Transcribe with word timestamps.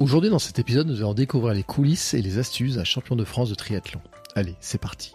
Aujourd'hui, 0.00 0.30
dans 0.30 0.38
cet 0.38 0.58
épisode, 0.58 0.86
nous 0.86 1.00
allons 1.00 1.12
découvrir 1.12 1.52
les 1.52 1.62
coulisses 1.62 2.14
et 2.14 2.22
les 2.22 2.38
astuces 2.38 2.76
d'un 2.76 2.84
champion 2.84 3.16
de 3.16 3.24
France 3.24 3.50
de 3.50 3.54
triathlon. 3.54 4.00
Allez, 4.34 4.56
c'est 4.58 4.80
parti. 4.80 5.14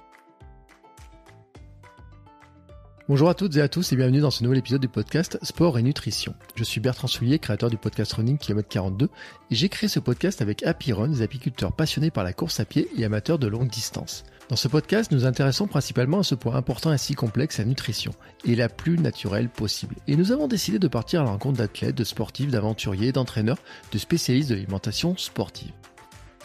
Bonjour 3.10 3.28
à 3.28 3.34
toutes 3.34 3.56
et 3.58 3.62
à 3.62 3.68
tous 3.68 3.92
et 3.92 3.96
bienvenue 3.96 4.20
dans 4.20 4.30
ce 4.30 4.44
nouvel 4.44 4.60
épisode 4.60 4.82
du 4.82 4.88
podcast 4.88 5.40
Sport 5.42 5.80
et 5.80 5.82
Nutrition. 5.82 6.36
Je 6.54 6.64
suis 6.64 6.82
Bertrand 6.82 7.08
Soulier, 7.08 7.40
créateur 7.40 7.72
du 7.72 7.78
podcast 7.78 8.14
Running 8.14 8.38
Km 8.38 8.70
42 8.70 9.06
et 9.06 9.56
j'ai 9.56 9.70
créé 9.70 9.90
ce 9.90 10.00
podcast 10.00 10.44
avec 10.44 10.62
Happy 10.62 10.94
Run, 10.94 11.08
des 11.08 11.24
apiculteurs 11.24 11.76
passionnés 11.76 12.12
par 12.12 12.24
la 12.24 12.34
course 12.34 12.60
à 12.60 12.66
pied 12.66 12.88
et 12.96 13.06
amateurs 13.06 13.40
de 13.40 13.48
longue 13.48 13.70
distance. 13.70 14.24
Dans 14.48 14.56
ce 14.56 14.68
podcast, 14.68 15.12
nous 15.12 15.26
intéressons 15.26 15.66
principalement 15.66 16.20
à 16.20 16.24
ce 16.24 16.36
point 16.36 16.56
important 16.56 16.94
et 16.94 17.00
si 17.00 17.16
complexe, 17.16 17.58
la 17.58 17.66
nutrition, 17.66 18.12
et 18.46 18.56
la 18.56 18.70
plus 18.70 19.00
naturelle 19.00 19.50
possible. 19.50 19.96
Et 20.08 20.16
nous 20.16 20.32
avons 20.32 20.48
décidé 20.48 20.78
de 20.78 20.88
partir 20.88 21.22
à 21.22 21.24
la 21.24 21.32
rencontre 21.32 21.58
d'athlètes, 21.58 21.96
de 21.96 22.04
sportifs, 22.04 22.52
d'aventuriers, 22.52 23.12
d'entraîneurs, 23.12 23.58
de 23.92 23.98
spécialistes 23.98 24.50
de 24.50 24.56
l'alimentation 24.56 25.18
sportive. 25.18 25.72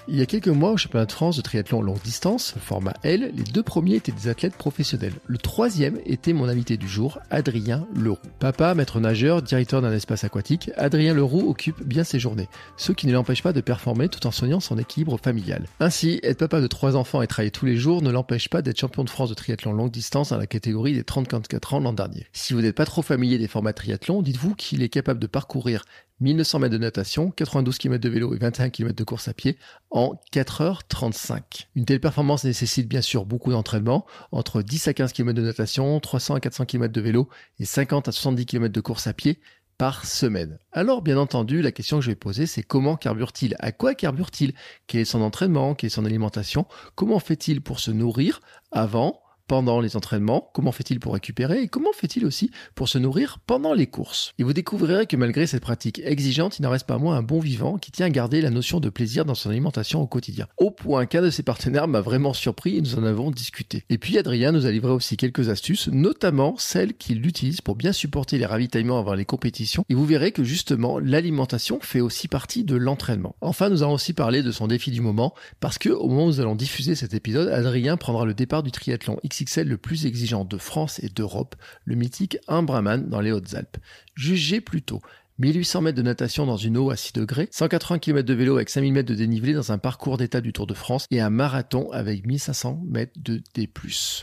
Il 0.08 0.16
y 0.16 0.22
a 0.22 0.26
quelques 0.26 0.48
mois, 0.48 0.72
au 0.72 0.76
championnat 0.76 1.06
de 1.06 1.12
France 1.12 1.36
de 1.36 1.42
triathlon 1.42 1.82
longue 1.82 2.00
distance, 2.02 2.54
format 2.58 2.94
L, 3.02 3.32
les 3.36 3.42
deux 3.44 3.62
premiers 3.62 3.96
étaient 3.96 4.12
des 4.12 4.28
athlètes 4.28 4.56
professionnels. 4.56 5.12
Le 5.26 5.38
troisième 5.38 5.98
était 6.06 6.32
mon 6.32 6.48
invité 6.48 6.76
du 6.76 6.88
jour, 6.88 7.18
Adrien 7.30 7.86
Leroux. 7.94 8.18
Papa, 8.38 8.74
maître 8.74 8.98
nageur, 8.98 9.42
directeur 9.42 9.82
d'un 9.82 9.92
espace 9.92 10.24
aquatique, 10.24 10.70
Adrien 10.76 11.14
Leroux 11.14 11.48
occupe 11.48 11.82
bien 11.84 12.02
ses 12.02 12.18
journées, 12.18 12.48
ce 12.76 12.92
qui 12.92 13.06
ne 13.06 13.12
l'empêche 13.12 13.42
pas 13.42 13.52
de 13.52 13.60
performer 13.60 14.08
tout 14.08 14.26
en 14.26 14.30
soignant 14.30 14.60
son 14.60 14.78
équilibre 14.78 15.18
familial. 15.22 15.66
Ainsi, 15.80 16.18
être 16.22 16.38
papa 16.38 16.60
de 16.60 16.66
trois 16.66 16.96
enfants 16.96 17.22
et 17.22 17.26
travailler 17.26 17.50
tous 17.50 17.66
les 17.66 17.76
jours 17.76 18.02
ne 18.02 18.10
l'empêche 18.10 18.48
pas 18.48 18.62
d'être 18.62 18.80
champion 18.80 19.04
de 19.04 19.10
France 19.10 19.28
de 19.28 19.34
triathlon 19.34 19.72
longue 19.72 19.90
distance 19.90 20.30
dans 20.30 20.38
la 20.38 20.46
catégorie 20.46 20.94
des 20.94 21.02
30-44 21.02 21.74
ans 21.74 21.80
l'an 21.80 21.92
dernier. 21.92 22.26
Si 22.32 22.54
vous 22.54 22.62
n'êtes 22.62 22.76
pas 22.76 22.86
trop 22.86 23.02
familier 23.02 23.38
des 23.38 23.48
formats 23.48 23.72
triathlon, 23.72 24.22
dites-vous 24.22 24.54
qu'il 24.54 24.82
est 24.82 24.88
capable 24.88 25.20
de 25.20 25.26
parcourir 25.26 25.84
1900 26.20 26.58
mètres 26.58 26.72
de 26.72 26.78
natation, 26.78 27.30
92 27.30 27.78
km 27.78 28.02
de 28.02 28.08
vélo 28.08 28.34
et 28.34 28.38
21 28.38 28.70
km 28.70 28.94
de 28.94 29.04
course 29.04 29.28
à 29.28 29.34
pied 29.34 29.58
en 29.90 30.20
4h35. 30.32 31.66
Une 31.74 31.84
telle 31.84 32.00
performance 32.00 32.44
nécessite 32.44 32.88
bien 32.88 33.00
sûr 33.00 33.24
beaucoup 33.24 33.50
d'entraînement, 33.50 34.06
entre 34.32 34.62
10 34.62 34.88
à 34.88 34.94
15 34.94 35.12
km 35.12 35.40
de 35.40 35.46
natation, 35.46 35.98
300 35.98 36.34
à 36.34 36.40
400 36.40 36.66
km 36.66 36.92
de 36.92 37.00
vélo 37.00 37.28
et 37.58 37.64
50 37.64 38.08
à 38.08 38.12
70 38.12 38.46
km 38.46 38.72
de 38.72 38.80
course 38.80 39.06
à 39.06 39.12
pied 39.12 39.40
par 39.78 40.04
semaine. 40.04 40.58
Alors 40.72 41.00
bien 41.00 41.16
entendu, 41.16 41.62
la 41.62 41.72
question 41.72 41.98
que 41.98 42.04
je 42.04 42.10
vais 42.10 42.16
poser, 42.16 42.44
c'est 42.46 42.62
comment 42.62 42.96
carbure-t-il? 42.96 43.56
À 43.60 43.72
quoi 43.72 43.94
carbure-t-il? 43.94 44.52
Quel 44.86 45.00
est 45.00 45.04
son 45.06 45.22
entraînement? 45.22 45.74
Quelle 45.74 45.86
est 45.86 45.90
son 45.90 46.04
alimentation? 46.04 46.66
Comment 46.96 47.18
fait-il 47.18 47.62
pour 47.62 47.80
se 47.80 47.90
nourrir 47.90 48.42
avant 48.72 49.22
pendant 49.50 49.80
les 49.80 49.96
entraînements, 49.96 50.48
comment 50.54 50.70
fait-il 50.70 51.00
pour 51.00 51.12
récupérer 51.12 51.62
et 51.62 51.66
comment 51.66 51.90
fait-il 51.92 52.24
aussi 52.24 52.52
pour 52.76 52.88
se 52.88 52.98
nourrir 52.98 53.40
pendant 53.48 53.74
les 53.74 53.88
courses? 53.88 54.32
Et 54.38 54.44
vous 54.44 54.52
découvrirez 54.52 55.06
que 55.06 55.16
malgré 55.16 55.48
cette 55.48 55.64
pratique 55.64 56.00
exigeante, 56.04 56.60
il 56.60 56.62
n'en 56.62 56.70
reste 56.70 56.86
pas 56.86 56.98
moins 56.98 57.16
un 57.16 57.22
bon 57.24 57.40
vivant 57.40 57.76
qui 57.76 57.90
tient 57.90 58.06
à 58.06 58.10
garder 58.10 58.42
la 58.42 58.50
notion 58.50 58.78
de 58.78 58.88
plaisir 58.90 59.24
dans 59.24 59.34
son 59.34 59.50
alimentation 59.50 60.00
au 60.00 60.06
quotidien. 60.06 60.46
Au 60.58 60.70
point 60.70 61.04
qu'un 61.06 61.20
de 61.20 61.30
ses 61.30 61.42
partenaires 61.42 61.88
m'a 61.88 62.00
vraiment 62.00 62.32
surpris 62.32 62.76
et 62.76 62.80
nous 62.80 62.94
en 62.94 63.02
avons 63.02 63.32
discuté. 63.32 63.82
Et 63.90 63.98
puis 63.98 64.18
Adrien 64.18 64.52
nous 64.52 64.66
a 64.66 64.70
livré 64.70 64.92
aussi 64.92 65.16
quelques 65.16 65.48
astuces, 65.48 65.88
notamment 65.88 66.54
celles 66.56 66.94
qu'il 66.94 67.26
utilise 67.26 67.60
pour 67.60 67.74
bien 67.74 67.92
supporter 67.92 68.38
les 68.38 68.46
ravitaillements 68.46 69.00
avant 69.00 69.14
les 69.14 69.24
compétitions. 69.24 69.84
Et 69.88 69.94
vous 69.94 70.06
verrez 70.06 70.30
que 70.30 70.44
justement 70.44 71.00
l'alimentation 71.00 71.80
fait 71.82 72.00
aussi 72.00 72.28
partie 72.28 72.62
de 72.62 72.76
l'entraînement. 72.76 73.34
Enfin, 73.40 73.68
nous 73.68 73.82
allons 73.82 73.94
aussi 73.94 74.12
parler 74.12 74.44
de 74.44 74.52
son 74.52 74.68
défi 74.68 74.92
du 74.92 75.00
moment 75.00 75.34
parce 75.58 75.76
que 75.76 75.88
au 75.88 76.06
moment 76.06 76.26
où 76.26 76.28
nous 76.28 76.40
allons 76.40 76.54
diffuser 76.54 76.94
cet 76.94 77.14
épisode, 77.14 77.48
Adrien 77.48 77.96
prendra 77.96 78.24
le 78.24 78.32
départ 78.32 78.62
du 78.62 78.70
triathlon 78.70 79.18
X 79.24 79.39
XXL 79.44 79.68
le 79.68 79.78
plus 79.78 80.06
exigeant 80.06 80.44
de 80.44 80.58
France 80.58 81.00
et 81.02 81.08
d'Europe, 81.08 81.56
le 81.84 81.94
mythique 81.94 82.38
Imbraman 82.48 83.08
dans 83.08 83.20
les 83.20 83.32
Hautes-Alpes. 83.32 83.78
Jugez 84.14 84.60
plutôt 84.60 85.00
1800 85.40 85.80
mètres 85.80 85.96
de 85.96 86.02
natation 86.02 86.44
dans 86.44 86.58
une 86.58 86.76
eau 86.76 86.90
à 86.90 86.96
6 86.96 87.14
degrés, 87.14 87.48
180 87.50 87.98
km 87.98 88.28
de 88.28 88.34
vélo 88.34 88.56
avec 88.56 88.68
5000 88.68 88.92
mètres 88.92 89.08
de 89.08 89.14
dénivelé 89.14 89.54
dans 89.54 89.72
un 89.72 89.78
parcours 89.78 90.18
d'état 90.18 90.42
du 90.42 90.52
Tour 90.52 90.66
de 90.66 90.74
France 90.74 91.06
et 91.10 91.20
un 91.20 91.30
marathon 91.30 91.90
avec 91.92 92.26
1500 92.26 92.82
mètres 92.86 93.14
de 93.16 93.40
D+. 93.54 93.70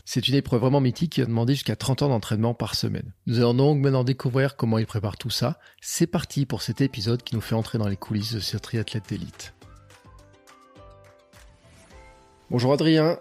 C'est 0.05 0.27
une 0.27 0.35
épreuve 0.35 0.61
vraiment 0.61 0.79
mythique 0.79 1.13
qui 1.13 1.21
a 1.21 1.25
demandé 1.25 1.53
jusqu'à 1.53 1.75
30 1.75 2.03
ans 2.03 2.09
d'entraînement 2.09 2.53
par 2.53 2.75
semaine. 2.75 3.13
Nous 3.25 3.39
allons 3.39 3.55
donc 3.55 3.79
maintenant 3.79 4.03
découvrir 4.03 4.55
comment 4.55 4.77
il 4.77 4.85
prépare 4.85 5.17
tout 5.17 5.31
ça. 5.31 5.59
C'est 5.81 6.07
parti 6.07 6.45
pour 6.45 6.61
cet 6.61 6.81
épisode 6.81 7.23
qui 7.23 7.33
nous 7.33 7.41
fait 7.41 7.55
entrer 7.55 7.79
dans 7.79 7.87
les 7.87 7.97
coulisses 7.97 8.33
de 8.33 8.39
ce 8.39 8.57
triathlète 8.57 9.09
d'élite. 9.09 9.55
Bonjour 12.51 12.71
Adrien. 12.71 13.17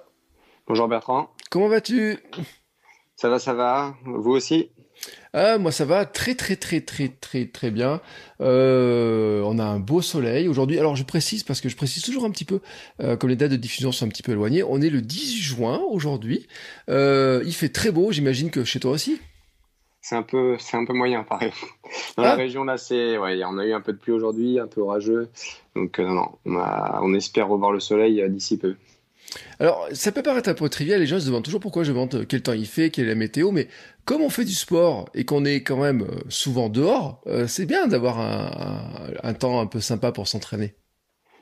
Bonjour 0.66 0.86
Bertrand. 0.86 1.30
Comment 1.50 1.68
vas-tu? 1.68 2.18
Ça 3.14 3.28
va, 3.28 3.38
ça 3.38 3.54
va. 3.54 3.94
Vous 4.04 4.32
aussi? 4.32 4.70
Ah, 5.32 5.58
moi 5.58 5.72
ça 5.72 5.84
va 5.84 6.06
très 6.06 6.34
très 6.34 6.56
très 6.56 6.80
très 6.80 7.08
très 7.08 7.44
très 7.44 7.70
bien. 7.70 8.00
Euh, 8.40 9.42
on 9.44 9.58
a 9.58 9.64
un 9.64 9.78
beau 9.78 10.00
soleil 10.00 10.48
aujourd'hui. 10.48 10.78
Alors 10.78 10.96
je 10.96 11.04
précise 11.04 11.42
parce 11.42 11.60
que 11.60 11.68
je 11.68 11.76
précise 11.76 12.02
toujours 12.02 12.24
un 12.24 12.30
petit 12.30 12.46
peu, 12.46 12.60
euh, 13.00 13.16
comme 13.16 13.30
les 13.30 13.36
dates 13.36 13.50
de 13.50 13.56
diffusion 13.56 13.92
sont 13.92 14.06
un 14.06 14.08
petit 14.08 14.22
peu 14.22 14.32
éloignées. 14.32 14.62
On 14.62 14.80
est 14.80 14.90
le 14.90 15.02
10 15.02 15.36
juin 15.36 15.82
aujourd'hui. 15.90 16.46
Euh, 16.88 17.42
il 17.44 17.54
fait 17.54 17.68
très 17.68 17.90
beau. 17.90 18.12
J'imagine 18.12 18.50
que 18.50 18.64
chez 18.64 18.80
toi 18.80 18.92
aussi? 18.92 19.20
C'est 20.00 20.16
un 20.16 20.22
peu, 20.22 20.56
c'est 20.58 20.76
un 20.76 20.84
peu 20.84 20.94
moyen, 20.94 21.24
pareil. 21.24 21.52
Dans 22.16 22.22
la 22.22 22.32
ah. 22.32 22.36
région 22.36 22.64
là, 22.64 22.78
c'est, 22.78 23.18
ouais, 23.18 23.42
on 23.44 23.58
a 23.58 23.66
eu 23.66 23.72
un 23.72 23.80
peu 23.80 23.92
de 23.92 23.98
pluie 23.98 24.12
aujourd'hui, 24.12 24.58
un 24.60 24.68
peu 24.68 24.80
orageux. 24.80 25.28
Donc 25.74 25.98
non, 25.98 26.30
on, 26.46 26.56
on 26.56 27.14
espère 27.14 27.48
revoir 27.48 27.72
le 27.72 27.80
soleil 27.80 28.24
d'ici 28.30 28.56
peu. 28.56 28.76
Alors, 29.58 29.88
ça 29.92 30.12
peut 30.12 30.22
paraître 30.22 30.48
un 30.48 30.54
peu 30.54 30.68
trivial, 30.68 31.00
les 31.00 31.06
gens 31.06 31.20
se 31.20 31.26
demandent 31.26 31.44
toujours 31.44 31.60
pourquoi 31.60 31.84
je 31.84 31.92
demande 31.92 32.26
quel 32.28 32.42
temps 32.42 32.52
il 32.52 32.66
fait, 32.66 32.90
quelle 32.90 33.06
est 33.06 33.08
la 33.08 33.14
météo, 33.14 33.50
mais 33.52 33.68
comme 34.04 34.22
on 34.22 34.30
fait 34.30 34.44
du 34.44 34.52
sport 34.52 35.08
et 35.14 35.24
qu'on 35.24 35.44
est 35.44 35.62
quand 35.62 35.78
même 35.78 36.02
euh, 36.02 36.20
souvent 36.28 36.68
dehors, 36.68 37.22
euh, 37.26 37.46
c'est 37.46 37.66
bien 37.66 37.86
d'avoir 37.86 38.20
un, 38.20 39.34
temps 39.34 39.60
un 39.60 39.66
peu 39.66 39.80
sympa 39.80 40.12
pour 40.12 40.28
s'entraîner. 40.28 40.74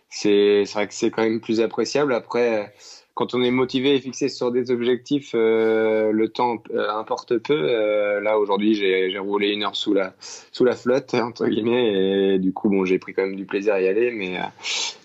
C'est 0.08 0.64
vrai 0.72 0.86
que 0.86 0.94
c'est 0.94 1.10
quand 1.10 1.22
même 1.22 1.40
plus 1.40 1.60
appréciable. 1.60 2.14
Après, 2.14 2.72
quand 3.14 3.34
on 3.34 3.42
est 3.42 3.50
motivé 3.50 3.94
et 3.94 4.00
fixé 4.00 4.28
sur 4.28 4.50
des 4.50 4.70
objectifs, 4.70 5.32
euh, 5.34 6.10
le 6.10 6.28
temps 6.28 6.56
euh, 6.72 6.90
importe 6.90 7.38
peu. 7.38 7.54
Euh, 7.54 8.20
là 8.20 8.38
aujourd'hui, 8.38 8.74
j'ai 8.74 9.16
roulé 9.18 9.50
une 9.50 9.62
heure 9.62 9.76
sous 9.76 9.94
la 9.94 10.14
sous 10.20 10.64
la 10.64 10.74
flotte 10.74 11.14
entre 11.14 11.46
guillemets, 11.46 12.34
et 12.34 12.38
du 12.38 12.52
coup, 12.52 12.68
bon, 12.68 12.84
j'ai 12.84 12.98
pris 12.98 13.14
quand 13.14 13.22
même 13.22 13.36
du 13.36 13.46
plaisir 13.46 13.74
à 13.74 13.80
y 13.80 13.88
aller, 13.88 14.10
mais 14.10 14.38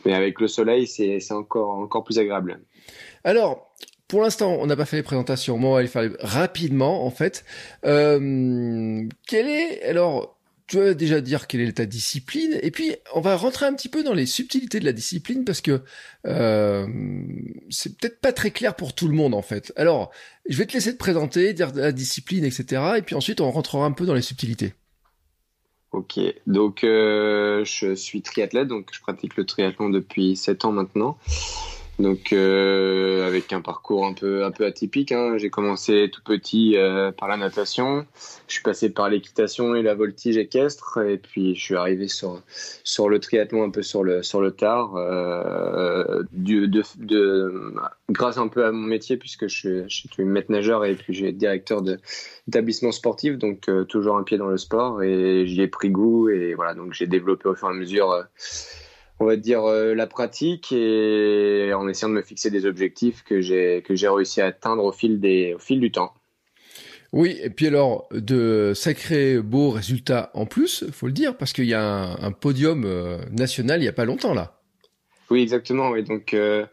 mais 0.06 0.14
avec 0.14 0.40
le 0.40 0.48
soleil, 0.48 0.88
c'est 0.88 1.32
encore 1.32 1.72
encore 1.72 2.04
plus 2.04 2.20
agréable. 2.20 2.60
Alors. 3.24 3.66
Pour 4.08 4.24
l'instant, 4.24 4.58
on 4.60 4.66
n'a 4.66 4.76
pas 4.76 4.86
fait 4.86 4.98
les 4.98 5.04
présentations. 5.04 5.60
Moi, 5.60 5.70
on 5.70 5.74
va 5.76 5.82
les 5.84 5.88
faire 5.88 6.10
rapidement, 6.22 7.06
en 7.06 7.12
fait. 7.12 7.46
Euh, 7.86 9.08
quel 9.28 9.48
est 9.48 9.84
alors 9.84 10.39
tu 10.70 10.78
vas 10.78 10.94
déjà 10.94 11.20
dire 11.20 11.48
quelle 11.48 11.62
est 11.62 11.74
ta 11.74 11.86
discipline, 11.86 12.60
et 12.62 12.70
puis 12.70 12.96
on 13.16 13.22
va 13.22 13.36
rentrer 13.36 13.66
un 13.66 13.74
petit 13.74 13.90
peu 13.90 14.04
dans 14.04 14.14
les 14.14 14.28
subtilités 14.28 14.80
de 14.80 14.86
la 14.86 14.92
discipline 14.92 15.44
parce 15.44 15.62
que 15.62 15.82
euh, 16.28 16.88
c'est 17.70 17.98
peut-être 17.98 18.22
pas 18.22 18.32
très 18.32 18.52
clair 18.52 18.76
pour 18.76 18.94
tout 18.94 19.08
le 19.08 19.16
monde 19.16 19.34
en 19.34 19.42
fait. 19.42 19.74
Alors, 19.76 20.12
je 20.48 20.58
vais 20.58 20.68
te 20.68 20.74
laisser 20.74 20.94
te 20.94 21.00
présenter, 21.00 21.54
dire 21.54 21.72
la 21.74 21.92
discipline, 21.92 22.46
etc. 22.46 22.84
Et 22.98 23.02
puis 23.02 23.16
ensuite 23.16 23.42
on 23.42 23.50
rentrera 23.50 23.84
un 23.86 23.92
peu 23.92 24.06
dans 24.06 24.14
les 24.14 24.22
subtilités. 24.22 24.74
Ok, 25.92 26.20
donc 26.46 26.84
euh, 26.84 27.66
je 27.66 27.96
suis 27.96 28.22
triathlète, 28.22 28.68
donc 28.68 28.90
je 28.94 29.02
pratique 29.02 29.38
le 29.38 29.46
triathlon 29.46 29.90
depuis 29.90 30.36
7 30.36 30.66
ans 30.66 30.72
maintenant. 30.72 31.18
Donc 32.00 32.32
euh, 32.32 33.28
avec 33.28 33.52
un 33.52 33.60
parcours 33.60 34.06
un 34.06 34.14
peu 34.14 34.46
un 34.46 34.52
peu 34.52 34.66
atypique. 34.66 35.12
Hein. 35.12 35.38
J'ai 35.38 35.50
commencé 35.50 36.10
tout 36.12 36.22
petit 36.24 36.78
euh, 36.78 37.12
par 37.12 37.28
la 37.28 37.36
natation. 37.36 38.06
Je 38.48 38.54
suis 38.54 38.64
passé 38.64 38.90
par 38.90 39.10
l'équitation 39.10 39.76
et 39.76 39.82
la 39.82 39.96
voltige 39.96 40.38
équestre, 40.38 41.00
et 41.00 41.18
puis 41.18 41.56
je 41.56 41.62
suis 41.62 41.76
arrivé 41.76 42.08
sur 42.08 42.42
sur 42.86 43.10
le 43.10 43.20
triathlon 43.20 43.64
un 43.64 43.70
peu 43.70 43.82
sur 43.82 44.06
le 44.06 44.24
sur 44.24 44.40
le 44.40 44.52
tard. 44.52 44.96
Euh, 44.96 46.24
de, 46.32 46.66
de, 46.98 47.74
grâce 48.10 48.38
un 48.38 48.48
peu 48.48 48.66
à 48.66 48.72
mon 48.72 48.88
métier 48.88 49.18
puisque 49.18 49.48
je, 49.48 49.84
je 49.88 50.08
suis 50.12 50.24
maître 50.24 50.52
nageur 50.52 50.86
et 50.86 50.96
puis 50.96 51.14
j'ai 51.14 51.32
directeur 51.34 51.82
d'établissement 51.82 52.92
sportif, 52.92 53.38
donc 53.38 53.68
euh, 53.68 53.84
toujours 53.84 54.18
un 54.18 54.24
pied 54.24 54.38
dans 54.38 54.48
le 54.48 54.58
sport 54.58 55.04
et 55.04 55.46
j'y 55.46 55.62
ai 55.62 55.68
pris 55.68 55.90
goût 55.90 56.30
et 56.30 56.54
voilà 56.54 56.74
donc 56.74 56.94
j'ai 56.94 57.08
développé 57.08 57.50
au 57.50 57.56
fur 57.56 57.68
et 57.68 57.72
à 57.72 57.74
mesure 57.74 58.12
euh, 58.12 58.24
on 59.20 59.26
va 59.26 59.36
dire 59.36 59.64
euh, 59.66 59.94
la 59.94 60.08
pratique 60.08 60.72
et 60.72 61.72
en 61.74 61.88
essayant 61.88 62.10
de 62.10 62.16
me 62.16 62.22
fixer 62.22 62.50
des 62.50 62.66
objectifs 62.66 63.24
que 63.24 63.42
j'ai 63.42 63.84
que 63.86 63.96
j'ai 63.96 64.08
réussi 64.08 64.42
à 64.42 64.48
atteindre 64.48 64.84
au 64.84 64.92
fil 64.92 65.20
des 65.20 65.54
au 65.56 65.60
fil 65.60 65.80
du 65.80 65.92
temps. 65.92 66.14
Oui, 67.12 67.38
et 67.42 67.50
puis 67.50 67.68
alors 67.68 68.08
de 68.12 68.74
sacrés 68.76 69.40
beaux 69.40 69.72
résultats 69.72 70.30
en 70.36 70.46
plus, 70.46 70.86
faut 70.92 71.08
le 71.08 71.12
dire, 71.12 71.36
parce 71.36 71.54
qu'il 71.54 71.66
y 71.66 71.74
a 71.74 71.82
un, 71.82 72.32
podium 72.32 72.84
euh, 72.86 73.18
national 73.32 73.82
il 73.82 73.86
y 73.86 73.90
a 73.90 73.94
pas 73.94 74.06
longtemps 74.06 74.34
là. 74.34 74.56
Oui, 75.32 75.42
exactement. 75.42 75.92
Oui, 75.92 76.04
donc 76.04 76.34
euh, 76.34 76.66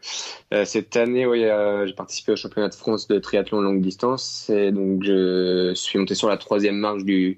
cette 0.65 0.95
année, 0.95 1.27
oui, 1.27 1.43
j'ai 1.85 1.93
participé 1.93 2.31
au 2.31 2.35
championnat 2.35 2.69
de 2.69 2.75
France 2.75 3.07
de 3.07 3.19
triathlon 3.19 3.61
longue 3.61 3.81
distance 3.81 4.49
et 4.49 4.71
donc 4.71 5.03
je 5.03 5.73
suis 5.75 5.99
monté 5.99 6.15
sur 6.15 6.27
la 6.27 6.37
troisième 6.37 6.77
marche 6.77 7.03
du 7.03 7.37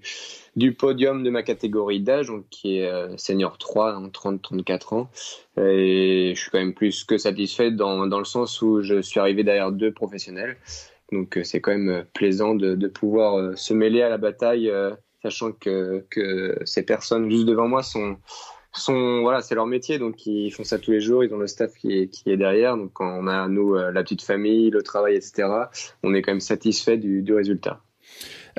du 0.60 0.74
podium 0.74 1.24
de 1.24 1.30
ma 1.30 1.42
catégorie 1.42 2.02
d'âge, 2.02 2.32
qui 2.50 2.80
est 2.80 2.88
euh, 2.88 3.16
senior 3.18 3.58
3, 3.58 4.02
30-34 4.10 4.94
ans. 4.94 5.10
Et 5.58 6.34
je 6.36 6.40
suis 6.40 6.52
quand 6.52 6.60
même 6.60 6.74
plus 6.74 7.06
que 7.06 7.18
satisfait 7.18 7.72
dans, 7.72 8.06
dans 8.08 8.20
le 8.20 8.26
sens 8.26 8.62
où 8.62 8.82
je 8.82 9.02
suis 9.02 9.22
arrivé 9.22 9.44
derrière 9.44 9.72
deux 9.72 9.94
professionnels. 9.94 10.58
Donc 11.14 11.38
euh, 11.38 11.44
c'est 11.44 11.62
quand 11.62 11.72
même 11.72 11.90
euh, 11.90 12.04
plaisant 12.14 12.56
de, 12.56 12.76
de, 12.76 12.88
pouvoir 12.88 13.58
se 13.58 13.74
mêler 13.74 14.02
à 14.02 14.10
la 14.10 14.18
bataille, 14.18 14.72
sachant 15.24 15.54
que, 15.54 16.06
que 16.10 16.58
ces 16.66 16.84
personnes 16.84 17.32
juste 17.32 17.46
devant 17.46 17.68
moi 17.68 17.82
sont 17.82 18.18
sont 18.72 19.22
voilà, 19.22 19.42
c'est 19.42 19.56
leur 19.56 19.66
métier, 19.66 19.98
donc 19.98 20.28
ils 20.28 20.52
font 20.52 20.64
ça 20.64 20.78
tous 20.78 20.92
les 20.92 21.02
jours. 21.02 21.24
Ils 21.24 21.34
ont 21.34 21.40
le 21.40 21.48
staff 21.48 21.74
qui 21.74 21.98
est, 21.98 22.08
qui 22.10 22.30
est 22.30 22.38
derrière. 22.38 22.78
Donc 22.78 22.92
quand 22.94 23.10
on 23.10 23.28
a 23.28 23.48
nous 23.48 23.74
la 23.76 24.04
petite 24.04 24.22
famille, 24.22 24.70
le 24.70 24.84
travail, 24.84 25.16
etc. 25.16 25.48
On 26.04 26.14
est 26.14 26.22
quand 26.22 26.32
même 26.32 26.40
satisfait 26.40 26.98
du, 26.98 27.24
du 27.24 27.34
résultat. 27.34 27.82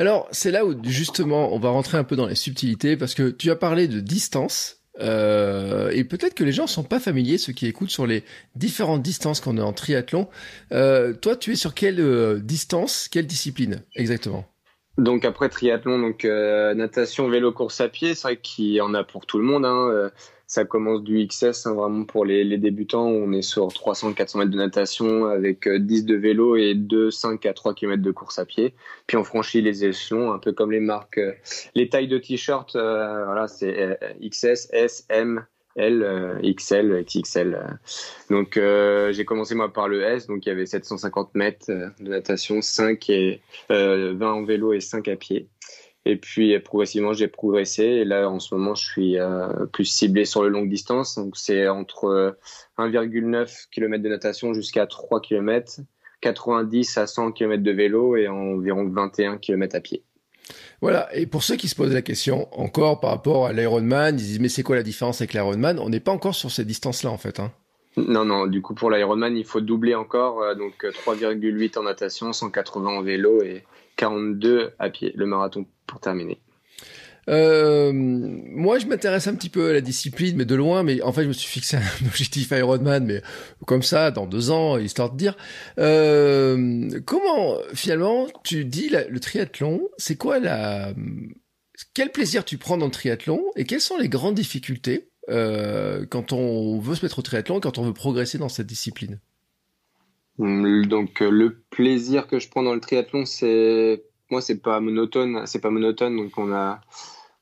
Alors, 0.01 0.29
c'est 0.31 0.51
là 0.51 0.65
où 0.65 0.75
justement 0.83 1.55
on 1.55 1.59
va 1.59 1.69
rentrer 1.69 1.99
un 1.99 2.05
peu 2.05 2.17
dans 2.17 2.25
les 2.25 2.35
subtilités 2.35 2.97
parce 2.97 3.13
que 3.13 3.29
tu 3.29 3.51
as 3.51 3.57
parlé 3.57 3.87
de 3.87 4.01
distance. 4.01 4.79
Euh, 4.99 5.91
et 5.91 6.05
peut-être 6.05 6.33
que 6.33 6.43
les 6.43 6.53
gens 6.53 6.67
sont 6.67 6.85
pas 6.85 6.99
familiers, 6.99 7.37
ceux 7.37 7.53
qui 7.53 7.67
écoutent 7.67 7.91
sur 7.91 8.07
les 8.07 8.25
différentes 8.57 9.03
distances 9.03 9.41
qu'on 9.41 9.59
a 9.59 9.63
en 9.63 9.75
triathlon. 9.75 10.27
Euh, 10.73 11.13
toi, 11.13 11.37
tu 11.37 11.53
es 11.53 11.55
sur 11.55 11.75
quelle 11.75 12.01
euh, 12.01 12.39
distance, 12.39 13.09
quelle 13.13 13.27
discipline 13.27 13.83
exactement? 13.95 14.47
Donc 14.97 15.27
après 15.27 15.51
triathlon, 15.51 15.99
donc 15.99 16.25
natation, 16.25 17.29
vélo, 17.29 17.53
course 17.53 17.83
à 17.83 17.89
pied, 17.89 18.15
c'est 18.15 18.23
vrai 18.23 18.37
qu'il 18.39 18.73
y 18.73 18.81
en 18.81 18.95
a 18.95 19.05
pour 19.05 19.27
tout 19.27 19.37
le 19.37 19.45
monde. 19.45 19.67
Hein. 19.67 20.11
Euh, 20.51 20.61
ça 20.61 20.65
commence 20.65 21.03
du 21.03 21.27
XS, 21.27 21.67
hein, 21.67 21.75
vraiment 21.75 22.05
pour 22.05 22.25
les, 22.25 22.45
les, 22.45 22.59
débutants. 22.59 23.07
On 23.07 23.33
est 23.33 23.43
sur 23.43 23.69
300-400 23.69 24.39
mètres 24.39 24.51
de 24.51 24.57
natation 24.57 25.27
avec 25.27 25.69
10 25.69 26.03
euh, 26.03 26.05
de 26.05 26.15
vélo 26.15 26.57
et 26.57 26.75
2, 26.75 27.11
5 27.11 27.47
à 27.47 27.53
3 27.53 27.75
km 27.75 28.03
de 28.03 28.11
course 28.11 28.39
à 28.39 28.45
pied. 28.45 28.75
Puis 29.07 29.17
on 29.17 29.25
franchit 29.25 29.63
les 29.63 29.85
échelons, 29.85 30.33
un 30.33 30.39
peu 30.39 30.53
comme 30.53 30.73
les 30.73 30.81
marques, 30.81 31.21
les 31.75 31.89
tailles 31.89 32.09
de 32.09 32.19
t-shirt. 32.19 32.73
voilà, 32.73 33.47
c'est 33.49 33.99
XS, 34.21 34.69
S, 34.73 35.07
M, 35.09 35.45
L, 35.77 36.03
euh, 36.03 36.41
XL, 36.43 37.05
XXL. 37.05 37.55
Euh. 37.55 37.73
Donc 38.29 38.57
euh, 38.57 39.13
j'ai 39.13 39.25
commencé 39.25 39.55
moi 39.55 39.73
par 39.73 39.89
le 39.89 40.03
S, 40.03 40.27
donc 40.27 40.45
il 40.47 40.49
y 40.49 40.53
avait 40.53 40.67
750 40.67 41.35
mètres 41.35 41.67
de 41.69 42.09
natation, 42.09 42.61
5 42.61 43.09
et 43.11 43.41
20 43.69 44.21
en 44.21 44.45
vélo 44.45 44.73
et 44.73 44.81
5 44.81 45.07
à 45.09 45.17
pied. 45.17 45.49
Et 46.07 46.17
puis 46.17 46.59
progressivement 46.61 47.13
j'ai 47.13 47.29
progressé 47.29 47.83
et 47.83 48.05
là 48.05 48.29
en 48.31 48.41
ce 48.41 48.55
moment 48.55 48.75
je 48.75 48.85
suis 48.85 49.17
plus 49.73 49.85
ciblé 49.85 50.25
sur 50.25 50.43
le 50.43 50.49
longue 50.49 50.71
distance, 50.71 51.17
donc 51.17 51.37
c'est 51.37 51.69
entre 51.69 52.39
1,9 52.79 53.69
km 53.71 54.03
de 54.03 54.09
natation 54.09 54.55
jusqu'à 54.55 54.87
3 54.87 55.21
km, 55.21 55.81
90 56.23 56.99
à 56.99 57.07
100 57.07 57.33
km 57.33 57.63
de 57.63 57.71
vélo 57.71 58.17
et 58.17 58.29
environ 58.29 58.89
21 58.89 59.37
km 59.37 59.77
à 59.77 59.81
pied. 59.81 60.03
Voilà, 60.81 61.15
et 61.15 61.27
pour 61.27 61.43
ceux 61.43 61.57
qui 61.57 61.69
se 61.69 61.75
posent 61.75 61.93
la 61.93 62.03
question 62.03 62.49
encore 62.59 63.01
par 63.01 63.11
rapport 63.11 63.47
à 63.47 63.53
l'Ironman, 63.53 64.19
ils 64.19 64.25
disent 64.25 64.41
mais 64.41 64.49
c'est 64.49 64.63
quoi 64.63 64.77
la 64.77 64.83
différence 64.83 65.21
avec 65.21 65.35
l'Ironman? 65.35 65.79
On 65.79 65.91
n'est 65.91 66.01
pas 66.01 66.13
encore 66.13 66.35
sur 66.35 66.51
ces 66.51 66.65
distances-là 66.65 67.11
en 67.11 67.19
fait. 67.19 67.41
Hein. 67.41 67.53
Non, 67.97 68.25
non, 68.25 68.47
du 68.47 68.63
coup 68.63 68.75
pour 68.75 68.91
l'Ironman, 68.91 69.37
il 69.37 69.45
faut 69.45 69.61
doubler 69.61 69.95
encore, 69.95 70.41
euh, 70.41 70.55
donc 70.55 70.83
3,8 70.83 71.79
en 71.79 71.83
natation, 71.83 72.33
180 72.33 72.89
en 72.89 73.03
vélo 73.03 73.43
et 73.43 73.65
42 74.01 74.73
à 74.79 74.89
pied, 74.89 75.13
le 75.15 75.27
marathon 75.27 75.67
pour 75.87 76.01
terminer. 76.01 76.41
Euh, 77.29 77.93
moi, 77.93 78.79
je 78.79 78.87
m'intéresse 78.87 79.27
un 79.27 79.35
petit 79.35 79.51
peu 79.51 79.69
à 79.69 79.73
la 79.75 79.83
discipline, 79.83 80.37
mais 80.37 80.47
de 80.47 80.55
loin. 80.55 80.83
Mais 80.83 81.03
en 81.03 81.13
fait, 81.13 81.23
je 81.25 81.29
me 81.29 81.35
suis 81.35 81.49
fixé 81.49 81.77
un 81.77 81.83
objectif 82.07 82.51
Ironman, 82.51 83.05
mais 83.05 83.23
comme 83.67 83.83
ça, 83.83 84.11
dans 84.11 84.27
deux 84.27 84.51
ans, 84.51 84.79
histoire 84.79 85.13
de 85.13 85.19
dire. 85.19 85.37
Euh, 85.79 86.89
comment, 87.05 87.59
finalement, 87.75 88.27
tu 88.43 88.65
dis 88.65 88.89
le 88.89 89.21
triathlon 89.21 89.87
C'est 89.99 90.17
quoi 90.17 90.39
la 90.39 90.95
Quel 91.93 92.11
plaisir 92.11 92.47
tu 92.47 92.57
prends 92.57 92.79
dans 92.79 92.87
le 92.87 92.93
triathlon 92.93 93.43
et 93.55 93.65
quelles 93.65 93.83
sont 93.83 93.99
les 93.99 94.09
grandes 94.09 94.35
difficultés 94.35 95.11
euh, 95.29 96.07
quand 96.09 96.33
on 96.33 96.81
veut 96.81 96.95
se 96.95 97.05
mettre 97.05 97.19
au 97.19 97.23
triathlon, 97.23 97.61
quand 97.61 97.77
on 97.77 97.83
veut 97.83 97.93
progresser 97.93 98.39
dans 98.39 98.49
cette 98.49 98.67
discipline? 98.67 99.21
Donc, 100.41 101.21
euh, 101.21 101.31
le 101.31 101.55
plaisir 101.69 102.27
que 102.27 102.39
je 102.39 102.49
prends 102.49 102.63
dans 102.63 102.73
le 102.73 102.81
triathlon, 102.81 103.27
c'est 103.27 104.05
moi, 104.31 104.41
c'est 104.41 104.63
pas 104.63 104.81
monotone. 104.81 105.43
C'est 105.47 105.61
pas 105.61 105.71
monotone. 105.71 106.17
Donc, 106.17 106.33
on 106.39 106.51
a, 106.53 106.81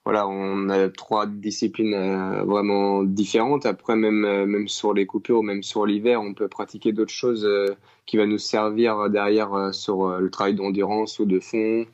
voilà, 0.05 0.27
on 0.27 0.69
a 0.69 0.89
trois 0.89 1.27
disciplines 1.27 1.95
euh, 1.95 2.43
vraiment 2.43 3.05
différentes. 3.05 3.67
Après, 3.67 3.95
même, 3.95 4.25
euh, 4.25 4.47
même 4.47 4.67
sur 4.67 4.95
les 4.95 5.07
coupures, 5.07 5.45
même 5.45 5.63
sur 5.63 5.87
l'hiver, 5.87 6.21
on 6.21 6.35
peut 6.35 6.49
pratiquer 6.49 6.93
d'autres 6.93 7.13
choses 7.13 7.49
qui 8.07 8.17
va 8.17 8.27
nous 8.27 8.39
servir 8.39 9.09
derrière 9.11 9.73
sur 9.73 10.19
le 10.19 10.31
travail 10.31 10.55
d'endurance 10.55 11.21
ou 11.21 11.25
de 11.25 11.39
fond. 11.39 11.87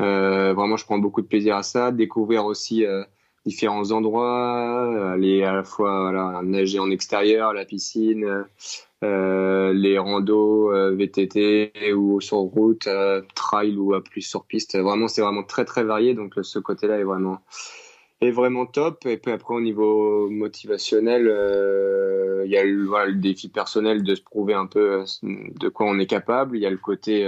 vraiment, 0.00 0.76
je 0.76 0.84
prends 0.84 0.98
beaucoup 0.98 1.22
de 1.22 1.28
plaisir 1.28 1.54
à 1.56 1.62
ça. 1.62 1.92
Découvrir 1.92 2.44
aussi 2.44 2.84
différents 3.46 3.90
endroits, 3.92 5.12
aller 5.12 5.42
à 5.42 5.52
la 5.54 5.64
fois 5.64 6.40
nager 6.42 6.78
en 6.78 6.90
extérieur, 6.90 7.52
la 7.52 7.64
piscine, 7.64 8.44
euh, 9.02 9.72
les 9.72 9.98
randos 9.98 10.74
euh, 10.74 10.94
VTT 10.94 11.72
ou 11.94 12.20
sur 12.20 12.36
route, 12.36 12.86
euh, 12.86 13.22
trail 13.34 13.76
ou 13.76 13.98
plus 14.00 14.20
sur 14.20 14.44
piste. 14.44 14.78
Vraiment, 14.78 15.08
c'est 15.08 15.22
vraiment 15.22 15.42
très 15.42 15.64
très 15.64 15.84
varié. 15.84 16.12
Donc 16.14 16.34
ce 16.42 16.58
côté-là 16.58 16.98
est 16.98 17.04
vraiment 17.04 17.40
est 18.20 18.30
vraiment 18.30 18.66
top. 18.66 19.06
Et 19.06 19.16
puis 19.16 19.32
après 19.32 19.54
au 19.54 19.60
niveau 19.62 20.28
motivationnel, 20.28 21.22
il 22.44 22.50
y 22.50 22.58
a 22.58 22.64
le, 22.64 23.14
défi 23.14 23.48
personnel 23.48 24.02
de 24.02 24.14
se 24.14 24.22
prouver 24.22 24.52
un 24.54 24.66
peu 24.66 25.04
de 25.22 25.68
quoi 25.68 25.86
on 25.86 25.98
est 25.98 26.06
capable. 26.06 26.58
Il 26.58 26.60
y 26.60 26.66
a 26.66 26.70
le 26.70 26.76
côté 26.76 27.24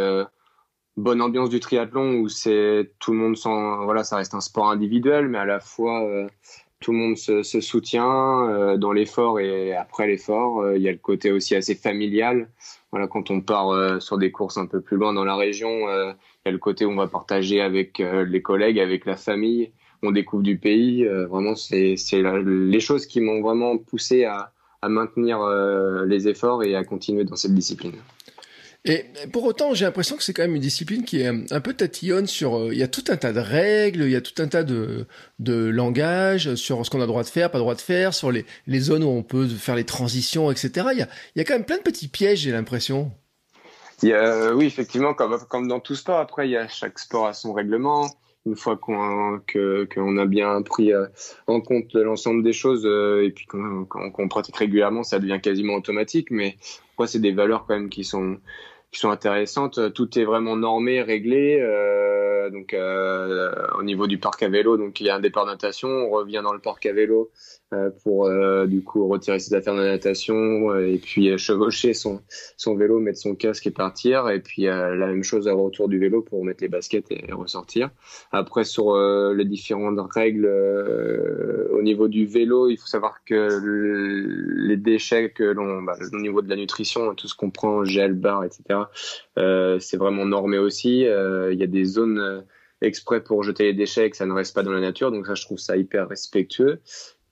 bonne 0.97 1.23
ambiance 1.23 1.49
du 1.49 1.61
triathlon 1.61 2.17
où 2.17 2.29
c'est 2.29 2.93
tout 2.99 3.13
le 3.13 3.19
monde 3.19 3.37
sans 3.37 3.85
voilà 3.85 4.05
ça 4.05 4.17
reste 4.17 4.35
un 4.35 4.41
sport 4.41 4.71
individuel 4.71 5.29
mais 5.29 5.39
à 5.39 5.45
la 5.47 5.61
fois 5.61 6.29
tout 6.83 6.93
le 6.93 6.99
monde 6.99 7.17
se, 7.17 7.43
soutient 7.43 8.49
euh, 8.49 8.77
dans 8.77 8.93
l'effort 8.93 9.41
et 9.41 9.75
après 9.75 10.07
l'effort. 10.07 10.61
Euh, 10.61 10.77
il 10.77 10.83
y 10.83 10.89
a 10.89 10.93
le 10.93 10.99
côté 10.99 11.33
aussi 11.33 11.55
assez 11.55 11.75
familial. 11.75 12.51
Voilà, 12.91 13.07
quand 13.07 13.31
on 13.31 13.41
part 13.41 13.71
euh, 13.71 14.01
sur 14.01 14.19
des 14.19 14.31
courses 14.31 14.59
un 14.59 14.67
peu 14.67 14.83
plus 14.83 14.99
loin 14.99 15.15
dans 15.15 15.25
la 15.25 15.37
région, 15.37 15.71
il 15.71 16.47
y 16.47 16.49
a 16.49 16.53
le 16.53 16.59
côté 16.59 16.85
où 16.85 16.91
on 16.91 16.97
va 16.97 17.07
partager 17.07 17.63
avec 17.63 17.99
les 17.99 18.43
collègues, 18.43 18.79
avec 18.79 19.07
la 19.07 19.17
famille. 19.17 19.73
On 20.03 20.11
découvre 20.11 20.43
du 20.43 20.59
pays. 20.59 21.05
vraiment, 21.05 21.55
c'est 21.55 21.95
les 22.13 22.81
choses 22.81 23.07
qui 23.07 23.21
m'ont 23.21 23.41
vraiment 23.41 23.79
poussé 23.79 24.25
à, 24.25 24.53
à 24.83 24.89
maintenir 24.89 25.39
les 26.07 26.29
efforts 26.29 26.65
et 26.65 26.75
à 26.75 26.85
continuer 26.85 27.25
dans 27.25 27.37
cette 27.37 27.55
discipline. 27.55 27.95
Et 28.85 29.05
pour 29.33 29.45
autant, 29.45 29.75
j'ai 29.75 29.85
l'impression 29.85 30.17
que 30.17 30.25
c'est 30.25 30.33
quand 30.33 30.43
même 30.43 30.57
une 30.57 30.63
discipline 30.63 31.05
qui 31.05 31.21
est 31.21 31.29
un 31.29 31.61
peu 31.61 31.73
tatillonne 31.73 32.27
sur. 32.27 32.59
Euh, 32.59 32.73
il 32.73 32.79
y 32.79 32.83
a 32.83 32.89
tout 32.89 33.05
un 33.09 33.17
tas 33.17 33.33
de 33.33 33.39
règles, 33.39 34.03
il 34.03 34.11
y 34.11 34.17
a 34.17 34.21
tout 34.21 34.43
un 34.43 34.49
tas 34.49 34.65
de 34.65 35.07
de 35.39 35.67
langage 35.69 36.57
sur 36.57 36.85
ce 36.85 36.91
qu'on 36.91 37.01
a 37.01 37.07
droit 37.07 37.23
de 37.23 37.29
faire, 37.29 37.53
pas 37.53 37.59
droit 37.59 37.77
de 37.77 37.81
faire, 37.81 38.13
sur 38.13 38.33
les 38.33 38.45
les 38.67 38.81
zones 38.81 39.05
où 39.05 39.09
on 39.09 39.23
peut 39.23 39.47
faire 39.47 39.77
les 39.77 39.85
transitions, 39.85 40.51
etc. 40.51 40.89
Il 40.93 40.99
y 40.99 41.03
a 41.03 41.09
il 41.37 41.39
y 41.39 41.41
a 41.41 41.45
quand 41.45 41.55
même 41.55 41.65
plein 41.65 41.77
de 41.79 41.83
petits 41.83 42.09
pièges, 42.09 42.41
j'ai 42.41 42.51
l'impression. 42.51 43.13
Il 44.03 44.09
y 44.09 44.15
a, 44.15 44.53
oui, 44.53 44.67
effectivement, 44.67 45.15
comme 45.15 45.39
comme 45.49 45.69
dans 45.69 45.79
tout 45.79 45.95
sport. 45.95 46.19
Après, 46.19 46.49
il 46.49 46.51
y 46.51 46.57
a 46.57 46.67
chaque 46.67 46.99
sport 46.99 47.27
a 47.27 47.35
son 47.35 47.53
règlement. 47.53 48.11
Une 48.45 48.57
fois 48.57 48.77
qu'on 48.77 49.41
que 49.47 49.85
qu'on 49.95 50.19
a 50.19 50.27
bien 50.27 50.61
pris 50.63 50.93
euh, 50.93 51.07
en 51.47 51.61
compte 51.61 51.95
l'ensemble 51.95 52.43
des 52.43 52.53
choses 52.53 52.85
euh, 52.85 53.25
et 53.25 53.31
puis 53.31 53.47
qu'on 53.47 54.29
pratique 54.29 54.57
régulièrement, 54.57 55.05
ça 55.05 55.21
devient 55.21 55.39
quasiment 55.41 55.75
automatique. 55.75 56.33
Mais 56.33 56.57
après, 56.95 57.07
c'est 57.07 57.21
des 57.21 57.31
valeurs 57.31 57.65
quand 57.67 57.75
même 57.75 57.91
qui 57.91 58.03
sont 58.03 58.39
qui 58.93 59.01
sont 59.01 59.11
intéressantes. 59.11 59.93
Tout 59.95 60.19
est 60.19 60.25
vraiment 60.25 60.57
normé, 60.57 61.03
réglé. 61.03 61.59
Euh, 61.61 62.51
donc 62.51 62.75
euh, 62.75 63.51
au 63.79 63.83
niveau 63.83 64.07
du 64.07 64.19
parc 64.19 64.43
à 64.43 64.49
vélo, 64.49 64.77
donc 64.77 65.01
il 65.01 65.07
y 65.07 65.11
a 65.11 65.17
un 65.17 65.21
départ 65.21 65.47
natation, 65.47 65.89
on 65.89 66.11
revient 66.11 66.43
dans 66.45 66.53
le 66.53 66.61
parc 66.61 66.87
à 66.87 66.93
vélo 66.93 67.31
pour 68.03 68.27
euh, 68.27 68.67
du 68.67 68.83
coup 68.83 69.07
retirer 69.09 69.39
ses 69.39 69.55
affaires 69.55 69.75
de 69.75 69.83
natation 69.83 70.75
et 70.77 70.99
puis 70.99 71.37
chevaucher 71.39 71.95
son 71.95 72.21
vélo, 72.77 73.01
mettre 73.01 73.19
son 73.19 73.35
casque 73.35 73.67
et 73.67 73.71
partir. 73.71 74.29
Et 74.31 74.41
puis 74.41 74.63
la 74.63 74.95
même 74.95 75.23
chose 75.23 75.49
à 75.49 75.55
retour 75.55 75.89
du 75.89 75.99
vélo 75.99 76.23
pour 76.23 76.45
mettre 76.45 76.63
les 76.63 76.69
baskets 76.69 77.11
et, 77.11 77.33
ressortir. 77.33 77.91
Après 78.31 78.65
sur 78.65 78.97
les 78.97 79.45
différentes 79.45 79.99
règles 80.13 80.47
au 81.73 81.83
niveau 81.83 82.09
du 82.09 82.27
vélo, 82.27 82.69
il 82.69 82.77
faut 82.77 82.87
savoir 82.87 83.25
que 83.25 83.61
les 84.67 84.77
déchets 84.77 85.31
que 85.31 85.45
l'on, 85.45 85.83
bah, 85.83 85.97
au 86.13 86.19
niveau 86.19 86.43
de 86.43 86.49
la 86.49 86.57
nutrition, 86.57 87.15
tout 87.15 87.29
ce 87.29 87.35
qu'on 87.35 87.51
prend, 87.51 87.85
gel, 87.85 88.15
bar, 88.15 88.45
etc. 88.45 88.81
c'est 89.81 89.97
vraiment 89.97 90.27
normé 90.27 90.59
aussi. 90.59 91.01
Il 91.01 91.59
y 91.59 91.63
a 91.63 91.67
des 91.67 91.85
zones 91.85 92.45
exprès 92.83 93.23
pour 93.23 93.43
jeter 93.43 93.65
les 93.65 93.73
déchets 93.73 94.11
que 94.11 94.17
ça 94.17 94.27
ne 94.27 94.33
reste 94.33 94.55
pas 94.55 94.63
dans 94.63 94.73
la 94.73 94.81
nature. 94.81 95.11
Donc 95.11 95.27
ça, 95.27 95.35
je 95.35 95.45
trouve 95.45 95.59
ça 95.59 95.77
hyper 95.77 96.09
respectueux. 96.09 96.81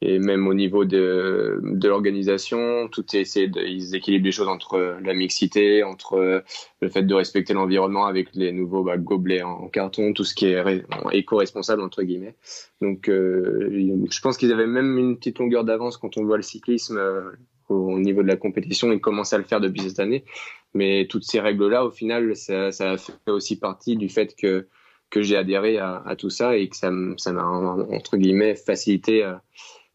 Et 0.02 0.18
même 0.18 0.46
au 0.46 0.54
niveau 0.54 0.86
de, 0.86 1.60
de 1.62 1.88
l'organisation, 1.88 2.88
tout 2.88 3.04
est 3.14 3.20
essayé 3.20 3.48
de, 3.48 3.60
ils 3.60 3.94
équilibrent 3.94 4.24
les 4.24 4.32
choses 4.32 4.48
entre 4.48 4.98
la 5.02 5.12
mixité, 5.12 5.82
entre 5.82 6.42
le 6.80 6.88
fait 6.88 7.02
de 7.02 7.14
respecter 7.14 7.52
l'environnement 7.52 8.06
avec 8.06 8.28
les 8.34 8.52
nouveaux 8.52 8.82
bah, 8.82 8.96
gobelets 8.96 9.42
en, 9.42 9.68
carton, 9.68 10.14
tout 10.14 10.24
ce 10.24 10.34
qui 10.34 10.46
est 10.46 10.84
éco-responsable 11.12 11.82
entre 11.82 12.02
guillemets. 12.02 12.34
Donc, 12.80 13.10
euh, 13.10 13.68
je 14.10 14.20
pense 14.20 14.38
qu'ils 14.38 14.52
avaient 14.52 14.66
même 14.66 14.96
une 14.96 15.18
petite 15.18 15.38
longueur 15.38 15.64
d'avance 15.64 15.98
quand 15.98 16.16
on 16.16 16.24
voit 16.24 16.38
le 16.38 16.42
cyclisme 16.42 16.96
euh, 16.96 17.32
au 17.68 17.98
niveau 17.98 18.22
de 18.22 18.28
la 18.28 18.36
compétition. 18.36 18.90
Ils 18.92 19.00
commencent 19.00 19.34
à 19.34 19.38
le 19.38 19.44
faire 19.44 19.60
depuis 19.60 19.82
cette 19.82 20.00
année, 20.00 20.24
mais 20.72 21.06
toutes 21.10 21.24
ces 21.24 21.40
règles-là, 21.40 21.84
au 21.84 21.90
final, 21.90 22.34
ça, 22.36 22.72
ça 22.72 22.96
fait 22.96 23.12
aussi 23.30 23.58
partie 23.58 23.96
du 23.96 24.08
fait 24.08 24.34
que 24.34 24.66
que 25.10 25.22
j'ai 25.22 25.36
adhéré 25.36 25.78
à, 25.78 26.02
à, 26.06 26.14
tout 26.14 26.30
ça 26.30 26.56
et 26.56 26.68
que 26.68 26.76
ça 26.76 26.90
m'a 26.92 27.42
entre 27.42 28.16
guillemets 28.16 28.54
facilité 28.54 29.24
euh, 29.24 29.34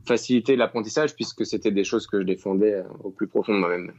facilité 0.08 0.56
l'apprentissage 0.56 1.16
puisque 1.16 1.46
c'était 1.46 1.72
des 1.72 1.84
choses 1.84 2.08
que 2.08 2.20
je 2.20 2.26
défendais 2.26 2.74
euh, 2.74 2.84
au 3.04 3.12
plus 3.12 3.28
profond 3.28 3.54
de 3.54 3.60
moi-même. 3.60 3.92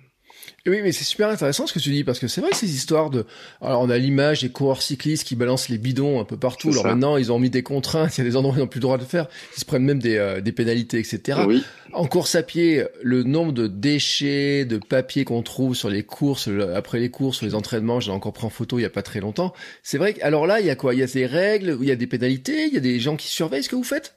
Oui, 0.66 0.80
mais 0.82 0.92
c'est 0.92 1.04
super 1.04 1.28
intéressant 1.28 1.66
ce 1.66 1.72
que 1.72 1.78
tu 1.78 1.90
dis 1.90 2.04
parce 2.04 2.18
que 2.18 2.26
c'est 2.26 2.40
vrai 2.40 2.50
ces 2.52 2.74
histoires 2.74 3.10
de, 3.10 3.24
alors 3.60 3.80
on 3.80 3.88
a 3.88 3.96
l'image 3.96 4.42
des 4.42 4.48
coureurs 4.48 4.82
cyclistes 4.82 5.24
qui 5.24 5.36
balancent 5.36 5.68
les 5.68 5.78
bidons 5.78 6.20
un 6.20 6.24
peu 6.24 6.36
partout. 6.36 6.70
Alors 6.70 6.84
maintenant 6.84 7.16
ils 7.16 7.30
ont 7.30 7.38
mis 7.38 7.50
des 7.50 7.62
contraintes, 7.62 8.16
il 8.18 8.24
y 8.24 8.26
a 8.26 8.28
des 8.28 8.36
endroits 8.36 8.54
où 8.54 8.58
ils 8.58 8.60
n'ont 8.60 8.66
plus 8.66 8.78
le 8.78 8.82
droit 8.82 8.98
de 8.98 9.04
faire, 9.04 9.28
ils 9.56 9.60
se 9.60 9.64
prennent 9.64 9.84
même 9.84 10.00
des, 10.00 10.16
euh, 10.16 10.40
des 10.40 10.52
pénalités, 10.52 10.98
etc. 10.98 11.40
Oui. 11.46 11.62
En 11.92 12.06
course 12.06 12.34
à 12.34 12.42
pied, 12.42 12.84
le 13.02 13.22
nombre 13.22 13.52
de 13.52 13.68
déchets, 13.68 14.64
de 14.64 14.76
papier 14.76 15.24
qu'on 15.24 15.42
trouve 15.42 15.74
sur 15.74 15.88
les 15.88 16.02
courses, 16.02 16.48
après 16.74 16.98
les 16.98 17.10
courses, 17.10 17.38
sur 17.38 17.46
les 17.46 17.54
entraînements, 17.54 18.00
j'en 18.00 18.12
ai 18.12 18.16
encore 18.16 18.32
pris 18.32 18.46
en 18.46 18.50
photo 18.50 18.78
il 18.78 18.82
y 18.82 18.86
a 18.86 18.90
pas 18.90 19.02
très 19.02 19.20
longtemps. 19.20 19.54
C'est 19.82 19.96
vrai 19.96 20.14
que, 20.14 20.22
alors 20.22 20.46
là, 20.46 20.60
il 20.60 20.66
y 20.66 20.70
a 20.70 20.76
quoi? 20.76 20.94
Il 20.94 21.00
y 21.00 21.02
a 21.02 21.06
des 21.06 21.26
règles, 21.26 21.78
il 21.80 21.88
y 21.88 21.92
a 21.92 21.96
des 21.96 22.06
pénalités, 22.06 22.66
il 22.66 22.74
y 22.74 22.76
a 22.76 22.80
des 22.80 22.98
gens 22.98 23.16
qui 23.16 23.28
surveillent 23.28 23.62
ce 23.62 23.68
que 23.68 23.76
vous 23.76 23.84
faites? 23.84 24.15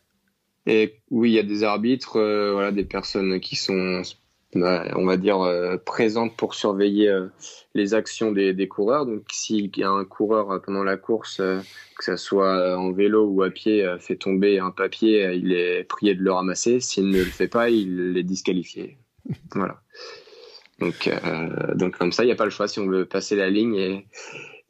Et 0.66 1.00
oui, 1.10 1.32
il 1.32 1.34
y 1.34 1.40
a 1.40 1.44
des 1.44 1.64
arbitres, 1.64 2.18
euh, 2.18 2.72
des 2.72 2.84
personnes 2.84 3.40
qui 3.40 3.56
sont 3.56 4.02
on 4.56 5.06
va 5.06 5.18
dire, 5.18 5.42
euh, 5.42 5.78
présente 5.78 6.36
pour 6.36 6.56
surveiller 6.56 7.08
euh, 7.08 7.28
les 7.76 7.94
actions 7.94 8.32
des, 8.32 8.68
coureurs. 8.68 9.06
Donc, 9.06 9.26
s'il 9.32 9.70
y 9.78 9.84
a 9.84 9.92
un 9.92 10.06
coureur 10.06 10.60
pendant 10.64 10.84
la 10.84 10.98
course, 10.98 11.38
que 11.38 12.04
ce 12.04 12.16
soit 12.16 12.76
en 12.76 12.92
vélo 12.92 13.26
ou 13.26 13.44
à 13.44 13.52
pied, 13.52 13.88
fait 14.00 14.16
tomber 14.16 14.58
un 14.58 14.72
papier, 14.72 15.34
il 15.36 15.54
est 15.54 15.84
prié 15.84 16.16
de 16.16 16.24
le 16.24 16.32
ramasser. 16.32 16.80
S'il 16.80 17.10
ne 17.10 17.20
le 17.20 17.26
fait 17.26 17.48
pas, 17.48 17.70
il 17.70 18.18
est 18.18 18.24
disqualifié. 18.24 18.98
voilà. 19.54 19.82
Donc, 20.80 21.12
donc 21.76 21.96
comme 21.96 22.12
ça, 22.12 22.24
il 22.24 22.28
n'y 22.28 22.32
a 22.32 22.36
pas 22.36 22.46
le 22.46 22.52
choix. 22.52 22.68
Si 22.68 22.80
on 22.80 22.88
veut 22.88 23.06
passer 23.06 23.36
la 23.36 23.52
ligne 23.52 23.76
et, 23.76 24.06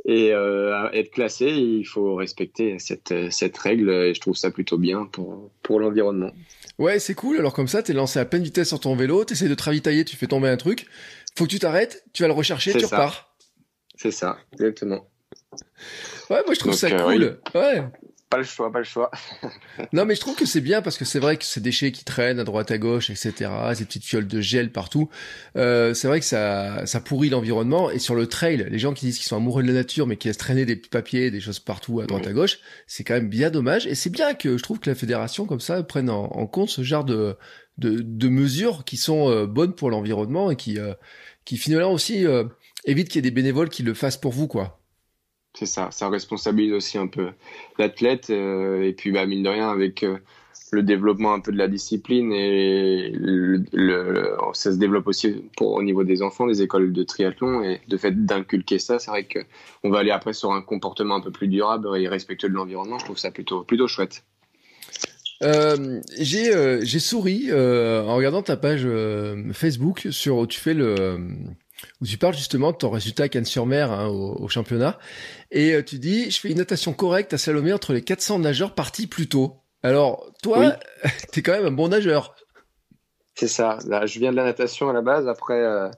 et 0.05 0.29
être 0.29 1.11
classé, 1.11 1.47
il 1.47 1.85
faut 1.85 2.15
respecter 2.15 2.79
cette, 2.79 3.13
cette 3.31 3.57
règle. 3.57 3.89
Et 3.89 4.13
je 4.13 4.21
trouve 4.21 4.35
ça 4.35 4.49
plutôt 4.49 4.77
bien 4.77 5.05
pour, 5.05 5.51
pour 5.61 5.79
l'environnement. 5.79 6.31
Ouais, 6.79 6.99
c'est 6.99 7.13
cool. 7.13 7.37
Alors 7.37 7.53
comme 7.53 7.67
ça, 7.67 7.83
t'es 7.83 7.93
lancé 7.93 8.19
à 8.19 8.25
pleine 8.25 8.43
vitesse 8.43 8.69
sur 8.69 8.79
ton 8.79 8.95
vélo, 8.95 9.25
t'essaies 9.25 9.49
de 9.49 9.55
te 9.55 9.63
ravitailler, 9.63 10.05
tu 10.05 10.15
fais 10.15 10.27
tomber 10.27 10.47
un 10.47 10.57
truc. 10.57 10.87
Faut 11.35 11.43
que 11.43 11.49
tu 11.49 11.59
t'arrêtes, 11.59 12.03
tu 12.13 12.23
vas 12.23 12.27
le 12.27 12.33
rechercher, 12.33 12.73
tu 12.73 12.85
repars. 12.85 13.35
C'est 13.95 14.11
ça, 14.11 14.37
exactement. 14.53 15.05
Ouais, 16.29 16.41
moi 16.45 16.53
je 16.53 16.59
trouve 16.59 16.73
ça 16.73 16.87
euh, 16.87 16.99
cool. 16.99 17.39
Ouais. 17.53 17.83
Pas 18.29 18.37
le 18.37 18.43
choix, 18.43 18.71
pas 18.71 18.77
le 18.77 18.85
choix. 18.85 19.09
non, 19.93 20.05
mais 20.05 20.13
je 20.13 20.19
trouve 20.19 20.35
que 20.35 20.45
c'est 20.45 20.61
bien 20.61 20.83
parce 20.83 20.99
que 20.99 21.05
c'est 21.05 21.17
vrai 21.17 21.37
que 21.37 21.45
ces 21.45 21.61
déchets 21.61 21.91
qui 21.91 22.05
traînent 22.05 22.39
à 22.39 22.43
droite 22.43 22.69
à 22.69 22.77
gauche, 22.77 23.09
etc., 23.09 23.49
ces 23.73 23.85
petites 23.85 24.05
fioles 24.05 24.27
de 24.27 24.39
gel 24.39 24.71
partout, 24.71 25.09
euh, 25.55 25.95
c'est 25.95 26.07
vrai 26.07 26.19
que 26.19 26.25
ça, 26.27 26.85
ça 26.85 26.99
pourrit 26.99 27.29
l'environnement. 27.29 27.89
Et 27.89 27.97
sur 27.97 28.13
le 28.13 28.27
trail, 28.27 28.67
les 28.69 28.77
gens 28.77 28.93
qui 28.93 29.07
disent 29.07 29.17
qu'ils 29.17 29.27
sont 29.27 29.37
amoureux 29.37 29.63
de 29.63 29.67
la 29.67 29.73
nature, 29.73 30.05
mais 30.05 30.15
qui 30.15 30.27
laissent 30.27 30.37
traîner 30.37 30.65
des 30.65 30.75
papiers, 30.75 31.31
des 31.31 31.39
choses 31.39 31.59
partout 31.59 32.01
à 32.01 32.05
droite 32.05 32.27
à 32.27 32.31
gauche, 32.31 32.59
c'est 32.85 33.03
quand 33.03 33.15
même 33.15 33.29
bien 33.29 33.49
dommage. 33.49 33.87
Et 33.87 33.95
c'est 33.95 34.11
bien 34.11 34.35
que 34.35 34.57
je 34.57 34.61
trouve 34.63 34.79
que 34.79 34.91
la 34.91 34.95
fédération, 34.95 35.47
comme 35.47 35.59
ça, 35.59 35.81
prenne 35.81 36.11
en, 36.11 36.45
compte 36.45 36.69
ce 36.69 36.83
genre 36.83 37.05
de, 37.05 37.35
de, 37.79 38.01
de 38.01 38.29
mesures 38.29 38.83
qui 38.85 38.97
sont 38.97 39.31
euh, 39.31 39.47
bonnes 39.47 39.73
pour 39.73 39.89
l'environnement 39.89 40.51
et 40.51 40.55
qui, 40.55 40.77
euh, 40.77 40.93
qui 41.45 41.57
finalement 41.57 41.91
aussi 41.91 42.27
euh, 42.27 42.43
évitent 42.85 43.07
qu'il 43.09 43.17
y 43.17 43.19
ait 43.19 43.29
des 43.29 43.31
bénévoles 43.31 43.69
qui 43.69 43.81
le 43.81 43.95
fassent 43.95 44.17
pour 44.17 44.33
vous, 44.33 44.47
quoi. 44.47 44.78
C'est 45.53 45.65
ça, 45.65 45.89
ça 45.91 46.09
responsabilise 46.09 46.73
aussi 46.73 46.97
un 46.97 47.07
peu 47.07 47.31
l'athlète 47.77 48.29
euh, 48.29 48.83
et 48.83 48.93
puis 48.93 49.11
bah, 49.11 49.25
mine 49.25 49.43
de 49.43 49.49
rien 49.49 49.69
avec 49.69 50.03
euh, 50.03 50.19
le 50.71 50.83
développement 50.83 51.33
un 51.33 51.39
peu 51.39 51.51
de 51.51 51.57
la 51.57 51.67
discipline 51.67 52.31
et 52.31 53.11
ça 54.53 54.71
se 54.71 54.77
développe 54.77 55.07
aussi 55.07 55.43
au 55.59 55.81
niveau 55.81 56.03
des 56.03 56.21
enfants, 56.21 56.45
des 56.45 56.61
écoles 56.61 56.93
de 56.93 57.03
triathlon 57.03 57.63
et 57.63 57.81
de 57.87 57.97
fait 57.97 58.25
d'inculquer 58.25 58.77
ça, 58.77 58.99
c'est 58.99 59.09
vrai 59.09 59.23
que 59.23 59.39
on 59.83 59.89
va 59.89 59.99
aller 59.99 60.11
après 60.11 60.33
sur 60.33 60.51
un 60.51 60.61
comportement 60.61 61.15
un 61.15 61.21
peu 61.21 61.31
plus 61.31 61.47
durable 61.47 61.89
et 61.97 62.07
respectueux 62.07 62.49
de 62.49 62.53
l'environnement. 62.53 62.99
Je 62.99 63.05
trouve 63.05 63.17
ça 63.17 63.31
plutôt 63.31 63.63
plutôt 63.63 63.87
chouette. 63.87 64.23
Euh, 65.41 65.99
j'ai 66.19 66.51
j'ai 66.83 66.99
souri 66.99 67.51
en 67.51 68.15
regardant 68.15 68.43
ta 68.43 68.55
page 68.55 68.87
Facebook 69.53 70.07
sur 70.11 70.37
où 70.37 70.45
tu 70.45 70.59
fais 70.59 70.75
le 70.75 71.17
où 72.01 72.05
tu 72.05 72.17
parles 72.17 72.35
justement 72.35 72.71
de 72.71 72.77
ton 72.77 72.89
résultat 72.89 73.23
à 73.23 73.29
Cannes-sur-Mer 73.29 73.91
hein, 73.91 74.07
au, 74.07 74.47
championnat. 74.47 74.97
Et 75.51 75.73
euh, 75.73 75.83
tu 75.83 75.99
dis, 75.99 76.31
je 76.31 76.39
fais 76.39 76.49
une 76.49 76.57
natation 76.57 76.93
correcte 76.93 77.33
à 77.33 77.37
Salomé 77.37 77.73
entre 77.73 77.93
les 77.93 78.01
400 78.01 78.39
nageurs 78.39 78.73
partis 78.73 79.07
plus 79.07 79.27
tôt. 79.27 79.57
Alors, 79.83 80.31
toi, 80.43 80.75
tu 81.31 81.39
es 81.39 81.43
quand 81.43 81.53
même 81.53 81.65
un 81.65 81.71
bon 81.71 81.89
nageur. 81.89 82.35
C'est 83.35 83.47
ça. 83.47 83.77
Là, 83.87 84.05
je 84.05 84.19
viens 84.19 84.31
de 84.31 84.35
la 84.35 84.43
natation 84.43 84.89
à 84.89 84.93
la 84.93 85.01
base. 85.01 85.27
Après, 85.27 85.61
euh, 85.61 85.89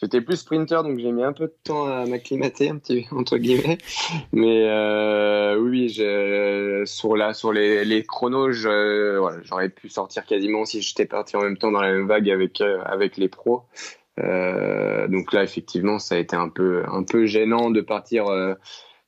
j'étais 0.00 0.20
plus 0.20 0.36
sprinter, 0.36 0.82
donc 0.82 0.98
j'ai 0.98 1.10
mis 1.10 1.24
un 1.24 1.32
peu 1.32 1.46
de 1.46 1.56
temps 1.64 1.86
à 1.86 2.04
m'acclimater, 2.04 2.68
un 2.68 2.76
petit 2.76 3.06
entre 3.12 3.38
guillemets. 3.38 3.78
Mais 4.32 4.68
euh, 4.68 5.56
oui, 5.58 5.88
je, 5.88 6.82
sur 6.84 7.16
là, 7.16 7.32
sur 7.32 7.52
les, 7.52 7.84
les 7.86 8.04
chronos, 8.04 8.52
j'aurais 8.52 9.70
pu 9.70 9.88
sortir 9.88 10.26
quasiment 10.26 10.66
si 10.66 10.82
j'étais 10.82 11.06
parti 11.06 11.36
en 11.36 11.42
même 11.42 11.56
temps 11.56 11.70
dans 11.70 11.80
la 11.80 11.92
même 11.92 12.06
vague 12.06 12.28
avec 12.28 12.60
avec 12.60 13.16
les 13.16 13.28
pros. 13.28 13.62
Euh, 14.18 15.08
donc 15.08 15.32
là, 15.32 15.42
effectivement, 15.42 15.98
ça 15.98 16.16
a 16.16 16.18
été 16.18 16.36
un 16.36 16.48
peu, 16.48 16.82
un 16.88 17.02
peu 17.02 17.26
gênant 17.26 17.70
de 17.70 17.80
partir 17.80 18.26
euh, 18.28 18.54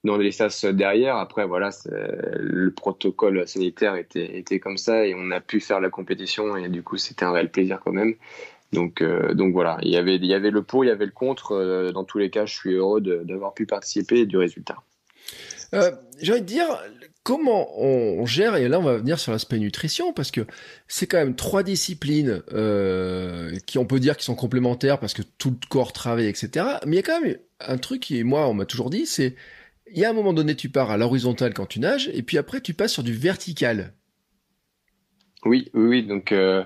dans 0.05 0.17
les 0.17 0.33
sas 0.33 0.65
derrière. 0.65 1.17
Après, 1.17 1.47
voilà, 1.47 1.71
le 1.91 2.71
protocole 2.73 3.47
sanitaire 3.47 3.97
était, 3.97 4.39
était 4.39 4.61
comme 4.61 4.79
ça 4.79 5.07
et 5.07 5.15
on 5.17 5.31
a 5.31 5.41
pu 5.41 5.61
faire 5.61 5.81
la 5.81 5.91
compétition 5.91 6.57
et 6.57 6.69
du 6.69 6.83
coup, 6.83 6.97
c'était 6.97 7.25
un 7.25 7.33
réel 7.33 7.51
plaisir 7.51 7.81
quand 7.85 7.93
même. 7.93 8.15
Donc, 8.73 9.03
euh, 9.03 9.35
donc 9.35 9.53
voilà, 9.53 9.79
il 9.83 9.91
y 9.91 9.97
avait, 9.97 10.17
il 10.17 10.25
y 10.25 10.33
avait 10.33 10.51
le 10.51 10.63
pour, 10.63 10.85
il 10.85 10.89
y 10.89 10.91
avait 10.91 11.05
le 11.05 11.13
contre. 11.13 11.91
dans 11.93 12.05
tous 12.05 12.19
les 12.19 12.31
cas, 12.31 12.47
je 12.47 12.55
suis 12.55 12.73
heureux 12.73 13.01
d'avoir 13.01 13.53
pu 13.53 13.67
participer 13.67 14.25
du 14.25 14.39
résultat. 14.39 14.77
J'ai 16.21 16.33
envie 16.33 16.41
de 16.41 16.47
dire, 16.47 16.67
comment 17.23 17.81
on, 17.81 18.27
gère 18.27 18.57
et 18.57 18.69
là 18.69 18.81
on 18.81 18.83
va 18.83 18.97
venir 18.97 19.19
sur 19.19 19.33
l'aspect 19.33 19.59
nutrition 19.59 20.13
parce 20.13 20.31
que 20.31 20.47
c'est 20.89 21.07
quand 21.07 21.19
même 21.19 21.37
trois 21.37 21.63
disciplines 21.63 22.43
euh, 22.53 23.57
qui 23.67 23.79
on 23.79 23.85
peut 23.85 24.01
dire 24.01 24.17
qui 24.17 24.25
sont 24.25 24.35
complémentaires 24.35 24.99
parce 24.99 25.15
que 25.15 25.23
tout 25.39 25.51
le 25.51 25.69
corps 25.69 25.93
travaille 25.93 26.27
etc 26.27 26.67
mais 26.87 26.97
il 26.97 26.97
y 26.97 26.99
a 26.99 27.03
quand 27.03 27.21
même 27.21 27.37
un 27.61 27.79
truc 27.79 28.01
qui 28.03 28.23
moi 28.25 28.49
on 28.49 28.55
m'a 28.55 28.67
toujours 28.67 28.91
dit 28.91 29.07
c'est 29.07 29.37
il 29.93 29.99
y 29.99 30.05
a 30.05 30.11
un 30.11 30.15
moment 30.15 30.33
donné 30.33 30.57
tu 30.57 30.69
pars 30.69 30.91
à 30.91 30.97
l'horizontale 30.97 31.55
quand 31.55 31.67
tu 31.67 31.81
nages 31.81 32.11
et 32.13 32.23
puis 32.23 32.39
après 32.39 32.61
tu 32.61 32.75
passes 32.75 32.93
sur 32.93 33.03
du 33.03 33.15
vertical 33.15 33.95
oui, 35.45 35.69
oui, 35.75 36.05
donc 36.05 36.31
euh, 36.31 36.63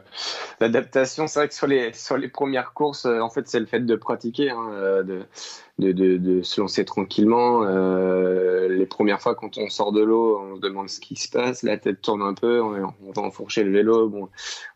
l'adaptation, 0.60 1.26
c'est 1.26 1.38
vrai 1.38 1.48
que 1.48 1.54
sur 1.54 1.66
les 1.66 1.94
sur 1.94 2.18
les 2.18 2.28
premières 2.28 2.74
courses, 2.74 3.06
euh, 3.06 3.20
en 3.20 3.30
fait, 3.30 3.48
c'est 3.48 3.58
le 3.58 3.64
fait 3.64 3.80
de 3.80 3.96
pratiquer, 3.96 4.50
hein, 4.50 4.68
euh, 4.70 5.02
de, 5.02 5.92
de, 5.92 6.18
de, 6.18 6.42
se 6.42 6.60
lancer 6.60 6.84
tranquillement. 6.84 7.62
Les 8.68 8.84
premières 8.86 9.20
fois, 9.22 9.34
quand 9.34 9.56
on 9.56 9.70
sort 9.70 9.92
de 9.92 10.02
l'eau, 10.02 10.38
on 10.40 10.56
se 10.56 10.60
demande 10.60 10.90
ce 10.90 11.00
qui 11.00 11.16
se 11.16 11.30
passe, 11.30 11.62
la 11.62 11.78
tête 11.78 12.02
tourne 12.02 12.20
un 12.20 12.34
peu, 12.34 12.60
on, 12.60 12.92
on 13.06 13.12
va 13.12 13.22
enfourcher 13.22 13.64
le 13.64 13.72
vélo, 13.72 14.08
bon, 14.10 14.28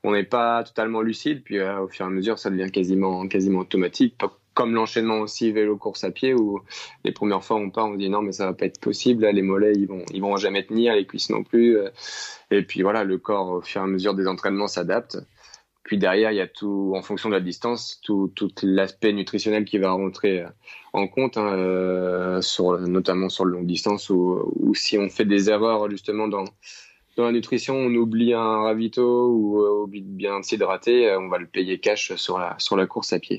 on 0.03 0.13
n'est 0.13 0.25
pas 0.25 0.65
totalement 0.65 1.03
lucide, 1.03 1.43
puis 1.45 1.61
au 1.61 1.89
fur 1.89 2.07
et 2.07 2.09
à 2.09 2.11
mesure, 2.11 2.39
ça 2.39 2.49
devient 2.49 2.71
quasiment 2.71 3.29
quasiment 3.29 3.61
automatique 3.61 4.17
comme 4.55 4.75
l'enchaînement 4.75 5.21
aussi 5.21 5.53
vélo 5.53 5.77
course 5.77 6.05
à 6.05 6.11
pied 6.11 6.35
où 6.35 6.61
les 7.05 7.13
premières 7.13 7.45
fois 7.45 7.57
on 7.57 7.71
part 7.71 7.87
on 7.87 7.95
dit 7.95 8.09
non 8.09 8.23
mais 8.23 8.33
ça 8.33 8.47
va 8.47 8.53
pas 8.53 8.67
être 8.67 8.81
possible 8.81 9.27
les 9.27 9.43
mollets 9.43 9.75
ils 9.75 9.87
vont 9.87 10.05
ils 10.13 10.21
vont 10.21 10.37
jamais 10.37 10.65
tenir 10.65 10.95
les 10.95 11.07
cuisses 11.07 11.31
non 11.31 11.45
plus 11.45 11.79
euh. 11.79 11.91
et 12.51 12.63
puis 12.63 12.83
voilà 12.83 13.05
le 13.05 13.19
corps 13.19 13.51
au 13.51 13.61
fur 13.61 13.81
et 13.81 13.85
à 13.85 13.87
mesure 13.87 14.15
des 14.15 14.27
entraînements 14.27 14.67
s'adapte 14.67 15.19
puis 15.83 15.99
derrière 15.99 16.33
il 16.33 16.37
y 16.37 16.41
a 16.41 16.49
tout 16.49 16.93
en 16.97 17.03
fonction 17.03 17.29
de 17.29 17.35
la 17.35 17.41
distance 17.41 18.01
tout, 18.03 18.33
tout 18.35 18.51
l'aspect 18.63 19.13
nutritionnel 19.13 19.65
qui 19.65 19.79
va 19.79 19.93
rentrer 19.93 20.43
euh, 20.43 20.49
en 20.93 21.07
compte 21.07 21.39
hein, 21.39 21.55
euh, 21.55 22.41
notamment 22.87 23.29
sur 23.29 23.45
le 23.45 23.53
longue 23.53 23.67
distance 23.67 24.11
ou 24.11 24.73
si 24.75 24.99
on 24.99 25.09
fait 25.09 25.25
des 25.25 25.49
erreurs 25.51 25.89
justement 25.91 26.29
dans 26.29 26.45
dans 27.17 27.25
la 27.27 27.33
nutrition, 27.33 27.75
on 27.75 27.93
oublie 27.97 28.35
un 28.35 28.63
ravito 28.63 29.29
ou 29.29 29.61
oublie 29.83 30.01
bien 30.01 30.43
s'hydrater, 30.43 31.15
on 31.17 31.29
va 31.29 31.39
le 31.39 31.47
payer 31.47 31.79
cash 31.79 32.15
sur 32.15 32.39
la 32.39 32.87
course 32.87 33.13
à 33.13 33.19
pied. 33.19 33.39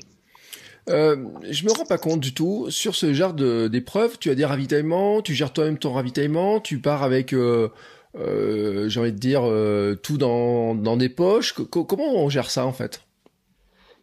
Euh, 0.88 1.16
je 1.48 1.64
me 1.64 1.72
rends 1.72 1.84
pas 1.84 1.98
compte 1.98 2.20
du 2.20 2.34
tout. 2.34 2.70
Sur 2.70 2.94
ce 2.94 3.12
genre 3.14 3.34
d'épreuve, 3.34 4.18
tu 4.18 4.30
as 4.30 4.34
des 4.34 4.44
ravitaillements, 4.44 5.22
tu 5.22 5.34
gères 5.34 5.52
toi-même 5.52 5.78
ton 5.78 5.92
ravitaillement, 5.92 6.60
tu 6.60 6.80
pars 6.80 7.02
avec, 7.02 7.32
euh, 7.32 7.68
euh, 8.16 8.88
j'ai 8.88 9.00
envie 9.00 9.12
de 9.12 9.18
dire, 9.18 9.42
euh, 9.44 9.94
tout 9.94 10.18
dans, 10.18 10.74
dans 10.74 10.96
des 10.96 11.08
poches. 11.08 11.54
comment 11.54 12.16
on 12.16 12.28
gère 12.28 12.50
ça 12.50 12.66
en 12.66 12.72
fait? 12.72 13.02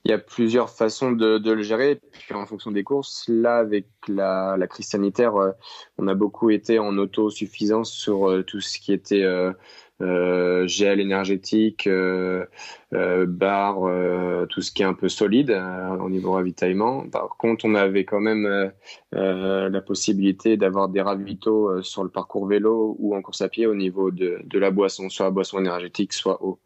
Il 0.10 0.12
y 0.12 0.16
a 0.16 0.18
plusieurs 0.18 0.72
façons 0.72 1.12
de, 1.12 1.52
le 1.52 1.62
gérer, 1.62 2.02
en 2.34 2.46
fonction 2.46 2.72
des 2.72 2.84
courses. 2.84 3.26
Là, 3.28 3.58
avec 3.58 3.86
la, 4.08 4.58
crise 4.68 4.88
sanitaire, 4.88 5.36
euh, 5.36 5.52
on 5.98 6.08
a 6.08 6.16
beaucoup 6.16 6.50
été 6.50 6.80
en 6.80 6.98
autosuffisance 6.98 7.92
sur 7.92 8.44
tout 8.48 8.60
ce 8.60 8.80
qui 8.80 8.92
était 8.92 9.24
euh, 10.02 10.66
gel 10.68 11.00
énergétique, 11.00 11.88
euh, 11.88 12.46
euh, 12.94 13.28
euh, 13.42 14.46
tout 14.48 14.62
ce 14.62 14.72
qui 14.72 14.82
est 14.82 14.86
un 14.86 14.94
peu 14.94 15.10
solide 15.10 15.52
au 16.00 16.10
niveau 16.10 16.32
ravitaillement. 16.34 17.08
Par 17.10 17.36
contre, 17.38 17.66
on 17.66 17.76
avait 17.76 18.06
quand 18.06 18.20
même 18.20 18.72
la 19.12 19.82
possibilité 19.82 20.58
d'avoir 20.58 20.90
des 20.90 21.02
ravitaux 21.02 21.82
sur 21.82 22.04
le 22.04 22.10
parcours 22.10 22.48
vélo 22.48 22.96
ou 23.00 23.16
en 23.16 23.22
course 23.22 23.42
à 23.42 23.50
pied 23.50 23.68
au 23.68 23.76
niveau 23.76 24.12
de, 24.12 24.40
de 24.44 24.60
la 24.60 24.72
boisson, 24.72 25.10
soit 25.10 25.30
boisson 25.32 25.60
énergétique, 25.60 26.14
soit 26.14 26.44
eau. 26.44 26.60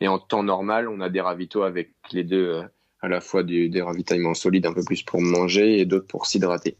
Et 0.00 0.08
en 0.08 0.18
temps 0.18 0.42
normal, 0.42 0.88
on 0.88 1.00
a 1.00 1.10
des 1.10 1.20
ravitaux 1.20 1.62
avec 1.62 1.94
les 2.12 2.24
deux, 2.24 2.62
à 3.02 3.08
la 3.08 3.20
fois 3.20 3.42
des 3.42 3.82
ravitaillements 3.82 4.34
solides 4.34 4.66
un 4.66 4.72
peu 4.72 4.84
plus 4.84 5.02
pour 5.02 5.20
manger 5.20 5.80
et 5.80 5.84
d'autres 5.84 6.06
pour 6.06 6.26
s'hydrater. 6.26 6.76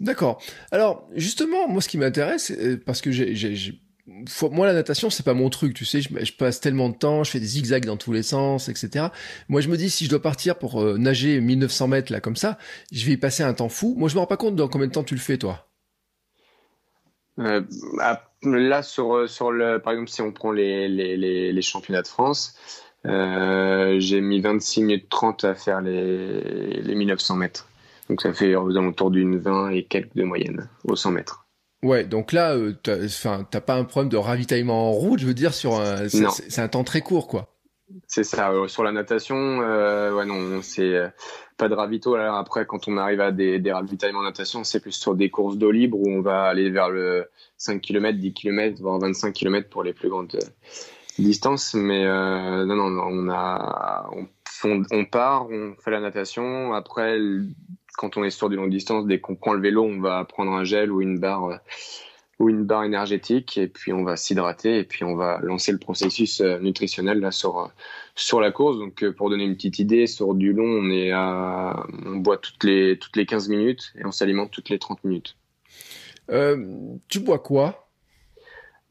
D'accord. 0.00 0.42
Alors 0.70 1.08
justement, 1.14 1.68
moi, 1.68 1.82
ce 1.82 1.88
qui 1.88 1.98
m'intéresse, 1.98 2.52
parce 2.86 3.00
que 3.00 3.10
j'ai 3.10 3.34
moi 4.50 4.66
la 4.66 4.72
natation 4.72 5.10
c'est 5.10 5.22
pas 5.22 5.34
mon 5.34 5.50
truc, 5.50 5.74
tu 5.74 5.84
sais, 5.84 6.00
je, 6.00 6.32
passe 6.32 6.60
tellement 6.60 6.88
de 6.88 6.96
temps, 6.96 7.24
je 7.24 7.30
fais 7.30 7.40
des 7.40 7.46
zigzags 7.46 7.84
dans 7.84 7.96
tous 7.96 8.12
les 8.12 8.22
sens, 8.22 8.68
etc. 8.68 9.06
Moi 9.48 9.60
je 9.60 9.68
me 9.68 9.76
dis 9.76 9.90
si 9.90 10.04
je 10.04 10.10
dois 10.10 10.22
partir 10.22 10.58
pour 10.58 10.82
euh, 10.82 10.98
nager 10.98 11.40
1900 11.40 11.88
mètres 11.88 12.12
là 12.12 12.20
comme 12.20 12.36
ça, 12.36 12.58
je 12.92 13.04
vais 13.06 13.12
y 13.12 13.16
passer 13.16 13.42
un 13.42 13.54
temps 13.54 13.68
fou. 13.68 13.94
Moi 13.96 14.08
je 14.08 14.14
me 14.14 14.20
rends 14.20 14.26
pas 14.26 14.36
compte 14.36 14.56
dans 14.56 14.68
combien 14.68 14.88
de 14.88 14.92
temps 14.92 15.04
tu 15.04 15.14
le 15.14 15.20
fais 15.20 15.38
toi. 15.38 15.66
Euh, 17.38 17.62
là 18.42 18.82
sur 18.82 19.14
euh, 19.14 19.26
sur 19.26 19.52
le 19.52 19.78
par 19.80 19.92
exemple 19.92 20.10
si 20.10 20.22
on 20.22 20.32
prend 20.32 20.52
les 20.52 20.88
les, 20.88 21.16
les, 21.52 21.62
championnats 21.62 22.02
de 22.02 22.08
France, 22.08 22.56
j'ai 23.04 24.20
mis 24.20 24.40
26 24.40 24.82
minutes 24.82 25.08
30 25.08 25.44
à 25.44 25.54
faire 25.54 25.80
les 25.80 26.80
les 26.82 26.94
1900 26.94 27.36
mètres. 27.36 27.66
Donc 28.08 28.22
ça 28.22 28.32
fait 28.32 28.56
aux 28.56 28.76
alentours 28.76 29.10
d'une 29.10 29.38
20 29.38 29.70
et 29.70 29.84
quelques 29.84 30.14
de 30.14 30.24
moyenne 30.24 30.68
au 30.84 30.96
100 30.96 31.12
mètres. 31.12 31.46
Ouais, 31.82 32.04
donc 32.04 32.32
là, 32.32 32.54
euh, 32.56 32.74
t'as 32.82 33.60
pas 33.60 33.74
un 33.74 33.84
problème 33.84 34.10
de 34.10 34.16
ravitaillement 34.16 34.90
en 34.90 34.92
route, 34.92 35.18
je 35.18 35.26
veux 35.26 35.34
dire, 35.34 35.54
sur 35.54 35.80
un, 35.80 36.08
c'est 36.08 36.60
un 36.60 36.68
temps 36.68 36.84
très 36.84 37.00
court, 37.00 37.26
quoi. 37.26 37.48
C'est 38.06 38.24
ça. 38.24 38.50
Euh, 38.52 38.68
sur 38.68 38.84
la 38.84 38.92
natation, 38.92 39.60
euh, 39.62 40.12
ouais, 40.12 40.26
non, 40.26 40.60
c'est 40.62 40.94
euh, 40.94 41.08
pas 41.56 41.68
de 41.68 41.74
ravito. 41.74 42.14
Alors 42.14 42.36
après, 42.36 42.66
quand 42.66 42.86
on 42.86 42.96
arrive 42.98 43.20
à 43.20 43.32
des, 43.32 43.58
des 43.58 43.72
ravitaillements 43.72 44.20
en 44.20 44.24
natation, 44.24 44.62
c'est 44.62 44.80
plus 44.80 44.92
sur 44.92 45.14
des 45.14 45.30
courses 45.30 45.56
d'eau 45.56 45.70
libre 45.70 45.98
où 45.98 46.08
on 46.08 46.20
va 46.20 46.42
aller 46.44 46.70
vers 46.70 46.90
le 46.90 47.28
5 47.56 47.80
km, 47.80 48.18
10 48.18 48.32
km, 48.32 48.80
voire 48.80 48.98
25 48.98 49.32
km 49.32 49.68
pour 49.68 49.82
les 49.82 49.92
plus 49.92 50.08
grandes 50.08 50.38
distances. 51.20 51.74
Mais 51.74 52.04
non, 52.04 52.76
non, 52.76 52.90
non, 52.90 53.30
on 54.12 54.26
on, 54.64 55.04
part, 55.04 55.48
on 55.50 55.74
fait 55.82 55.90
la 55.90 56.00
natation. 56.00 56.72
Après, 56.74 57.18
quand 57.96 58.16
on 58.16 58.24
est 58.24 58.30
sur 58.30 58.48
du 58.48 58.56
longue 58.56 58.70
distance, 58.70 59.06
dès 59.06 59.20
qu'on 59.20 59.36
prend 59.36 59.52
le 59.52 59.60
vélo, 59.60 59.84
on 59.84 60.00
va 60.00 60.24
prendre 60.24 60.52
un 60.52 60.64
gel 60.64 60.92
ou 60.92 61.00
une 61.00 61.18
barre 61.18 61.60
ou 62.40 62.48
une 62.48 62.64
barre 62.64 62.84
énergétique 62.84 63.58
et 63.58 63.68
puis 63.68 63.92
on 63.92 64.02
va 64.02 64.16
s'hydrater 64.16 64.78
et 64.78 64.84
puis 64.84 65.04
on 65.04 65.14
va 65.14 65.38
lancer 65.42 65.72
le 65.72 65.78
processus 65.78 66.40
euh, 66.40 66.58
nutritionnel 66.58 67.20
là 67.20 67.30
sur 67.30 67.58
euh, 67.58 67.66
sur 68.14 68.40
la 68.40 68.50
course. 68.50 68.78
Donc 68.78 69.04
euh, 69.04 69.12
pour 69.12 69.28
donner 69.28 69.44
une 69.44 69.54
petite 69.54 69.78
idée, 69.78 70.06
sur 70.06 70.34
du 70.34 70.54
long, 70.54 70.64
on 70.64 70.90
est 70.90 71.12
on 71.14 72.16
boit 72.16 72.38
toutes 72.38 72.64
les 72.64 72.98
toutes 72.98 73.16
les 73.16 73.26
15 73.26 73.50
minutes 73.50 73.92
et 73.98 74.06
on 74.06 74.10
s'alimente 74.10 74.50
toutes 74.50 74.70
les 74.70 74.78
30 74.78 75.04
minutes. 75.04 75.36
tu 77.08 77.20
bois 77.20 77.38
quoi? 77.38 77.89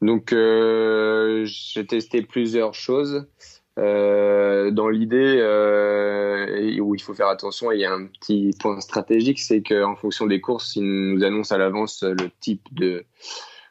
Donc 0.02 0.30
j'ai 0.32 1.86
testé 1.86 2.22
plusieurs 2.22 2.74
choses. 2.74 3.26
Euh, 3.78 4.70
dans 4.72 4.88
l'idée 4.88 5.36
euh, 5.38 6.78
où 6.80 6.94
il 6.94 7.00
faut 7.00 7.14
faire 7.14 7.28
attention, 7.28 7.72
il 7.72 7.80
y 7.80 7.84
a 7.84 7.92
un 7.92 8.06
petit 8.06 8.50
point 8.58 8.80
stratégique, 8.80 9.38
c'est 9.38 9.62
qu'en 9.62 9.96
fonction 9.96 10.26
des 10.26 10.40
courses, 10.40 10.76
ils 10.76 10.84
nous 10.84 11.24
annoncent 11.24 11.54
à 11.54 11.58
l'avance 11.58 12.02
le 12.02 12.30
type 12.40 12.62
de, 12.72 13.06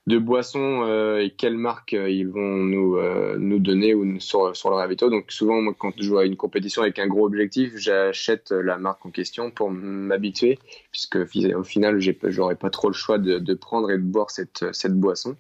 de 0.08 0.18
boisson 0.18 0.82
euh, 0.84 1.20
et 1.20 1.30
quelle 1.30 1.58
marque 1.58 1.94
euh, 1.94 2.10
ils 2.10 2.28
vont 2.28 2.40
nous, 2.40 2.98
euh, 2.98 3.38
nous 3.38 3.60
donner 3.60 3.94
ou 3.94 4.20
sur, 4.20 4.56
sur 4.56 4.72
le 4.72 4.76
ravito. 4.76 5.10
Donc 5.10 5.32
souvent, 5.32 5.62
moi, 5.62 5.76
quand 5.78 5.94
je 5.98 6.04
joue 6.04 6.18
à 6.18 6.26
une 6.26 6.36
compétition 6.36 6.82
avec 6.82 6.98
un 6.98 7.08
gros 7.08 7.28
objectif, 7.28 7.74
j'achète 7.78 8.52
la 8.52 8.78
marque 8.78 9.06
en 9.06 9.12
question 9.12 9.52
pour 9.52 9.70
m'habituer, 9.70 10.58
puisque 10.92 11.18
au 11.18 11.64
final, 11.64 12.00
j'aurais 12.24 12.56
pas 12.56 12.72
trop 12.72 12.88
le 12.88 12.96
choix 12.96 13.20
de, 13.20 13.38
de, 13.38 13.54
prendre 13.54 13.92
et 13.92 13.98
de 13.98 14.04
boire 14.04 14.32
cette, 14.32 14.66
cette 14.74 15.00
boisson. 15.00 15.36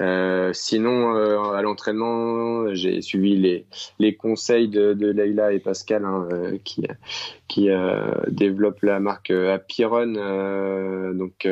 Euh, 0.00 0.52
sinon, 0.52 1.14
euh, 1.14 1.52
à 1.52 1.62
l'entraînement, 1.62 2.74
j'ai 2.74 3.00
suivi 3.00 3.36
les, 3.36 3.66
les 3.98 4.16
conseils 4.16 4.68
de, 4.68 4.92
de 4.92 5.52
et 5.52 5.60
Pascal 5.60 6.04
hein, 6.04 6.28
euh, 6.32 6.58
qui, 6.64 6.86
qui 7.48 7.68
développent 8.28 8.82
la 8.82 9.00
marque 9.00 9.30
Apiron. 9.30 11.12
donc, 11.14 11.46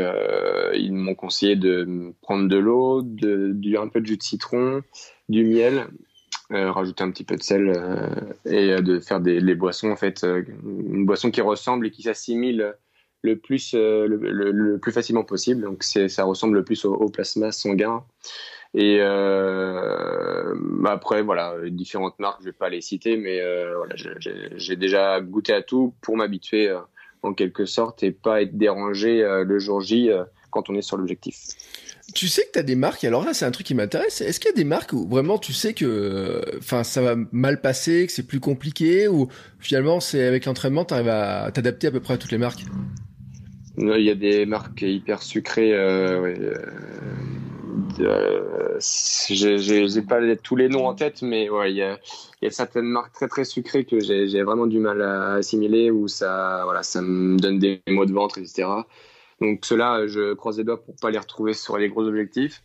ils 0.74 0.92
m'ont 0.92 1.14
conseillé 1.14 1.56
de 1.56 2.12
prendre 2.22 2.48
de 2.48 2.56
l'eau, 2.56 3.02
de, 3.02 3.52
du, 3.52 3.76
un 3.76 3.88
peu 3.88 4.00
de 4.00 4.06
jus 4.06 4.16
de 4.16 4.22
citron, 4.22 4.82
du 5.28 5.44
miel, 5.44 5.86
rajouter 6.50 7.04
un 7.04 7.10
petit 7.10 7.24
peu 7.24 7.36
de 7.36 7.42
sel 7.42 7.72
et 8.44 8.80
de 8.82 9.00
faire 9.00 9.20
des 9.20 9.54
boissons 9.54 9.90
en 9.90 9.96
fait, 9.96 10.24
une 10.24 11.06
boisson 11.06 11.30
qui 11.30 11.40
ressemble 11.40 11.86
et 11.86 11.90
qui 11.90 12.02
s'assimile 12.02 12.74
le 13.22 13.36
plus 13.36 13.74
euh, 13.74 14.06
le, 14.06 14.78
plus 14.78 14.92
facilement 14.92 15.24
possible. 15.24 15.62
Donc 15.62 15.82
ça 15.84 16.24
ressemble 16.24 16.56
le 16.56 16.64
plus 16.64 16.84
au, 16.84 17.08
plasma 17.08 17.52
sanguin. 17.52 18.04
Et 18.74 18.98
euh, 19.00 20.54
après 20.84 21.22
voilà 21.22 21.56
différentes 21.68 22.18
marques, 22.18 22.40
je 22.40 22.46
vais 22.46 22.52
pas 22.52 22.68
les 22.68 22.80
citer, 22.80 23.16
mais 23.16 23.40
euh, 23.40 23.76
voilà, 23.76 23.94
j'ai 24.56 24.76
déjà 24.76 25.20
goûté 25.20 25.52
à 25.52 25.62
tout 25.62 25.94
pour 26.00 26.16
m'habituer 26.16 26.74
en 27.22 27.34
quelque 27.34 27.66
sorte 27.66 28.02
et 28.02 28.10
pas 28.10 28.42
être 28.42 28.56
dérangé 28.56 29.22
le 29.44 29.58
jour 29.58 29.80
J 29.80 30.10
quand 30.50 30.70
on 30.70 30.74
est 30.74 30.82
sur 30.82 30.96
l'objectif. 30.96 31.36
Tu 32.14 32.28
sais 32.28 32.44
que 32.46 32.52
tu 32.52 32.58
as 32.58 32.62
des 32.62 32.74
marques, 32.74 33.04
alors 33.04 33.24
là 33.24 33.34
c'est 33.34 33.44
un 33.44 33.50
truc 33.50 33.66
qui 33.66 33.74
m'intéresse, 33.74 34.22
est-ce 34.22 34.40
qu'il 34.40 34.50
y 34.50 34.52
a 34.52 34.56
des 34.56 34.64
marques 34.64 34.92
où 34.92 35.06
vraiment 35.06 35.38
tu 35.38 35.52
sais 35.52 35.72
que 35.72 36.42
enfin 36.58 36.82
ça 36.82 37.00
va 37.02 37.14
mal 37.30 37.60
passer, 37.60 38.06
que 38.06 38.12
c'est 38.12 38.26
plus 38.26 38.40
compliqué 38.40 39.06
ou 39.06 39.28
finalement 39.60 40.00
c'est 40.00 40.24
avec 40.24 40.46
l'entraînement 40.46 40.84
tu 40.84 40.94
arrives 40.94 41.08
à 41.08 41.50
t'adapter 41.52 41.86
à 41.86 41.90
peu 41.90 42.00
près 42.00 42.14
à 42.14 42.18
toutes 42.18 42.32
les 42.32 42.38
marques? 42.38 42.64
Il 43.78 44.02
y 44.02 44.10
a 44.10 44.14
des 44.14 44.46
marques 44.46 44.82
hyper 44.82 45.22
sucrées. 45.22 45.72
Euh, 45.74 46.34
euh, 48.00 48.78
j'ai 48.80 50.02
pas 50.02 50.20
tous 50.36 50.56
les 50.56 50.68
noms 50.68 50.86
en 50.86 50.94
tête, 50.94 51.22
mais 51.22 51.48
ouais, 51.48 51.70
il 51.70 51.76
y 51.76 51.82
a, 51.82 51.98
y 52.42 52.46
a, 52.46 52.50
certaines 52.50 52.86
marques 52.86 53.12
très 53.12 53.28
très 53.28 53.44
sucrées 53.44 53.84
que 53.84 54.00
j'ai 54.00 54.42
vraiment 54.42 54.66
du 54.66 54.78
mal 54.78 55.02
à 55.02 55.34
assimiler 55.34 55.90
où 55.90 56.08
ça, 56.08 56.62
voilà, 56.64 56.82
ça 56.82 57.00
me 57.02 57.38
donne 57.38 57.58
des 57.58 57.82
maux 57.88 58.06
de 58.06 58.12
ventre, 58.12 58.38
etc. 58.38 58.68
Donc 59.42 59.66
cela, 59.66 60.06
je 60.06 60.34
croise 60.34 60.58
les 60.58 60.64
doigts 60.64 60.80
pour 60.80 60.94
pas 60.94 61.10
les 61.10 61.18
retrouver 61.18 61.52
sur 61.52 61.76
les 61.76 61.88
gros 61.88 62.04
objectifs. 62.04 62.62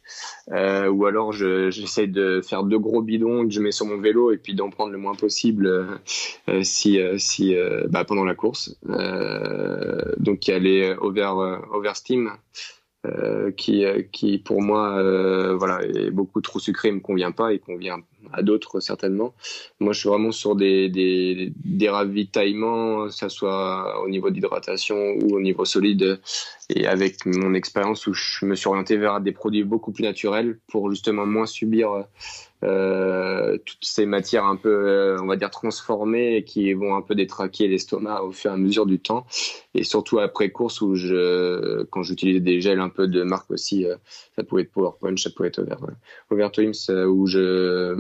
Euh, 0.51 0.87
ou 0.87 1.07
alors 1.07 1.33
j'essaie 1.33 2.05
de 2.05 2.39
faire 2.41 2.63
deux 2.63 2.77
gros 2.77 3.01
bidons 3.01 3.47
que 3.47 3.51
je 3.51 3.59
mets 3.59 3.71
sur 3.71 3.87
mon 3.87 3.97
vélo 3.97 4.31
et 4.31 4.37
puis 4.37 4.53
d'en 4.53 4.69
prendre 4.69 4.91
le 4.91 4.99
moins 4.99 5.15
possible 5.15 5.65
euh, 5.65 5.85
euh 6.49 6.61
si, 6.61 7.01
euh, 7.01 7.17
si 7.17 7.55
euh, 7.55 7.85
bah, 7.89 8.05
pendant 8.05 8.23
la 8.23 8.35
course. 8.35 8.77
donc 10.17 10.47
il 10.47 10.51
y 10.51 10.53
a 10.53 10.59
les 10.59 10.95
over, 11.01 11.57
Oversteam 11.71 12.31
qui, 13.55 13.85
qui 14.11 14.37
pour 14.37 14.61
moi 14.61 15.01
voilà, 15.55 15.81
est 15.83 16.11
beaucoup 16.11 16.41
trop 16.41 16.59
sucré, 16.59 16.91
me 16.91 16.99
convient 16.99 17.31
pas 17.31 17.53
et 17.53 17.59
convient 17.59 17.99
à 18.33 18.41
d'autres 18.41 18.79
certainement. 18.79 19.33
Moi, 19.79 19.93
je 19.93 19.99
suis 19.99 20.09
vraiment 20.09 20.31
sur 20.31 20.55
des, 20.55 20.89
des, 20.89 21.89
ravitaillements, 21.89 23.05
que 23.05 23.13
ce 23.13 23.29
soit 23.29 24.01
au 24.03 24.09
niveau 24.09 24.29
d'hydratation 24.29 25.15
ou 25.21 25.35
au 25.35 25.41
niveau 25.41 25.65
solide. 25.65 26.19
Et 26.69 26.85
avec 26.85 27.25
mon 27.25 27.53
expérience 27.53 28.07
où 28.07 28.13
je 28.13 28.45
me 28.45 28.55
suis 28.55 28.67
orienté 28.67 28.97
vers 28.97 29.21
des 29.21 29.31
produits 29.31 29.63
beaucoup 29.63 29.91
plus 29.91 30.03
naturels 30.03 30.59
pour 30.67 30.89
justement 30.89 31.25
moins 31.25 31.45
subir 31.45 32.05
euh, 32.63 33.57
toutes 33.65 33.83
ces 33.85 34.07
matières 34.07 34.45
un 34.45 34.55
peu, 34.55 34.69
euh, 34.69 35.21
on 35.21 35.27
va 35.27 35.35
dire, 35.35 35.51
transformées 35.51 36.37
et 36.37 36.43
qui 36.43 36.73
vont 36.73 36.95
un 36.95 37.03
peu 37.03 37.13
détraquer 37.13 37.67
l'estomac 37.67 38.23
au 38.23 38.31
fur 38.31 38.49
et 38.49 38.53
à 38.55 38.57
mesure 38.57 38.87
du 38.87 38.99
temps. 38.99 39.27
Et 39.75 39.83
surtout 39.83 40.19
après 40.19 40.49
course 40.49 40.81
où 40.81 40.95
je, 40.95 41.83
quand 41.83 42.01
j'utilisais 42.01 42.39
des 42.39 42.59
gels 42.59 42.79
un 42.79 42.89
peu 42.89 43.07
de 43.07 43.21
marque 43.21 43.51
aussi, 43.51 43.85
euh, 43.85 43.95
ça 44.35 44.43
pouvait 44.43 44.63
être 44.63 44.71
Power 44.71 44.91
Punch, 44.99 45.21
ça 45.21 45.29
pouvait 45.29 45.49
être 45.49 45.59
Over, 45.59 45.75
Over 46.31 46.49
où 47.07 47.27
je, 47.27 47.93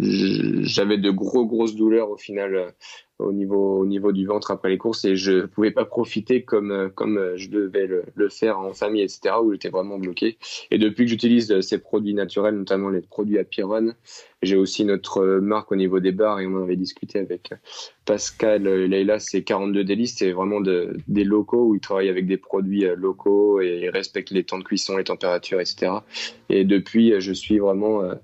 j'avais 0.00 0.98
de 0.98 1.10
gros 1.10 1.46
grosses 1.46 1.74
douleurs 1.74 2.10
au 2.10 2.16
final 2.16 2.74
au 3.18 3.32
niveau 3.32 3.78
au 3.78 3.86
niveau 3.86 4.12
du 4.12 4.26
ventre 4.26 4.50
après 4.50 4.68
les 4.68 4.78
courses 4.78 5.04
et 5.04 5.16
je 5.16 5.46
pouvais 5.46 5.70
pas 5.70 5.84
profiter 5.84 6.42
comme 6.42 6.90
comme 6.94 7.32
je 7.36 7.48
devais 7.48 7.86
le, 7.86 8.28
faire 8.28 8.58
en 8.58 8.74
famille 8.74 9.02
etc 9.02 9.36
où 9.42 9.52
j'étais 9.52 9.68
vraiment 9.68 9.98
bloqué. 9.98 10.36
Et 10.70 10.78
depuis 10.78 11.04
que 11.04 11.10
j'utilise 11.10 11.60
ces 11.60 11.78
produits 11.78 12.14
naturels 12.14 12.56
notamment 12.56 12.90
les 12.90 13.00
produits 13.00 13.38
Apiron 13.38 13.94
j'ai 14.42 14.56
aussi 14.56 14.84
notre 14.84 15.38
marque 15.38 15.72
au 15.72 15.76
niveau 15.76 15.98
des 15.98 16.12
bars 16.12 16.40
et 16.40 16.46
on 16.46 16.56
en 16.56 16.62
avait 16.62 16.76
discuté 16.76 17.18
avec 17.18 17.54
Pascal 18.04 18.66
et 18.66 18.86
Leïla 18.86 19.18
c'est 19.18 19.42
42 19.42 19.82
délices 19.84 20.16
c'est 20.18 20.32
vraiment 20.32 20.60
de, 20.60 20.96
des 21.08 21.24
locaux 21.24 21.68
où 21.68 21.74
ils 21.74 21.80
travaillent 21.80 22.10
avec 22.10 22.26
des 22.26 22.36
produits 22.36 22.84
locaux 22.96 23.60
et 23.62 23.80
ils 23.84 23.90
respectent 23.90 24.30
les 24.30 24.44
temps 24.44 24.58
de 24.58 24.64
cuisson 24.64 24.98
les 24.98 25.04
températures 25.04 25.60
etc 25.60 25.92
et 26.50 26.64
depuis 26.64 27.18
je 27.18 27.32
suis 27.32 27.58
vraiment 27.58 28.02
euh, 28.02 28.14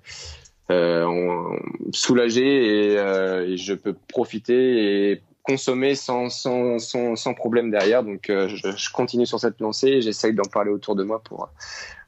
soulagé 1.92 2.96
euh, 2.98 3.46
et, 3.46 3.56
je 3.56 3.74
peux 3.74 3.94
profiter 4.08 5.10
et 5.10 5.22
consommer 5.42 5.94
sans, 5.94 6.28
sans, 6.28 6.78
sans, 6.78 7.34
problème 7.34 7.70
derrière. 7.70 8.04
Donc 8.04 8.30
euh, 8.30 8.48
je, 8.48 8.92
continue 8.92 9.26
sur 9.26 9.40
cette 9.40 9.60
lancée 9.60 9.88
et 9.88 10.02
j'essaye 10.02 10.34
d'en 10.34 10.48
parler 10.50 10.70
autour 10.70 10.94
de 10.94 11.02
moi 11.02 11.20
pour, 11.22 11.48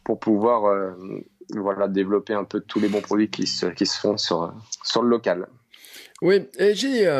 pour 0.04 0.20
pouvoir 0.20 0.94
voilà, 1.50 1.88
développer 1.88 2.34
un 2.34 2.44
peu 2.44 2.60
tous 2.60 2.80
les 2.80 2.88
bons 2.88 3.00
produits 3.02 3.28
qui 3.28 3.46
se, 3.46 3.66
qui 3.66 3.86
se 3.86 3.98
font 3.98 4.16
sur, 4.16 4.54
sur 4.84 5.02
le 5.02 5.08
local. 5.08 5.48
Oui, 6.22 6.46
j'ai 6.58 7.10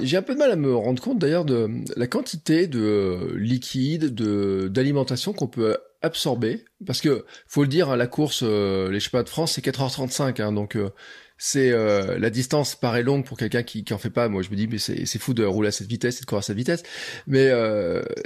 j'ai 0.00 0.16
un 0.16 0.22
peu 0.22 0.34
de 0.34 0.38
mal 0.38 0.52
à 0.52 0.56
me 0.56 0.74
rendre 0.74 1.02
compte 1.02 1.18
d'ailleurs 1.18 1.44
de 1.44 1.68
la 1.96 2.06
quantité 2.06 2.66
de 2.66 3.34
liquide, 3.34 4.14
de 4.14 4.68
d'alimentation 4.68 5.32
qu'on 5.32 5.48
peut 5.48 5.76
absorber 6.04 6.64
parce 6.86 7.00
que 7.00 7.24
faut 7.46 7.62
le 7.62 7.68
dire 7.68 7.90
hein, 7.90 7.96
la 7.96 8.06
course 8.06 8.42
euh, 8.44 8.90
les 8.90 9.00
chemins 9.00 9.22
de 9.22 9.28
France 9.28 9.52
c'est 9.52 9.64
4h35 9.64 10.40
hein, 10.42 10.52
donc 10.52 10.76
euh, 10.76 10.90
c'est 11.38 11.72
euh, 11.72 12.18
la 12.18 12.30
distance 12.30 12.74
paraît 12.76 13.02
longue 13.02 13.24
pour 13.24 13.36
quelqu'un 13.36 13.62
qui, 13.62 13.84
qui 13.84 13.94
en 13.94 13.98
fait 13.98 14.10
pas 14.10 14.28
moi 14.28 14.42
je 14.42 14.50
me 14.50 14.56
dis 14.56 14.68
mais 14.68 14.78
c'est 14.78 15.18
fou 15.18 15.34
de 15.34 15.44
rouler 15.44 15.68
à 15.68 15.72
cette 15.72 15.88
vitesse 15.88 16.18
et 16.18 16.20
de 16.20 16.26
courir 16.26 16.40
à 16.40 16.42
cette 16.42 16.56
vitesse 16.56 16.82
mais 17.26 17.50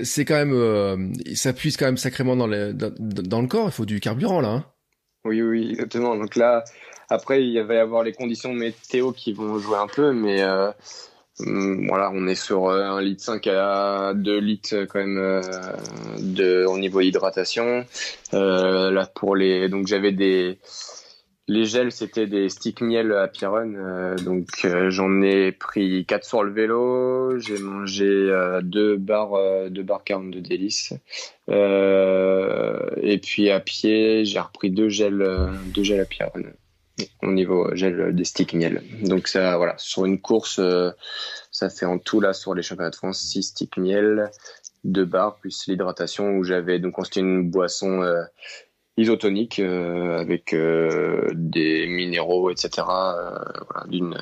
c'est 0.03 0.25
quand 0.25 0.45
même 0.45 1.15
ça 1.35 1.53
puise 1.53 1.77
quand 1.77 1.87
même 1.87 1.97
sacrément 1.97 2.37
dans 2.37 2.47
le 2.47 3.47
corps 3.47 3.69
il 3.69 3.73
faut 3.73 3.87
du 3.87 4.01
carburant 4.01 4.41
là 4.41 4.49
hein. 4.49 4.65
Oui, 5.25 5.43
oui, 5.43 5.71
exactement. 5.73 6.17
Donc 6.17 6.37
là, 6.37 6.65
après, 7.11 7.45
il 7.45 7.61
va 7.63 7.75
y 7.75 7.79
avoir 7.79 8.05
les 8.05 8.13
conditions 8.13 8.53
météo 8.55 9.13
qui 9.13 9.33
vont 9.33 9.59
jouer 9.59 9.77
un 9.77 9.89
peu, 9.89 10.13
mais 10.13 10.43
voilà, 11.41 12.11
on 12.13 12.27
est 12.27 12.35
sur 12.35 12.71
un 12.71 13.01
litre 13.01 13.23
5 13.23 13.47
à 13.49 14.13
2 14.15 14.39
litres 14.39 14.85
quand 14.89 14.99
même 14.99 15.41
de, 16.19 16.65
au 16.67 16.79
niveau 16.79 17.01
hydratation. 17.01 17.85
là, 18.33 19.07
pour 19.15 19.37
les, 19.37 19.69
donc 19.69 19.87
j'avais 19.87 20.13
des 20.13 20.59
les 21.49 21.65
gels, 21.65 21.93
c'était 21.93 22.27
des 22.27 22.51
sticks 22.51 22.83
miel 22.83 23.11
à 23.13 23.27
Piron. 23.27 23.73
Euh, 23.75 24.17
donc 24.17 24.47
euh, 24.67 24.91
j'en 24.91 25.23
ai 25.23 25.51
pris 25.51 26.05
4 26.05 26.25
sur 26.25 26.45
le 26.45 26.53
vélo. 26.53 27.39
J'ai 27.39 27.59
mangé 27.59 28.05
euh, 28.05 28.61
deux 28.61 28.97
barres, 28.97 29.71
deux 29.71 29.83
barres 29.83 30.05
42 30.05 30.43
délices. 30.43 30.93
et 31.49 33.19
puis 33.23 33.51
à 33.51 33.61
pied, 33.61 34.27
j'ai 34.27 34.41
repris 34.41 34.71
deux 34.71 34.91
gels, 34.91 35.27
deux 35.75 35.83
gels 35.83 36.01
à 36.01 36.05
Piron 36.05 36.45
au 37.23 37.33
niveau 37.33 37.75
gel 37.75 38.15
des 38.15 38.25
sticks 38.25 38.55
miel. 38.55 38.83
Donc 39.03 39.29
ça, 39.29 39.57
voilà, 39.57 39.75
sur 39.79 40.05
une 40.05 40.21
course, 40.21 40.61
ça 41.51 41.71
fait 41.71 41.87
en 41.87 41.99
tout 41.99 42.21
là 42.21 42.33
sur 42.33 42.55
les 42.55 42.63
championnats 42.63 42.91
de 42.91 42.97
France 42.97 43.21
6 43.21 43.43
sticks 43.43 43.77
miel, 43.77 44.31
deux 44.85 45.05
barres 45.05 45.37
plus 45.37 45.67
l'hydratation 45.67 46.31
où 46.31 46.45
j'avais 46.45 46.79
donc 46.79 46.95
c'était 47.05 47.21
une 47.21 47.51
boisson 47.51 48.03
isotonique 48.99 49.61
euh, 49.61 50.19
avec 50.19 50.53
euh, 50.53 51.29
des 51.33 51.87
minéraux, 51.87 52.51
etc. 52.51 52.87
Euh, 52.89 53.39
voilà, 53.71 53.87
d'une 53.87 54.17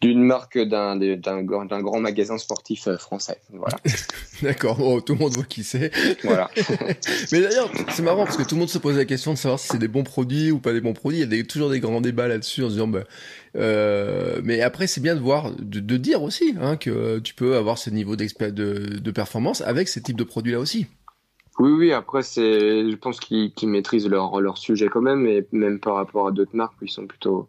d'une 0.00 0.22
marque 0.22 0.58
d'un 0.58 0.96
d'un 0.96 1.42
grand 1.42 2.00
magasin 2.00 2.38
sportif 2.38 2.88
français. 2.96 3.40
Voilà. 3.52 3.76
D'accord. 4.42 4.78
Oh, 4.80 5.00
tout 5.00 5.14
le 5.14 5.18
monde 5.18 5.32
voit 5.32 5.44
qui 5.44 5.64
c'est. 5.64 5.90
Voilà. 6.22 6.48
Mais 7.32 7.40
d'ailleurs, 7.40 7.70
c'est 7.90 8.02
marrant 8.02 8.24
parce 8.24 8.36
que 8.36 8.44
tout 8.44 8.54
le 8.54 8.60
monde 8.60 8.68
se 8.68 8.78
pose 8.78 8.96
la 8.96 9.04
question 9.04 9.32
de 9.32 9.38
savoir 9.38 9.58
si 9.58 9.68
c'est 9.68 9.78
des 9.78 9.88
bons 9.88 10.04
produits 10.04 10.52
ou 10.52 10.60
pas 10.60 10.72
des 10.72 10.80
bons 10.80 10.92
produits. 10.92 11.18
Il 11.18 11.22
y 11.22 11.24
a 11.24 11.26
des, 11.26 11.44
toujours 11.44 11.70
des 11.70 11.80
grands 11.80 12.00
débats 12.00 12.28
là-dessus 12.28 12.62
en 12.62 12.68
se 12.68 12.74
disant, 12.74 12.86
bah, 12.86 13.02
euh, 13.56 14.40
mais 14.44 14.60
après, 14.60 14.86
c'est 14.86 15.00
bien 15.00 15.16
de 15.16 15.20
voir, 15.20 15.50
de, 15.58 15.80
de 15.80 15.96
dire 15.96 16.22
aussi 16.22 16.54
hein, 16.60 16.76
que 16.76 17.18
tu 17.18 17.34
peux 17.34 17.56
avoir 17.56 17.78
ce 17.78 17.90
niveau 17.90 18.14
de, 18.14 18.98
de 18.98 19.10
performance 19.10 19.62
avec 19.62 19.88
ces 19.88 20.00
types 20.00 20.16
de 20.18 20.24
produits-là 20.24 20.60
aussi. 20.60 20.86
Oui, 21.58 21.72
oui, 21.72 21.92
après, 21.92 22.22
c'est, 22.22 22.88
je 22.88 22.94
pense 22.94 23.18
qu'ils 23.18 23.52
maîtrisent 23.64 24.08
leur, 24.08 24.40
leur 24.40 24.58
sujet 24.58 24.86
quand 24.88 25.00
même, 25.00 25.26
et 25.26 25.44
même 25.50 25.80
par 25.80 25.96
rapport 25.96 26.28
à 26.28 26.30
d'autres 26.30 26.54
marques, 26.54 26.76
ils 26.82 26.90
sont 26.90 27.06
plutôt, 27.06 27.48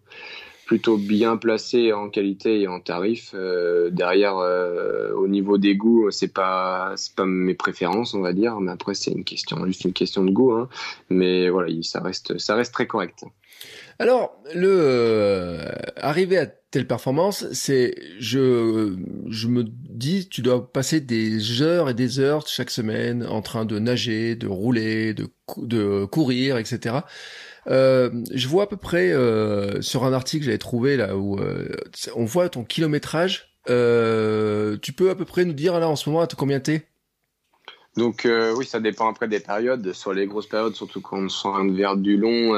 plutôt 0.70 0.98
bien 0.98 1.36
placés 1.36 1.94
en 1.94 2.10
qualité 2.10 2.62
et 2.62 2.68
en 2.68 2.80
tarif. 2.80 3.32
Euh, 3.34 3.90
derrière, 3.90 4.38
euh, 4.38 5.12
au 5.14 5.28
niveau 5.28 5.58
des 5.58 5.76
goûts, 5.76 6.12
c'est 6.12 6.32
pas, 6.32 6.94
c'est 6.96 7.16
pas 7.16 7.26
mes 7.26 7.56
préférences, 7.56 8.14
on 8.14 8.22
va 8.22 8.34
dire, 8.34 8.60
mais 8.60 8.72
après, 8.72 8.94
c'est 8.94 9.10
une 9.10 9.24
question, 9.24 9.66
juste 9.66 9.84
une 9.86 9.94
question 9.94 10.24
de 10.24 10.30
goût, 10.30 10.52
hein. 10.52 10.70
Mais 11.10 11.50
voilà, 11.50 11.74
ça 11.82 12.02
reste, 12.02 12.38
ça 12.38 12.54
reste 12.54 12.72
très 12.72 12.86
correct. 12.86 13.26
Alors, 13.98 14.40
le 14.54 14.70
euh, 14.70 15.72
arriver 15.98 16.38
à 16.38 16.46
telle 16.46 16.86
performance, 16.86 17.48
c'est 17.52 17.96
je 18.20 18.96
je 19.28 19.48
me 19.48 19.64
dis 19.66 20.30
tu 20.30 20.44
dois 20.44 20.72
passer 20.72 21.02
des 21.02 21.64
heures 21.64 21.90
et 21.90 21.96
des 21.96 22.20
heures 22.20 22.48
chaque 22.48 22.70
semaine 22.70 23.26
en 23.26 23.42
train 23.42 23.66
de 23.66 23.80
nager, 23.80 24.36
de 24.36 24.48
rouler, 24.48 25.16
de 25.16 25.28
de 25.58 26.06
courir, 26.06 26.58
etc. 26.58 26.98
Euh, 27.68 28.10
je 28.32 28.48
vois 28.48 28.64
à 28.64 28.68
peu 28.68 28.78
près 28.78 29.12
euh, 29.12 29.82
sur 29.82 30.06
un 30.06 30.14
article 30.14 30.42
que 30.42 30.46
j'avais 30.46 30.58
trouvé 30.58 30.98
là 30.98 31.16
où 31.16 31.40
euh, 31.40 31.68
on 32.16 32.26
voit 32.26 32.50
ton 32.50 32.64
kilométrage. 32.64 33.58
Euh, 33.70 34.78
tu 34.82 34.94
peux 34.94 35.10
à 35.10 35.16
peu 35.16 35.26
près 35.26 35.46
nous 35.46 35.54
dire 35.54 35.80
là 35.80 35.88
en 35.88 35.96
ce 35.96 36.10
moment 36.10 36.24
à 36.24 36.28
combien 36.28 36.60
t'es? 36.60 36.88
Donc 37.98 38.28
oui, 38.56 38.66
ça 38.66 38.80
dépend 38.80 39.10
après 39.10 39.28
des 39.28 39.40
périodes. 39.40 39.92
Sur 39.94 40.14
les 40.14 40.26
grosses 40.26 40.48
périodes, 40.48 40.76
surtout 40.76 41.02
quand 41.02 41.18
on 41.18 41.30
sent 41.30 41.50
un 41.50 41.74
vers 41.74 41.98
du 41.98 42.18
long 42.18 42.54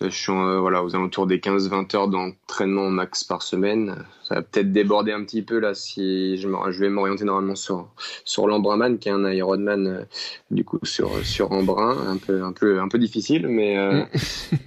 je 0.00 0.08
suis 0.08 0.32
euh, 0.32 0.58
voilà, 0.60 0.84
aux 0.84 0.94
alentours 0.94 1.26
des 1.26 1.38
15-20 1.38 1.96
heures 1.96 2.08
d'entraînement 2.08 2.90
max 2.90 3.24
par 3.24 3.42
semaine. 3.42 4.04
Ça 4.24 4.36
va 4.36 4.42
peut-être 4.42 4.72
déborder 4.72 5.12
un 5.12 5.22
petit 5.24 5.42
peu 5.42 5.58
là 5.58 5.72
si 5.74 6.36
je, 6.36 6.48
je 6.70 6.80
vais 6.80 6.88
m'orienter 6.88 7.24
normalement 7.24 7.54
sur 7.54 7.88
sur 8.24 8.46
l'Embrunman 8.48 8.98
qui 8.98 9.08
est 9.08 9.12
un 9.12 9.30
Ironman 9.30 9.86
euh, 9.86 10.04
du 10.50 10.64
coup 10.64 10.80
sur 10.82 11.24
sur 11.24 11.52
Embrun, 11.52 11.96
un 12.08 12.16
peu 12.16 12.42
un 12.42 12.52
peu 12.52 12.80
un 12.80 12.88
peu 12.88 12.98
difficile 12.98 13.46
mais 13.48 13.78
euh, 13.78 14.02
mm. 14.02 14.06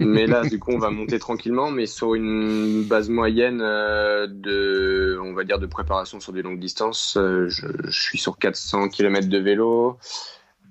mais 0.00 0.26
là 0.26 0.42
du 0.42 0.58
coup 0.58 0.72
on 0.72 0.78
va 0.78 0.90
monter 0.90 1.18
tranquillement 1.18 1.70
mais 1.70 1.86
sur 1.86 2.14
une 2.14 2.84
base 2.84 3.10
moyenne 3.10 3.58
de 3.58 5.18
on 5.22 5.34
va 5.34 5.44
dire 5.44 5.58
de 5.58 5.66
préparation 5.66 6.20
sur 6.20 6.32
des 6.32 6.42
longues 6.42 6.60
distances, 6.60 7.16
je, 7.16 7.66
je 7.84 8.00
suis 8.00 8.18
sur 8.18 8.38
400 8.38 8.88
km 8.88 9.28
de 9.28 9.38
vélo 9.38 9.98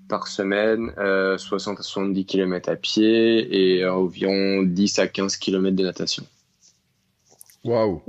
par 0.10 0.28
semaine, 0.28 0.92
60 1.38 1.80
à 1.80 1.84
70 1.84 2.26
km 2.26 2.70
à 2.70 2.76
pied 2.76 3.78
et 3.78 3.88
environ 3.88 4.64
10 4.64 5.00
à 5.00 5.08
15 5.08 5.38
km 5.38 5.76
de 5.76 5.84
natation. 5.84 6.26
Waouh 7.64 8.02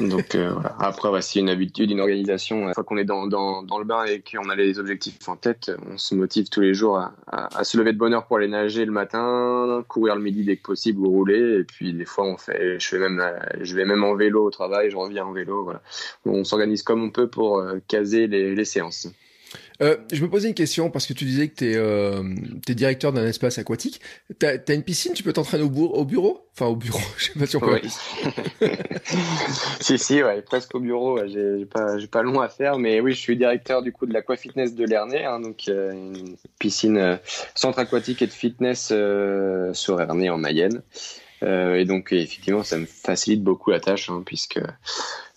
Donc 0.00 0.34
euh, 0.34 0.52
voilà. 0.52 0.76
Après, 0.78 1.22
c'est 1.22 1.40
une 1.40 1.48
habitude, 1.48 1.90
une 1.90 2.00
organisation. 2.00 2.68
Une 2.68 2.74
fois 2.74 2.84
qu'on 2.84 2.98
est 2.98 3.04
dans, 3.04 3.26
dans, 3.26 3.62
dans, 3.62 3.78
le 3.78 3.84
bain 3.84 4.04
et 4.04 4.20
qu'on 4.20 4.48
a 4.48 4.54
les 4.54 4.78
objectifs 4.78 5.26
en 5.28 5.36
tête, 5.36 5.72
on 5.90 5.96
se 5.96 6.14
motive 6.14 6.48
tous 6.50 6.60
les 6.60 6.74
jours 6.74 6.98
à, 6.98 7.14
à, 7.26 7.64
se 7.64 7.78
lever 7.78 7.92
de 7.92 7.98
bonne 7.98 8.12
heure 8.12 8.26
pour 8.26 8.36
aller 8.36 8.48
nager 8.48 8.84
le 8.84 8.92
matin, 8.92 9.82
courir 9.88 10.16
le 10.16 10.22
midi 10.22 10.44
dès 10.44 10.56
que 10.56 10.62
possible 10.62 11.00
ou 11.00 11.08
rouler. 11.08 11.60
Et 11.60 11.64
puis 11.64 11.94
des 11.94 12.04
fois, 12.04 12.26
on 12.26 12.36
fait, 12.36 12.78
je 12.78 12.86
fais 12.86 12.98
même, 12.98 13.22
je 13.60 13.74
vais 13.74 13.86
même 13.86 14.04
en 14.04 14.14
vélo 14.14 14.44
au 14.44 14.50
travail, 14.50 14.90
je 14.90 14.96
reviens 14.96 15.24
en 15.24 15.32
vélo. 15.32 15.64
Voilà. 15.64 15.82
On 16.26 16.44
s'organise 16.44 16.82
comme 16.82 17.02
on 17.02 17.10
peut 17.10 17.28
pour 17.28 17.58
euh, 17.58 17.78
caser 17.88 18.26
les, 18.26 18.54
les 18.54 18.64
séances. 18.64 19.08
Euh, 19.80 19.96
je 20.12 20.22
me 20.22 20.28
posais 20.28 20.48
une 20.48 20.54
question 20.54 20.90
parce 20.90 21.06
que 21.06 21.12
tu 21.12 21.24
disais 21.24 21.48
que 21.48 21.54
tu 21.54 21.70
es, 21.70 21.76
euh, 21.76 22.22
directeur 22.66 23.12
d'un 23.12 23.26
espace 23.26 23.58
aquatique. 23.58 24.00
T'as 24.38 24.56
as 24.66 24.72
une 24.72 24.82
piscine, 24.82 25.12
tu 25.12 25.22
peux 25.22 25.32
t'entraîner 25.32 25.62
au, 25.62 25.68
au, 25.68 26.04
bureau? 26.04 26.48
Enfin 26.54 26.66
au 26.66 26.76
bureau, 26.76 26.98
je 27.16 27.26
sais 27.26 27.38
pas 27.38 27.46
si 27.46 27.56
on 27.56 27.60
peut. 27.60 27.80
si 29.80 29.98
si, 29.98 30.22
ouais, 30.22 30.42
presque 30.42 30.74
au 30.74 30.80
bureau. 30.80 31.20
J'ai 31.26 31.64
pas, 31.66 31.98
j'ai 31.98 32.08
pas 32.08 32.22
long 32.22 32.40
à 32.40 32.48
faire, 32.48 32.78
mais 32.78 33.00
oui, 33.00 33.12
je 33.12 33.20
suis 33.20 33.36
directeur 33.36 33.82
du 33.82 33.92
coup 33.92 34.06
de 34.06 34.12
l'Aqua 34.12 34.36
Fitness 34.36 34.74
de 34.74 34.84
Lernay, 34.84 35.24
hein, 35.24 35.40
donc 35.40 35.68
euh, 35.68 35.92
une 35.92 36.36
piscine 36.58 36.98
euh, 36.98 37.16
centre 37.54 37.78
aquatique 37.78 38.22
et 38.22 38.26
de 38.26 38.32
fitness 38.32 38.90
euh, 38.92 39.72
sur 39.74 40.00
Ernay 40.00 40.28
en 40.28 40.38
Mayenne. 40.38 40.82
Euh, 41.42 41.76
et 41.76 41.84
donc 41.84 42.12
effectivement, 42.12 42.62
ça 42.62 42.78
me 42.78 42.86
facilite 42.86 43.42
beaucoup 43.42 43.70
la 43.70 43.80
tâche, 43.80 44.10
hein, 44.10 44.22
puisque 44.24 44.60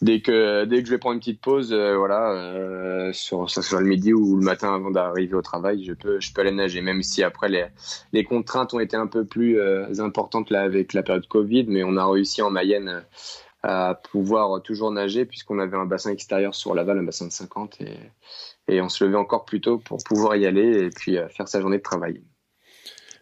dès 0.02 0.22
que 0.22 0.66
dès 0.66 0.82
que 0.82 0.88
je 0.88 0.92
vais 0.92 0.98
prendre 0.98 1.14
une 1.16 1.20
petite 1.20 1.42
pause, 1.42 1.74
euh, 1.74 1.96
voilà, 1.96 2.32
euh, 2.32 3.14
sur 3.14 3.50
ça 3.50 3.62
soit 3.62 3.82
le 3.82 3.88
midi 3.88 4.14
ou 4.14 4.38
le 4.38 4.44
matin 4.44 4.74
avant 4.74 4.92
d'arriver 4.92 5.36
au 5.36 5.42
travail, 5.42 5.84
je 5.84 5.94
peux 5.94 6.20
je 6.20 6.34
peux 6.34 6.42
aller 6.42 6.52
nager, 6.52 6.82
même 6.82 7.04
si 7.04 7.24
après 7.24 7.50
les 7.50 7.66
les 8.14 8.24
contraintes 8.24 8.74
ont 8.74 8.80
été 8.80 8.98
un 8.98 9.08
peu 9.08 9.26
plus 9.26 9.60
importantes 10.00 10.50
là 10.50 10.62
avec 10.62 10.94
la 10.94 11.04
période 11.04 11.28
Covid, 11.28 11.66
mais 11.68 11.84
on 11.84 11.98
a 11.98 12.06
réussi 12.06 12.42
en 12.42 12.50
Mayenne 12.50 13.04
à 13.64 13.96
pouvoir 14.12 14.62
toujours 14.64 14.92
nager 14.92 15.26
puisqu'on 15.26 15.60
avait 15.60 15.78
un 15.78 15.86
bassin 15.86 16.12
extérieur 16.12 16.56
sur 16.56 16.74
Laval, 16.74 17.00
un 17.00 17.04
bassin 17.04 17.28
de 17.28 17.32
50 17.32 17.82
et 17.82 17.98
et 18.68 18.82
on 18.82 18.90
se 18.90 19.04
levait 19.04 19.18
encore 19.18 19.46
plus 19.46 19.62
tôt 19.62 19.80
pour 19.80 19.98
pouvoir 20.04 20.36
y 20.36 20.46
aller 20.46 20.86
et 20.86 20.90
puis 20.90 21.18
faire 21.30 21.48
sa 21.48 21.62
journée 21.62 21.78
de 21.78 21.84
travail. 21.84 22.24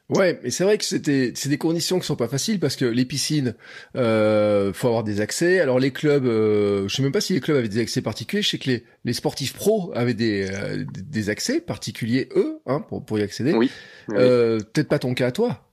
Ouais, 0.09 0.39
mais 0.43 0.49
c'est 0.49 0.63
vrai 0.63 0.77
que 0.77 0.85
c'était 0.85 1.33
c'est 1.35 1.49
des 1.49 1.59
conditions 1.59 1.99
qui 1.99 2.05
sont 2.05 2.15
pas 2.15 2.27
faciles 2.27 2.59
parce 2.59 2.75
que 2.75 2.85
les 2.85 3.05
piscines, 3.05 3.53
euh, 3.95 4.73
faut 4.73 4.87
avoir 4.87 5.03
des 5.03 5.21
accès. 5.21 5.59
Alors 5.59 5.79
les 5.79 5.91
clubs, 5.91 6.25
euh, 6.25 6.87
je 6.87 6.95
sais 6.95 7.03
même 7.03 7.11
pas 7.11 7.21
si 7.21 7.33
les 7.33 7.39
clubs 7.41 7.57
avaient 7.57 7.67
des 7.67 7.79
accès 7.79 8.01
particuliers. 8.01 8.41
Je 8.41 8.49
sais 8.49 8.57
que 8.57 8.69
les, 8.69 8.83
les 9.05 9.13
sportifs 9.13 9.53
pros 9.53 9.91
avaient 9.93 10.15
des 10.15 10.49
euh, 10.51 10.83
des 11.07 11.29
accès 11.29 11.61
particuliers 11.61 12.27
eux, 12.35 12.59
hein, 12.65 12.83
pour 12.89 13.05
pour 13.05 13.19
y 13.19 13.21
accéder. 13.21 13.53
Oui. 13.53 13.69
Euh, 14.11 14.59
Peut-être 14.73 14.89
pas 14.89 14.99
ton 14.99 15.13
cas 15.13 15.27
à 15.27 15.31
toi. 15.31 15.68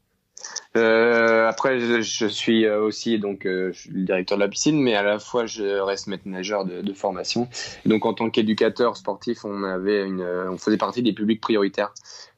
Euh, 0.76 1.48
après, 1.48 1.80
je, 2.02 2.26
suis 2.26 2.68
aussi 2.68 3.18
donc 3.18 3.46
euh, 3.46 3.72
le 3.90 4.04
directeur 4.04 4.36
de 4.36 4.42
la 4.42 4.48
piscine, 4.48 4.80
mais 4.80 4.94
à 4.94 5.02
la 5.02 5.18
fois 5.18 5.46
je 5.46 5.78
reste 5.80 6.06
maître 6.06 6.24
nageur 6.26 6.64
de, 6.64 6.92
formation. 6.92 7.48
donc 7.86 8.04
en 8.04 8.14
tant 8.14 8.30
qu'éducateur 8.30 8.96
sportif, 8.96 9.44
on 9.44 9.64
avait 9.64 10.04
on 10.04 10.58
faisait 10.58 10.76
partie 10.76 11.02
des 11.02 11.12
publics 11.12 11.40
prioritaires 11.40 11.92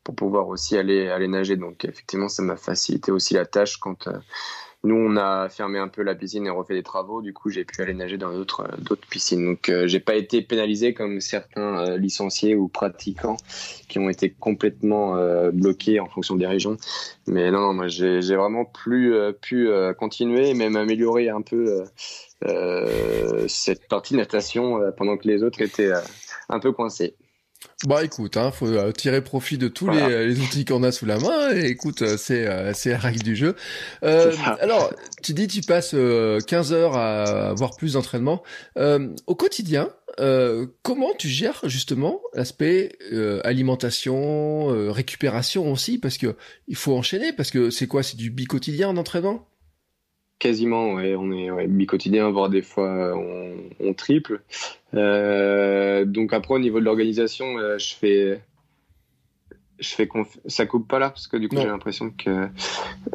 pour 0.08 0.14
pouvoir 0.14 0.48
aussi 0.48 0.78
aller, 0.78 1.10
aller 1.10 1.28
nager. 1.28 1.56
Donc 1.56 1.84
effectivement, 1.84 2.28
ça 2.28 2.42
m'a 2.42 2.56
facilité 2.56 3.12
aussi 3.12 3.34
la 3.34 3.44
tâche 3.44 3.76
quand 3.76 4.06
euh, 4.08 4.18
nous, 4.84 4.94
on 4.94 5.16
a 5.16 5.48
fermé 5.48 5.78
un 5.78 5.88
peu 5.88 6.02
la 6.02 6.14
piscine 6.14 6.46
et 6.46 6.50
refait 6.50 6.74
des 6.74 6.84
travaux. 6.84 7.20
Du 7.20 7.32
coup, 7.32 7.50
j'ai 7.50 7.64
pu 7.64 7.82
aller 7.82 7.94
nager 7.94 8.16
dans 8.16 8.32
d'autres 8.32 8.60
euh, 8.60 8.76
d'autres 8.78 9.06
piscines. 9.08 9.44
Donc, 9.44 9.68
euh, 9.68 9.88
j'ai 9.88 9.98
pas 9.98 10.14
été 10.14 10.40
pénalisé 10.40 10.94
comme 10.94 11.20
certains 11.20 11.96
licenciés 11.96 12.54
ou 12.54 12.68
pratiquants 12.68 13.36
qui 13.88 13.98
ont 13.98 14.08
été 14.08 14.30
complètement 14.30 15.16
bloqués 15.52 15.98
en 15.98 16.06
fonction 16.06 16.36
des 16.36 16.46
régions. 16.46 16.76
Mais 17.26 17.50
non, 17.50 17.72
moi, 17.72 17.88
j'ai 17.88 18.20
vraiment 18.36 18.64
plus 18.64 19.14
pu 19.40 19.68
continuer 19.98 20.50
et 20.50 20.54
même 20.54 20.76
améliorer 20.76 21.30
un 21.30 21.40
peu 21.40 21.84
cette 23.48 23.88
partie 23.88 24.14
de 24.14 24.18
natation 24.18 24.80
pendant 24.96 25.16
que 25.16 25.26
les 25.26 25.42
autres 25.42 25.62
étaient 25.62 25.92
un 26.48 26.58
peu 26.58 26.72
coincés. 26.72 27.16
Bah 27.86 28.02
écoute, 28.02 28.36
hein, 28.36 28.50
faut 28.50 28.66
euh, 28.66 28.90
tirer 28.90 29.22
profit 29.22 29.56
de 29.56 29.68
tous 29.68 29.88
les, 29.88 30.26
les, 30.26 30.40
outils 30.40 30.64
qu'on 30.64 30.82
a 30.82 30.90
sous 30.90 31.06
la 31.06 31.16
main. 31.20 31.54
Et 31.54 31.66
écoute, 31.66 32.02
euh, 32.02 32.16
c'est 32.16 32.44
euh, 32.44 32.72
c'est 32.74 32.90
la 32.90 32.98
règle 32.98 33.22
du 33.22 33.36
jeu. 33.36 33.54
Euh, 34.02 34.34
alors, 34.60 34.92
tu 35.22 35.32
dis 35.32 35.46
tu 35.46 35.60
passes 35.60 35.94
15 35.94 36.72
heures 36.72 36.96
à 36.96 37.50
avoir 37.50 37.76
plus 37.76 37.92
d'entraînement. 37.92 38.42
au 38.74 39.34
quotidien, 39.36 39.90
comment 40.82 41.14
tu 41.16 41.28
gères 41.28 41.60
justement 41.64 42.20
l'aspect 42.34 42.98
alimentation, 43.44 44.66
récupération 44.90 45.70
aussi, 45.70 45.98
parce 45.98 46.18
que 46.18 46.34
il 46.66 46.76
faut 46.76 46.96
enchaîner, 46.96 47.32
parce 47.32 47.52
que 47.52 47.70
c'est 47.70 47.86
quoi, 47.86 48.02
c'est 48.02 48.16
du 48.16 48.30
bi-quotidien 48.30 48.88
en 48.88 48.96
entraînement 48.96 49.46
Quasiment, 50.38 50.94
ouais, 50.94 51.16
on 51.16 51.32
est 51.32 51.50
ouais, 51.50 51.66
bi-quotidien, 51.66 52.30
voire 52.30 52.48
des 52.48 52.62
fois 52.62 53.12
on, 53.16 53.54
on 53.80 53.94
triple. 53.94 54.42
donc 54.92 56.32
après 56.32 56.54
au 56.54 56.58
niveau 56.58 56.78
de 56.78 56.84
l'organisation, 56.84 57.56
je 57.78 57.94
fais 57.94 58.40
je 59.78 59.88
fais 59.88 60.06
conf... 60.06 60.38
ça 60.46 60.66
coupe 60.66 60.88
pas 60.88 60.98
là 60.98 61.10
parce 61.10 61.28
que 61.28 61.36
du 61.36 61.48
coup 61.48 61.56
j'ai 61.56 61.66
l'impression 61.66 62.10
que 62.10 62.48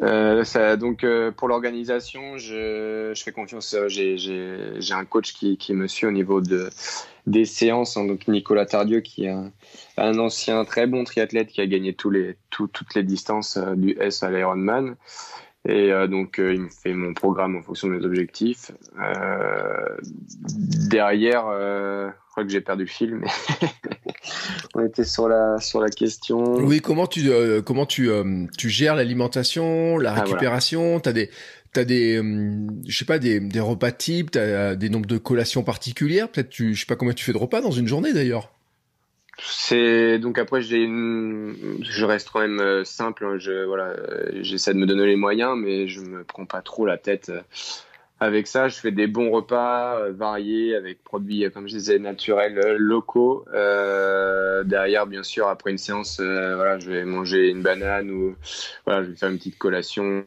euh, 0.02 0.44
ça 0.44 0.76
donc 0.76 1.04
euh, 1.04 1.30
pour 1.30 1.48
l'organisation 1.48 2.38
je, 2.38 3.12
je 3.14 3.22
fais 3.22 3.32
confiance 3.32 3.74
euh, 3.74 3.88
j'ai 3.88 4.16
j'ai 4.16 4.94
un 4.94 5.04
coach 5.04 5.34
qui, 5.34 5.56
qui 5.56 5.74
me 5.74 5.86
suit 5.86 6.06
au 6.06 6.10
niveau 6.10 6.40
de 6.40 6.70
des 7.26 7.44
séances 7.44 7.96
hein, 7.96 8.06
donc 8.06 8.28
Nicolas 8.28 8.66
Tardieu 8.66 9.00
qui 9.00 9.24
est 9.24 9.30
un, 9.30 9.52
un, 9.96 10.18
ancien 10.18 10.64
très 10.64 10.86
bon 10.86 11.04
triathlète 11.04 11.48
qui 11.48 11.60
a 11.60 11.66
gagné 11.66 11.92
tous 11.94 12.10
les 12.10 12.36
tout, 12.50 12.66
toutes 12.66 12.94
les 12.94 13.02
distances 13.02 13.56
euh, 13.56 13.74
du 13.74 13.96
S 14.00 14.22
à 14.22 14.30
l'Ironman 14.30 14.96
et 15.66 15.92
euh, 15.92 16.06
donc, 16.06 16.38
euh, 16.38 16.52
il 16.52 16.60
me 16.60 16.68
fait 16.68 16.92
mon 16.92 17.14
programme 17.14 17.56
en 17.56 17.62
fonction 17.62 17.88
de 17.88 17.94
mes 17.94 18.04
objectifs. 18.04 18.70
Euh, 19.00 19.96
derrière, 20.90 21.44
je 21.46 22.30
crois 22.30 22.44
que 22.44 22.50
j'ai 22.50 22.60
perdu 22.60 22.84
le 22.84 22.88
fil, 22.88 23.14
mais 23.14 23.28
on 24.74 24.84
était 24.84 25.04
sur 25.04 25.26
la 25.26 25.58
sur 25.60 25.80
la 25.80 25.88
question. 25.88 26.42
Oui, 26.56 26.80
comment 26.80 27.06
tu 27.06 27.30
comment 27.64 27.86
tu 27.86 28.10
tu 28.58 28.68
gères 28.68 28.94
l'alimentation, 28.94 29.96
la 29.96 30.12
ah, 30.12 30.20
récupération? 30.20 31.00
T'as 31.00 31.12
des 31.12 31.30
t'as 31.72 31.84
des 31.84 32.20
je 32.86 32.96
sais 32.96 33.06
pas 33.06 33.18
des, 33.18 33.40
des 33.40 33.60
repas 33.60 33.92
types, 33.92 34.32
t'as 34.32 34.74
des 34.74 34.90
nombres 34.90 35.06
de 35.06 35.16
collations 35.16 35.62
particulières? 35.62 36.28
Peut-être 36.28 36.50
tu 36.50 36.74
je 36.74 36.80
sais 36.80 36.86
pas 36.86 36.96
combien 36.96 37.14
tu 37.14 37.24
fais 37.24 37.32
de 37.32 37.38
repas 37.38 37.62
dans 37.62 37.70
une 37.70 37.88
journée 37.88 38.12
d'ailleurs. 38.12 38.53
C'est 39.38 40.18
donc 40.18 40.38
après 40.38 40.62
j'ai 40.62 40.82
une... 40.82 41.78
je 41.82 42.04
reste 42.04 42.30
quand 42.32 42.40
même 42.40 42.60
euh, 42.60 42.84
simple. 42.84 43.24
Hein. 43.24 43.38
Je 43.38 43.64
voilà, 43.64 43.86
euh, 43.86 44.30
j'essaie 44.42 44.74
de 44.74 44.78
me 44.78 44.86
donner 44.86 45.06
les 45.06 45.16
moyens, 45.16 45.56
mais 45.58 45.88
je 45.88 46.00
me 46.00 46.24
prends 46.24 46.46
pas 46.46 46.62
trop 46.62 46.86
la 46.86 46.98
tête 46.98 47.30
euh, 47.30 47.40
avec 48.20 48.46
ça. 48.46 48.68
Je 48.68 48.76
fais 48.78 48.92
des 48.92 49.06
bons 49.06 49.30
repas 49.30 50.08
variés 50.10 50.74
avec 50.74 51.02
produits 51.04 51.50
comme 51.52 51.68
je 51.68 51.74
disais 51.74 51.98
naturels 51.98 52.76
locaux. 52.76 53.44
Euh, 53.52 54.64
derrière, 54.64 55.06
bien 55.06 55.22
sûr, 55.22 55.48
après 55.48 55.70
une 55.70 55.78
séance, 55.78 56.20
voilà, 56.20 56.78
je 56.78 56.90
vais 56.90 57.04
manger 57.04 57.50
une 57.50 57.62
banane 57.62 58.10
ou 58.10 58.36
voilà, 58.86 59.04
je 59.04 59.10
vais 59.10 59.16
faire 59.16 59.30
une 59.30 59.38
petite 59.38 59.58
collation 59.58 60.24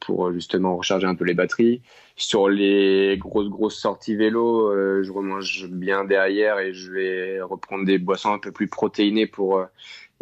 pour 0.00 0.32
justement 0.32 0.76
recharger 0.76 1.06
un 1.06 1.14
peu 1.14 1.24
les 1.24 1.34
batteries 1.34 1.80
sur 2.18 2.48
les 2.48 3.16
grosses 3.16 3.48
grosses 3.48 3.78
sorties 3.78 4.16
vélo, 4.16 4.72
euh, 4.72 5.02
je 5.04 5.12
remange 5.12 5.68
bien 5.68 6.04
derrière 6.04 6.58
et 6.58 6.74
je 6.74 6.92
vais 6.92 7.40
reprendre 7.40 7.84
des 7.84 7.98
boissons 7.98 8.32
un 8.32 8.40
peu 8.40 8.50
plus 8.50 8.66
protéinées 8.66 9.28
pour 9.28 9.58
euh, 9.58 9.66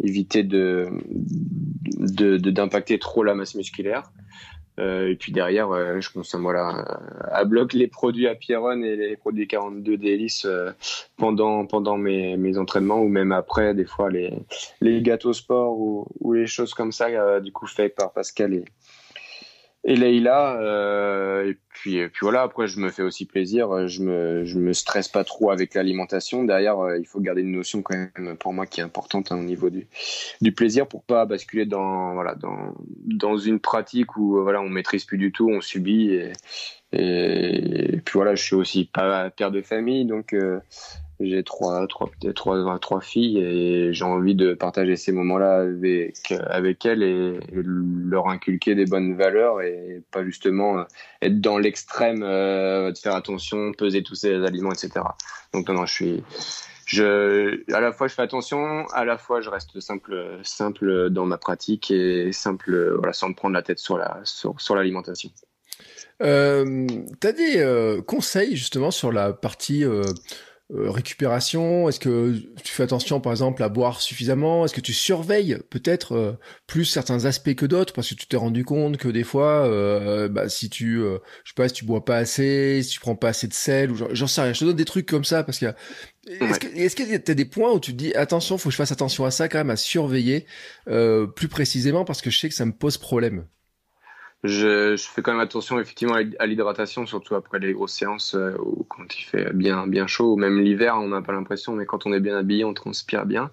éviter 0.03 0.43
de 0.43 0.87
d'impacter 1.99 2.99
trop 2.99 3.23
la 3.23 3.33
masse 3.33 3.55
musculaire. 3.55 4.03
Euh, 4.79 5.09
et 5.09 5.15
puis 5.15 5.31
derrière, 5.31 5.69
je 5.99 6.09
consomme 6.11 6.43
voilà 6.43 6.99
à 7.31 7.43
bloc 7.45 7.73
les 7.73 7.87
produits 7.87 8.27
à 8.27 8.35
Pierron 8.35 8.81
et 8.83 8.95
les 8.95 9.17
produits 9.17 9.47
42 9.47 9.97
délices 9.97 10.47
pendant 11.17 11.65
pendant 11.65 11.97
mes, 11.97 12.37
mes 12.37 12.57
entraînements 12.57 13.01
ou 13.01 13.07
même 13.07 13.31
après 13.31 13.73
des 13.73 13.85
fois 13.85 14.09
les 14.09 14.33
les 14.81 15.01
gâteaux 15.01 15.33
sport 15.33 15.79
ou, 15.79 16.07
ou 16.19 16.33
les 16.33 16.47
choses 16.47 16.73
comme 16.73 16.91
ça 16.91 17.39
du 17.39 17.51
coup 17.51 17.67
fait 17.67 17.89
par 17.89 18.11
Pascal 18.11 18.53
et 18.53 18.65
et 19.87 19.95
Leïla. 19.95 20.59
Euh, 20.61 21.49
et 21.49 21.57
puis, 21.69 22.07
puis 22.09 22.19
voilà. 22.21 22.43
Après, 22.43 22.67
je 22.67 22.79
me 22.79 22.89
fais 22.89 23.01
aussi 23.01 23.25
plaisir. 23.25 23.87
Je 23.87 24.03
me, 24.03 24.43
je 24.43 24.59
me 24.59 24.73
stresse 24.73 25.07
pas 25.07 25.23
trop 25.23 25.49
avec 25.49 25.73
l'alimentation. 25.73 26.43
Derrière, 26.43 26.79
euh, 26.79 26.99
il 26.99 27.05
faut 27.05 27.21
garder 27.21 27.41
une 27.41 27.53
notion 27.53 27.81
quand 27.81 27.97
même 27.97 28.37
pour 28.37 28.53
moi 28.53 28.67
qui 28.67 28.81
est 28.81 28.83
importante 28.83 29.31
hein, 29.31 29.39
au 29.39 29.43
niveau 29.43 29.69
du, 29.69 29.87
du 30.41 30.51
plaisir 30.51 30.87
pour 30.87 31.03
pas 31.03 31.25
basculer 31.25 31.65
dans, 31.65 32.13
voilà, 32.13 32.35
dans, 32.35 32.75
dans 33.05 33.37
une 33.37 33.59
pratique 33.59 34.17
où 34.17 34.43
voilà, 34.43 34.61
on 34.61 34.69
maîtrise 34.69 35.05
plus 35.05 35.17
du 35.17 35.31
tout, 35.31 35.49
on 35.49 35.61
subit. 35.61 36.09
Et, 36.11 36.33
et, 36.91 38.01
puis 38.03 38.13
voilà, 38.13 38.35
je 38.35 38.43
suis 38.43 38.55
aussi 38.55 38.85
pas 38.85 39.29
père 39.29 39.51
de 39.51 39.61
famille, 39.61 40.05
donc 40.05 40.33
euh, 40.33 40.59
j'ai 41.19 41.43
trois, 41.43 41.87
trois, 41.87 42.09
trois, 42.35 42.79
trois 42.79 43.01
filles 43.01 43.39
et 43.39 43.93
j'ai 43.93 44.03
envie 44.03 44.35
de 44.35 44.53
partager 44.53 44.95
ces 44.95 45.11
moments-là 45.11 45.61
avec, 45.61 46.31
avec 46.47 46.85
elles 46.85 47.01
et, 47.01 47.39
leur 47.53 48.27
inculquer 48.27 48.75
des 48.75 48.85
bonnes 48.85 49.15
valeurs 49.15 49.61
et 49.61 50.03
pas 50.11 50.23
justement 50.23 50.85
être 51.21 51.41
dans 51.41 51.57
l'extrême 51.57 52.21
euh, 52.23 52.91
de 52.91 52.97
faire 52.97 53.15
attention, 53.15 53.71
peser 53.73 54.03
tous 54.03 54.15
ces 54.15 54.45
aliments, 54.45 54.71
etc. 54.71 54.91
Donc 55.53 55.67
non, 55.67 55.75
non, 55.75 55.85
je 55.87 55.93
suis, 55.93 56.23
je, 56.85 57.73
à 57.73 57.81
la 57.81 57.91
fois 57.91 58.07
je 58.07 58.13
fais 58.13 58.21
attention, 58.21 58.85
à 58.93 59.03
la 59.03 59.17
fois 59.17 59.41
je 59.41 59.49
reste 59.49 59.79
simple, 59.79 60.39
simple 60.43 61.09
dans 61.09 61.25
ma 61.25 61.37
pratique 61.37 61.89
et 61.89 62.31
simple, 62.31 62.95
voilà, 62.97 63.13
sans 63.13 63.29
me 63.29 63.33
prendre 63.33 63.55
la 63.55 63.63
tête 63.63 63.79
sur 63.79 63.97
la, 63.97 64.19
sur, 64.23 64.59
sur 64.61 64.75
l'alimentation. 64.75 65.31
Euh, 66.21 66.87
T'as 67.19 67.31
des 67.31 67.57
euh, 67.57 68.01
conseils 68.01 68.55
justement 68.55 68.91
sur 68.91 69.11
la 69.11 69.33
partie 69.33 69.83
euh, 70.71 70.87
euh, 70.87 70.91
récupération 70.91 71.89
Est-ce 71.89 71.99
que 71.99 72.33
tu 72.63 72.71
fais 72.71 72.83
attention, 72.83 73.19
par 73.19 73.31
exemple, 73.31 73.63
à 73.63 73.69
boire 73.69 74.01
suffisamment? 74.01 74.65
Est-ce 74.65 74.73
que 74.73 74.81
tu 74.81 74.93
surveilles 74.93 75.59
peut-être 75.69 76.13
euh, 76.13 76.33
plus 76.67 76.85
certains 76.85 77.25
aspects 77.25 77.55
que 77.55 77.65
d'autres? 77.65 77.93
Parce 77.93 78.09
que 78.09 78.15
tu 78.15 78.27
t'es 78.27 78.37
rendu 78.37 78.65
compte 78.65 78.97
que 78.97 79.07
des 79.07 79.23
fois, 79.23 79.65
euh, 79.65 80.27
bah, 80.27 80.49
si 80.49 80.69
tu, 80.69 80.99
je 80.99 81.19
sais 81.45 81.53
pas, 81.55 81.67
si 81.67 81.75
tu 81.75 81.85
bois 81.85 82.05
pas 82.05 82.17
assez, 82.17 82.81
si 82.83 82.89
tu 82.89 82.99
prends 82.99 83.15
pas 83.15 83.29
assez 83.29 83.47
de 83.47 83.53
sel, 83.53 83.91
ou 83.91 83.95
j'en 84.11 84.27
sais 84.27 84.41
rien. 84.41 84.53
Je 84.53 84.59
te 84.59 84.65
donne 84.65 84.75
des 84.75 84.85
trucs 84.85 85.05
comme 85.07 85.25
ça 85.25 85.43
parce 85.43 85.59
que 85.59 85.67
est-ce 86.27 86.59
que 86.59 86.67
est-ce 86.67 86.95
que 86.95 87.17
t'as 87.17 87.33
des 87.33 87.45
points 87.45 87.71
où 87.71 87.79
tu 87.79 87.93
te 87.93 87.97
dis 87.97 88.13
attention, 88.13 88.57
faut 88.57 88.69
que 88.69 88.73
je 88.73 88.77
fasse 88.77 88.91
attention 88.91 89.25
à 89.25 89.31
ça 89.31 89.47
quand 89.47 89.59
même, 89.59 89.69
à 89.69 89.77
surveiller 89.77 90.45
plus 90.85 91.47
précisément 91.47 92.05
parce 92.05 92.21
que 92.21 92.29
je 92.29 92.39
sais 92.39 92.49
que 92.49 92.55
ça 92.55 92.65
me 92.65 92.73
pose 92.73 92.97
problème? 92.97 93.45
Je, 94.43 94.95
fais 94.97 95.21
quand 95.21 95.31
même 95.31 95.41
attention 95.41 95.79
effectivement 95.79 96.15
à 96.39 96.45
l'hydratation, 96.45 97.05
surtout 97.05 97.35
après 97.35 97.59
les 97.59 97.73
grosses 97.73 97.93
séances 97.93 98.35
euh, 98.35 98.55
ou 98.59 98.83
quand 98.83 99.03
il 99.17 99.23
fait 99.23 99.51
bien 99.51 99.87
bien 99.87 100.05
chaud, 100.05 100.33
ou 100.33 100.37
même 100.37 100.59
l'hiver, 100.59 100.95
on 100.97 101.07
n'a 101.07 101.21
pas 101.21 101.33
l'impression, 101.33 101.73
mais 101.73 101.85
quand 101.85 102.05
on 102.05 102.13
est 102.13 102.19
bien 102.19 102.37
habillé, 102.37 102.63
on 102.63 102.73
transpire 102.73 103.25
bien. 103.25 103.49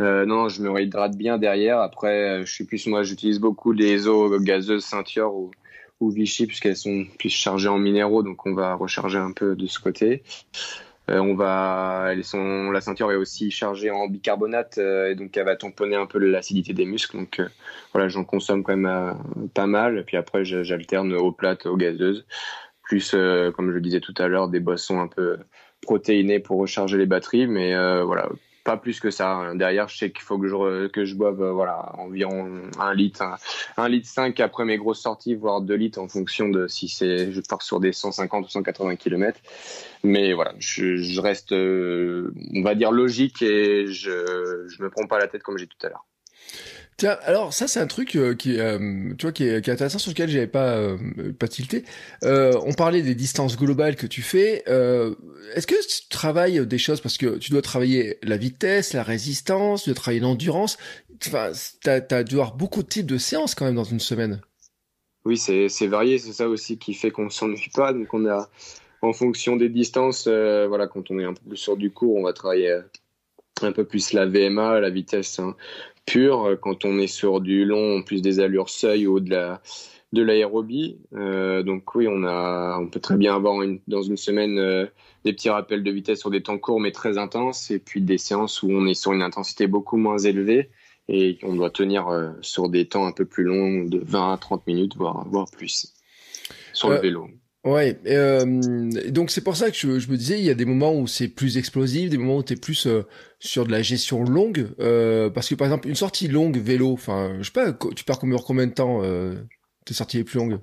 Euh, 0.00 0.26
non, 0.26 0.48
je 0.48 0.62
me 0.62 0.70
réhydrate 0.70 1.16
bien 1.16 1.38
derrière. 1.38 1.78
Après, 1.78 2.40
euh, 2.40 2.44
je 2.44 2.52
suis 2.52 2.64
plus 2.64 2.86
moi, 2.86 3.02
j'utilise 3.02 3.38
beaucoup 3.38 3.72
les 3.72 4.08
eaux 4.08 4.38
gazeuses 4.40 4.84
Ceinture 4.84 5.32
ou, 5.34 5.52
ou 6.00 6.10
Vichy 6.10 6.46
puisqu'elles 6.46 6.76
sont 6.76 7.06
plus 7.18 7.30
chargées 7.30 7.68
en 7.68 7.78
minéraux, 7.78 8.22
donc 8.22 8.46
on 8.46 8.54
va 8.54 8.74
recharger 8.74 9.18
un 9.18 9.32
peu 9.32 9.54
de 9.54 9.66
ce 9.66 9.78
côté. 9.78 10.22
Euh, 11.10 11.18
on 11.18 11.34
va, 11.34 12.12
la 12.14 12.80
ceinture 12.80 13.10
est 13.10 13.16
aussi 13.16 13.50
chargée 13.50 13.90
en 13.90 14.06
bicarbonate 14.06 14.78
euh, 14.78 15.10
et 15.10 15.14
donc 15.16 15.36
elle 15.36 15.44
va 15.44 15.56
tamponner 15.56 15.96
un 15.96 16.06
peu 16.06 16.18
l'acidité 16.18 16.72
des 16.72 16.84
muscles. 16.84 17.16
Donc 17.16 17.40
euh, 17.40 17.48
voilà, 17.92 18.08
j'en 18.08 18.24
consomme 18.24 18.62
quand 18.62 18.76
même 18.76 19.16
pas 19.54 19.66
mal. 19.66 19.98
Et 19.98 20.02
puis 20.04 20.16
après, 20.16 20.44
j'alterne 20.44 21.12
aux 21.14 21.32
plates, 21.32 21.66
aux 21.66 21.76
gazeuses, 21.76 22.26
plus 22.82 23.10
comme 23.10 23.70
je 23.70 23.74
le 23.74 23.80
disais 23.80 24.00
tout 24.00 24.14
à 24.18 24.28
l'heure, 24.28 24.48
des 24.48 24.60
boissons 24.60 25.00
un 25.00 25.08
peu 25.08 25.38
protéinées 25.82 26.40
pour 26.40 26.58
recharger 26.58 26.96
les 26.98 27.06
batteries. 27.06 27.46
Mais 27.46 27.74
voilà, 28.02 28.28
plus 28.76 29.00
que 29.00 29.10
ça. 29.10 29.52
Derrière, 29.54 29.88
je 29.88 29.96
sais 29.96 30.10
qu'il 30.10 30.22
faut 30.22 30.38
que 30.38 30.48
je, 30.48 30.86
que 30.88 31.04
je 31.04 31.14
boive 31.14 31.42
euh, 31.42 31.52
voilà, 31.52 31.92
environ 31.98 32.62
un 32.78 32.94
litre, 32.94 33.22
un, 33.76 33.88
litre 33.88 34.08
5 34.08 34.38
après 34.40 34.64
mes 34.64 34.76
grosses 34.76 35.00
sorties, 35.00 35.34
voire 35.34 35.60
2 35.60 35.74
litres 35.74 36.00
en 36.00 36.08
fonction 36.08 36.48
de 36.48 36.66
si 36.68 36.88
c'est, 36.88 37.32
je 37.32 37.40
pars 37.40 37.62
sur 37.62 37.80
des 37.80 37.92
150 37.92 38.46
ou 38.46 38.48
180 38.48 38.96
km. 38.96 39.40
Mais 40.02 40.32
voilà, 40.32 40.54
je, 40.58 41.20
reste, 41.20 41.52
euh, 41.52 42.32
on 42.54 42.62
va 42.62 42.74
dire, 42.74 42.90
logique 42.90 43.42
et 43.42 43.86
je, 43.86 44.66
je 44.68 44.82
me 44.82 44.90
prends 44.90 45.06
pas 45.06 45.18
la 45.18 45.28
tête 45.28 45.42
comme 45.42 45.58
j'ai 45.58 45.66
tout 45.66 45.86
à 45.86 45.88
l'heure. 45.88 46.04
Alors 47.04 47.52
ça 47.52 47.66
c'est 47.66 47.80
un 47.80 47.86
truc 47.86 48.16
euh, 48.16 48.34
qui, 48.34 48.58
euh, 48.58 48.78
tu 49.18 49.26
vois, 49.26 49.32
qui 49.32 49.44
est, 49.44 49.68
intéressant 49.68 49.98
sur 49.98 50.10
lequel 50.10 50.28
j'avais 50.28 50.46
pas 50.46 50.76
euh, 50.76 50.96
pas 51.38 51.48
tilté. 51.48 51.84
on 52.22 52.72
parlait 52.72 53.02
des 53.02 53.14
distances 53.14 53.56
globales 53.56 53.96
que 53.96 54.06
tu 54.06 54.22
fais. 54.22 54.64
Est-ce 55.54 55.66
que 55.66 55.74
tu 55.86 56.08
travailles 56.08 56.66
des 56.66 56.78
choses 56.78 57.00
parce 57.00 57.16
que 57.16 57.38
tu 57.38 57.50
dois 57.50 57.62
travailler 57.62 58.18
la 58.22 58.36
vitesse, 58.36 58.92
la 58.92 59.02
résistance, 59.02 59.84
tu 59.84 59.90
dois 59.90 59.96
travailler 59.96 60.20
l'endurance. 60.20 60.78
Enfin, 61.26 61.52
t'as 61.82 62.00
as 62.10 62.24
dû 62.24 62.36
avoir 62.36 62.54
beaucoup 62.54 62.82
de 62.82 62.88
types 62.88 63.06
de 63.06 63.18
séances 63.18 63.54
quand 63.54 63.64
même 63.64 63.74
dans 63.74 63.84
une 63.84 64.00
semaine. 64.00 64.40
Oui, 65.24 65.36
c'est 65.36 65.68
c'est 65.68 65.86
varié, 65.86 66.18
c'est 66.18 66.32
ça 66.32 66.48
aussi 66.48 66.78
qui 66.78 66.94
fait 66.94 67.10
qu'on 67.10 67.30
s'ennuie 67.30 67.70
pas. 67.74 67.92
Donc 67.92 68.12
on 68.14 68.26
a 68.26 68.48
en 69.02 69.12
fonction 69.12 69.56
des 69.56 69.68
distances, 69.68 70.26
voilà, 70.26 70.86
quand 70.86 71.10
on 71.10 71.18
est 71.18 71.24
un 71.24 71.34
peu 71.34 71.48
plus 71.48 71.56
sur 71.56 71.76
du 71.76 71.90
court, 71.90 72.16
on 72.16 72.22
va 72.22 72.32
travailler 72.32 72.80
un 73.62 73.72
peu 73.72 73.84
plus 73.84 74.12
la 74.12 74.26
VMA, 74.26 74.80
la 74.80 74.90
vitesse 74.90 75.38
hein, 75.38 75.54
pure. 76.06 76.58
Quand 76.60 76.84
on 76.84 76.98
est 76.98 77.06
sur 77.06 77.40
du 77.40 77.64
long, 77.64 78.02
plus 78.02 78.22
des 78.22 78.40
allures 78.40 78.70
seuil 78.70 79.06
ou 79.06 79.20
de 79.20 79.30
la 79.30 79.60
de 80.12 80.22
l'aérobie. 80.22 80.98
Euh, 81.14 81.62
donc 81.62 81.94
oui, 81.94 82.06
on 82.08 82.24
a, 82.24 82.78
on 82.80 82.88
peut 82.88 83.00
très 83.00 83.16
bien 83.16 83.34
avoir 83.34 83.62
dans 83.86 84.02
une 84.02 84.16
semaine 84.16 84.58
euh, 84.58 84.86
des 85.24 85.32
petits 85.32 85.50
rappels 85.50 85.84
de 85.84 85.90
vitesse 85.90 86.18
sur 86.18 86.30
des 86.30 86.42
temps 86.42 86.58
courts 86.58 86.80
mais 86.80 86.90
très 86.90 87.18
intenses, 87.18 87.70
et 87.70 87.78
puis 87.78 88.00
des 88.00 88.18
séances 88.18 88.62
où 88.62 88.70
on 88.70 88.86
est 88.86 88.94
sur 88.94 89.12
une 89.12 89.22
intensité 89.22 89.66
beaucoup 89.66 89.96
moins 89.96 90.18
élevée 90.18 90.70
et 91.08 91.38
on 91.42 91.54
doit 91.54 91.70
tenir 91.70 92.08
euh, 92.08 92.30
sur 92.40 92.68
des 92.68 92.86
temps 92.86 93.06
un 93.06 93.12
peu 93.12 93.24
plus 93.24 93.44
longs 93.44 93.84
de 93.84 93.98
20 93.98 94.32
à 94.32 94.36
30 94.36 94.66
minutes, 94.66 94.96
voire, 94.96 95.26
voire 95.28 95.46
plus, 95.50 95.94
sur 96.72 96.90
le 96.90 96.96
vélo. 96.96 97.28
Ouais, 97.62 98.00
donc 99.10 99.30
c'est 99.30 99.42
pour 99.42 99.54
ça 99.54 99.70
que 99.70 99.76
je, 99.76 99.86
me 99.88 100.16
disais, 100.16 100.38
il 100.38 100.44
y 100.44 100.50
a 100.50 100.54
des 100.54 100.64
moments 100.64 100.94
où 100.94 101.06
c'est 101.06 101.28
plus 101.28 101.58
explosif, 101.58 102.08
des 102.08 102.16
moments 102.16 102.38
où 102.38 102.42
tu 102.42 102.54
es 102.54 102.56
plus 102.56 102.88
sur 103.38 103.66
de 103.66 103.70
la 103.70 103.82
gestion 103.82 104.24
longue, 104.24 104.68
parce 105.34 105.48
que 105.48 105.54
par 105.54 105.66
exemple 105.66 105.88
une 105.88 105.94
sortie 105.94 106.28
longue 106.28 106.56
vélo, 106.56 106.92
enfin 106.92 107.36
je 107.40 107.44
sais 107.44 107.52
pas, 107.52 107.72
tu 107.94 108.04
pars 108.04 108.18
combien, 108.18 108.66
de 108.66 108.72
temps 108.72 109.02
tes 109.84 109.92
sorties 109.92 110.18
les 110.18 110.24
plus 110.24 110.38
longues? 110.38 110.58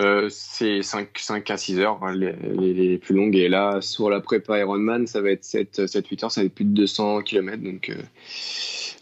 Euh, 0.00 0.28
c'est 0.30 0.82
5, 0.82 1.18
5 1.18 1.50
à 1.50 1.56
6 1.56 1.80
heures, 1.80 1.98
hein, 2.02 2.14
les, 2.14 2.32
les, 2.72 2.98
plus 2.98 3.14
longues. 3.14 3.36
Et 3.36 3.48
là, 3.48 3.80
sur 3.80 4.10
la 4.10 4.20
prépa 4.20 4.58
Ironman, 4.58 5.06
ça 5.06 5.20
va 5.20 5.30
être 5.30 5.44
7, 5.44 5.86
7 5.86 6.06
8 6.06 6.24
heures, 6.24 6.32
ça 6.32 6.40
va 6.40 6.46
être 6.46 6.54
plus 6.54 6.64
de 6.64 6.74
200 6.74 7.22
km. 7.22 7.62
Donc, 7.62 7.90
euh, 7.90 7.96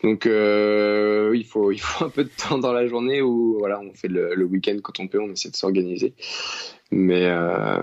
donc 0.02 0.26
euh, 0.26 1.32
il, 1.34 1.44
faut, 1.44 1.70
il 1.70 1.80
faut 1.80 2.04
un 2.06 2.08
peu 2.08 2.24
de 2.24 2.30
temps 2.30 2.58
dans 2.58 2.72
la 2.72 2.86
journée 2.86 3.20
où 3.20 3.56
voilà, 3.58 3.80
on 3.80 3.92
fait 3.94 4.08
le, 4.08 4.34
le 4.34 4.44
week-end 4.44 4.76
quand 4.82 5.00
on 5.00 5.08
peut, 5.08 5.20
on 5.20 5.30
essaie 5.30 5.50
de 5.50 5.56
s'organiser. 5.56 6.14
Mais, 6.90 7.26
euh, 7.26 7.78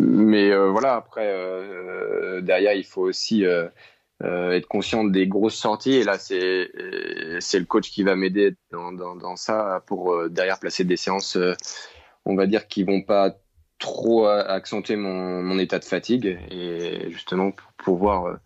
mais 0.00 0.50
euh, 0.50 0.70
voilà, 0.70 0.94
après, 0.94 1.30
derrière, 2.40 2.72
il 2.72 2.84
faut 2.84 3.02
aussi 3.02 3.44
euh, 4.22 4.52
être 4.52 4.68
conscient 4.68 5.04
des 5.04 5.26
grosses 5.26 5.56
sorties. 5.56 5.94
Et 5.94 6.04
là, 6.04 6.18
c'est 6.18 6.70
c'est 7.40 7.58
le 7.58 7.64
coach 7.64 7.90
qui 7.90 8.02
va 8.02 8.14
m'aider 8.14 8.54
dans, 8.70 8.92
dans, 8.92 9.36
ça 9.36 9.82
pour 9.86 10.12
euh, 10.12 10.28
derrière 10.28 10.60
placer 10.60 10.84
des 10.84 10.96
séances, 10.96 11.36
euh, 11.36 11.54
on 12.24 12.36
va 12.36 12.46
dire, 12.46 12.68
qui 12.68 12.84
vont 12.84 13.02
pas 13.02 13.36
trop 13.78 14.26
accentuer 14.26 14.94
mon, 14.94 15.58
état 15.58 15.80
de 15.80 15.84
fatigue 15.84 16.38
et 16.52 17.10
justement 17.10 17.50
pour 17.50 17.72
pouvoir 17.72 18.38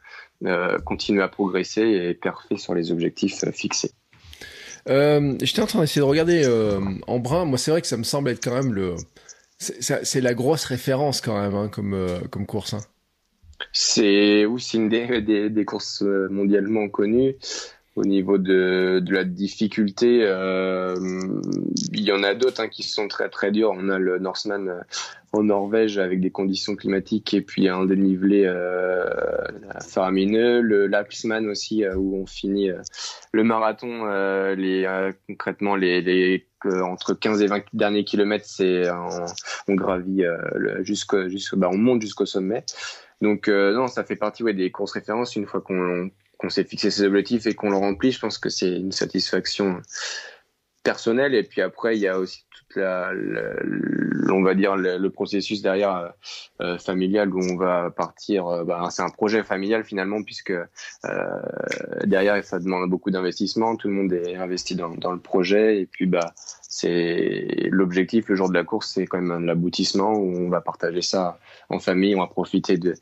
continuer 0.87 1.23
à 1.23 1.29
progresser 1.29 1.83
et 1.83 2.15
perfer 2.15 2.57
sur 2.57 2.75
les 2.75 2.91
objectifs 2.91 3.45
fixés. 3.51 3.91
Euh, 4.89 5.37
J'étais 5.43 5.61
en 5.61 5.67
train 5.67 5.81
d'essayer 5.81 6.01
de 6.01 6.07
regarder 6.07 6.49
en 7.07 7.19
brun. 7.19 7.45
Moi, 7.45 7.59
c'est 7.59 7.71
vrai 7.71 7.83
que 7.83 7.87
ça 7.87 7.99
me 7.99 8.03
semble 8.03 8.31
être 8.31 8.43
quand 8.43 8.55
même 8.55 8.73
le. 8.73 8.95
C'est 9.59 10.23
la 10.23 10.33
grosse 10.33 10.65
référence 10.65 11.21
quand 11.21 11.39
même 11.39 11.55
hein, 11.55 11.69
comme, 11.69 12.09
comme 12.31 12.47
course. 12.47 12.73
Hein. 12.73 12.81
C'est 13.73 14.45
aussi 14.45 14.77
une 14.77 14.89
des, 14.89 15.51
des, 15.51 15.65
courses 15.65 16.03
euh, 16.03 16.29
mondialement 16.31 16.89
connues. 16.89 17.37
Au 17.97 18.05
niveau 18.05 18.37
de, 18.37 19.01
de 19.03 19.15
la 19.15 19.25
difficulté, 19.25 20.21
euh, 20.23 20.95
il 21.95 22.03
y 22.03 22.13
en 22.13 22.23
a 22.23 22.35
d'autres 22.35 22.61
hein, 22.61 22.69
qui 22.69 22.83
sont 22.83 23.09
très 23.09 23.31
très 23.31 23.51
durs. 23.51 23.73
On 23.75 23.89
a 23.89 23.99
le 23.99 24.19
Norseman 24.19 24.69
euh, 24.69 24.81
en 25.33 25.45
Norvège 25.45 25.97
avec 25.97 26.21
des 26.21 26.31
conditions 26.31 26.77
climatiques 26.77 27.33
et 27.33 27.41
puis 27.41 27.71
un 27.71 27.87
dénivelé 27.87 28.45
euh, 28.45 29.07
faramineux. 29.81 30.61
Le 30.61 30.89
Lapsman 30.89 31.49
aussi 31.49 31.89
où 31.89 32.17
on 32.21 32.27
finit 32.27 32.69
le 33.33 33.45
marathon. 33.45 34.03
concrètement, 35.27 35.75
les, 35.75 36.03
les 36.03 36.47
entre 36.65 37.15
15 37.15 37.41
et 37.41 37.47
20 37.47 37.63
derniers 37.73 38.05
kilomètres, 38.05 38.47
c'est 38.47 38.83
on 39.69 39.75
gravit 39.75 40.25
jusqu'au, 40.83 41.29
jusqu'au 41.29 41.57
bah, 41.57 41.71
on 41.73 41.79
monte 41.79 42.03
jusqu'au 42.03 42.27
sommet. 42.27 42.63
Donc 43.21 43.49
euh, 43.49 43.73
non, 43.73 43.87
ça 43.87 44.05
fait 44.05 44.17
partie 44.17 44.43
ouais, 44.43 44.55
des 44.55 44.71
courses 44.71 44.93
références. 44.93 45.37
Une 45.37 45.47
fois 45.47 45.61
qu'on 45.61 46.11
qu'on 46.39 46.51
s'est 46.51 46.65
fixé 46.65 46.91
ses 46.91 47.05
objectifs 47.05 47.47
et 47.47 47.55
qu'on 47.55 47.71
le 47.71 47.77
remplit, 47.77 48.13
je 48.13 48.21
pense 48.21 48.37
que 48.39 48.51
c'est 48.51 48.77
une 48.77 48.93
satisfaction 48.93 49.81
personnelle. 50.83 51.35
Et 51.35 51.43
puis 51.43 51.63
après, 51.63 51.97
il 51.97 52.01
y 52.01 52.09
a 52.09 52.19
aussi 52.19 52.46
la, 52.77 53.13
on 54.33 54.43
va 54.43 54.55
dire 54.55 54.77
le, 54.77 55.09
processus 55.11 55.63
derrière 55.63 55.97
euh, 55.97 56.09
euh, 56.61 56.79
familial 56.79 57.35
où 57.35 57.41
on 57.41 57.57
va 57.57 57.91
partir. 57.91 58.47
Euh, 58.47 58.65
bah, 58.65 58.89
c'est 58.91 59.03
un 59.03 59.11
projet 59.11 59.43
familial 59.43 59.85
finalement 59.85 60.23
puisque 60.23 60.53
derrière 62.05 62.43
ça 62.45 62.59
demande 62.59 62.89
beaucoup 62.91 63.11
d'investissement. 63.11 63.77
Tout 63.77 63.89
le 63.89 63.95
monde 63.95 64.13
est 64.13 64.37
investi 64.37 64.75
dans, 64.75 65.13
le 65.13 65.21
projet 65.21 65.81
et 65.81 65.87
puis 65.87 66.07
bah 66.07 66.35
c'est 66.69 67.69
l'objectif 67.71 68.29
le 68.29 68.37
jour 68.37 68.49
de 68.49 68.55
la 68.55 68.65
course, 68.65 68.93
c'est 68.95 69.07
quand 69.07 69.21
même 69.21 69.47
l'aboutissement 69.47 70.13
où 70.13 70.37
on 70.37 70.49
va 70.49 70.61
partager 70.61 71.01
ça 71.01 71.39
en 71.71 71.79
famille, 71.79 72.15
on 72.15 72.21
va 72.21 72.27
profiter 72.27 72.77
de 72.77 72.95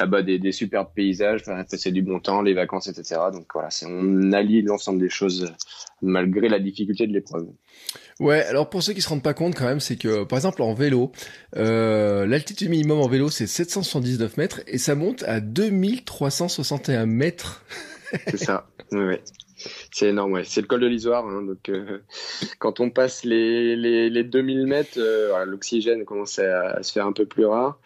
là-bas 0.00 0.22
des 0.22 0.52
superbes 0.52 0.88
paysages, 0.94 1.44
passer 1.44 1.92
du 1.92 2.02
bon 2.02 2.18
temps, 2.18 2.42
les 2.42 2.54
vacances, 2.54 2.88
etc. 2.88 3.20
Donc 3.32 3.46
voilà, 3.52 3.68
on 3.86 4.32
allie 4.32 4.62
l'ensemble 4.62 4.98
des 4.98 5.10
choses 5.10 5.52
malgré 6.00 6.48
la 6.48 6.58
difficulté 6.58 7.06
de 7.06 7.12
l'épreuve. 7.12 7.46
Ouais, 8.20 8.42
alors 8.44 8.68
pour 8.68 8.82
ceux 8.82 8.92
qui 8.92 9.02
se 9.02 9.08
rendent 9.08 9.22
pas 9.22 9.34
compte 9.34 9.54
quand 9.54 9.64
même, 9.64 9.80
c'est 9.80 9.96
que 9.96 10.24
par 10.24 10.38
exemple 10.38 10.62
en 10.62 10.74
vélo, 10.74 11.12
euh, 11.56 12.26
l'altitude 12.26 12.68
minimum 12.70 13.00
en 13.00 13.08
vélo 13.08 13.30
c'est 13.30 13.46
779 13.46 14.36
mètres 14.36 14.60
et 14.66 14.78
ça 14.78 14.94
monte 14.94 15.22
à 15.24 15.40
2361 15.40 17.06
mètres. 17.06 17.64
c'est 18.28 18.36
ça, 18.36 18.68
oui. 18.92 19.16
C'est 19.92 20.08
énorme, 20.08 20.32
ouais. 20.32 20.44
C'est 20.44 20.60
le 20.60 20.66
col 20.66 20.80
de 20.80 20.86
l'Isoire. 20.86 21.26
Hein, 21.26 21.42
donc, 21.42 21.68
euh, 21.68 21.98
quand 22.58 22.80
on 22.80 22.90
passe 22.90 23.24
les, 23.24 23.76
les, 23.76 24.10
les 24.10 24.24
2000 24.24 24.66
mètres, 24.66 24.98
euh, 24.98 25.44
l'oxygène 25.44 26.04
commence 26.04 26.40
à, 26.40 26.82
se 26.82 26.92
faire 26.92 27.06
un 27.06 27.12
peu 27.12 27.26
plus 27.26 27.46
rare. 27.46 27.78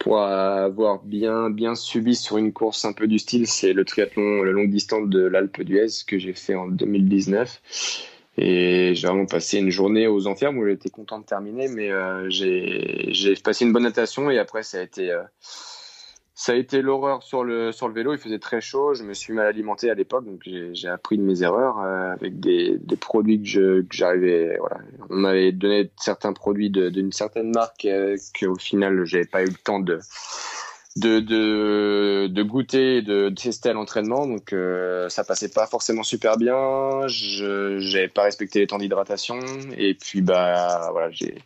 Pour 0.00 0.18
avoir 0.18 1.02
bien, 1.02 1.50
bien 1.50 1.74
subi 1.74 2.16
sur 2.16 2.38
une 2.38 2.54
course 2.54 2.86
un 2.86 2.94
peu 2.94 3.06
du 3.06 3.18
style, 3.18 3.46
c'est 3.46 3.74
le 3.74 3.84
triathlon, 3.84 4.42
la 4.42 4.50
longue 4.50 4.70
distance 4.70 5.08
de 5.08 5.20
l'Alpe 5.20 5.60
d'Huez 5.62 5.88
que 6.06 6.18
j'ai 6.18 6.32
fait 6.32 6.54
en 6.54 6.68
2019. 6.68 7.60
Et 8.42 8.94
j'ai 8.94 9.06
vraiment 9.06 9.26
passé 9.26 9.58
une 9.58 9.70
journée 9.70 10.06
aux 10.06 10.26
enfers 10.26 10.54
où 10.56 10.66
j'étais 10.66 10.88
content 10.88 11.18
de 11.18 11.24
terminer, 11.24 11.68
mais 11.68 11.90
euh, 11.90 12.26
j'ai 12.30 13.34
passé 13.44 13.66
une 13.66 13.72
bonne 13.72 13.82
natation 13.82 14.30
et 14.30 14.38
après 14.38 14.62
ça 14.62 14.78
a 14.78 14.82
été 14.82 15.14
ça 16.40 16.52
a 16.52 16.54
été 16.54 16.80
l'horreur 16.80 17.22
sur 17.22 17.44
le, 17.44 17.70
sur 17.70 17.86
le 17.86 17.92
vélo. 17.92 18.14
Il 18.14 18.18
faisait 18.18 18.38
très 18.38 18.62
chaud. 18.62 18.94
Je 18.94 19.04
me 19.04 19.12
suis 19.12 19.34
mal 19.34 19.46
alimenté 19.46 19.90
à 19.90 19.94
l'époque, 19.94 20.24
donc 20.24 20.40
j'ai 20.72 20.88
appris 20.88 21.18
de 21.18 21.22
mes 21.22 21.42
erreurs 21.42 21.78
euh, 21.80 22.12
avec 22.12 22.40
des, 22.40 22.78
des, 22.78 22.96
produits 22.96 23.42
que 23.42 23.84
j'arrivais. 23.90 24.56
Voilà. 24.58 24.78
On 25.10 25.16
m'avait 25.16 25.52
donné 25.52 25.90
certains 25.98 26.32
produits 26.32 26.70
d'une 26.70 27.12
certaine 27.12 27.50
marque 27.50 27.84
euh, 27.84 28.16
qu'au 28.40 28.54
final, 28.54 29.04
j'avais 29.04 29.26
pas 29.26 29.42
eu 29.42 29.48
le 29.48 29.62
temps 29.62 29.80
de 29.80 29.98
de, 30.96 31.20
de, 31.20 32.26
de 32.26 32.42
goûter 32.42 32.96
et 32.96 33.02
de, 33.02 33.28
tester 33.30 33.70
à 33.70 33.72
l'entraînement. 33.72 34.26
Donc 34.26 34.52
euh, 34.52 35.08
ça 35.08 35.24
passait 35.24 35.50
pas 35.50 35.66
forcément 35.66 36.02
super 36.02 36.36
bien. 36.36 37.06
Je 37.06 37.78
n'avais 37.94 38.08
pas 38.08 38.22
respecté 38.22 38.60
les 38.60 38.66
temps 38.66 38.78
d'hydratation. 38.78 39.38
Et 39.76 39.94
puis 39.94 40.20
bah 40.20 40.88
voilà, 40.92 41.10
j'ai 41.10 41.36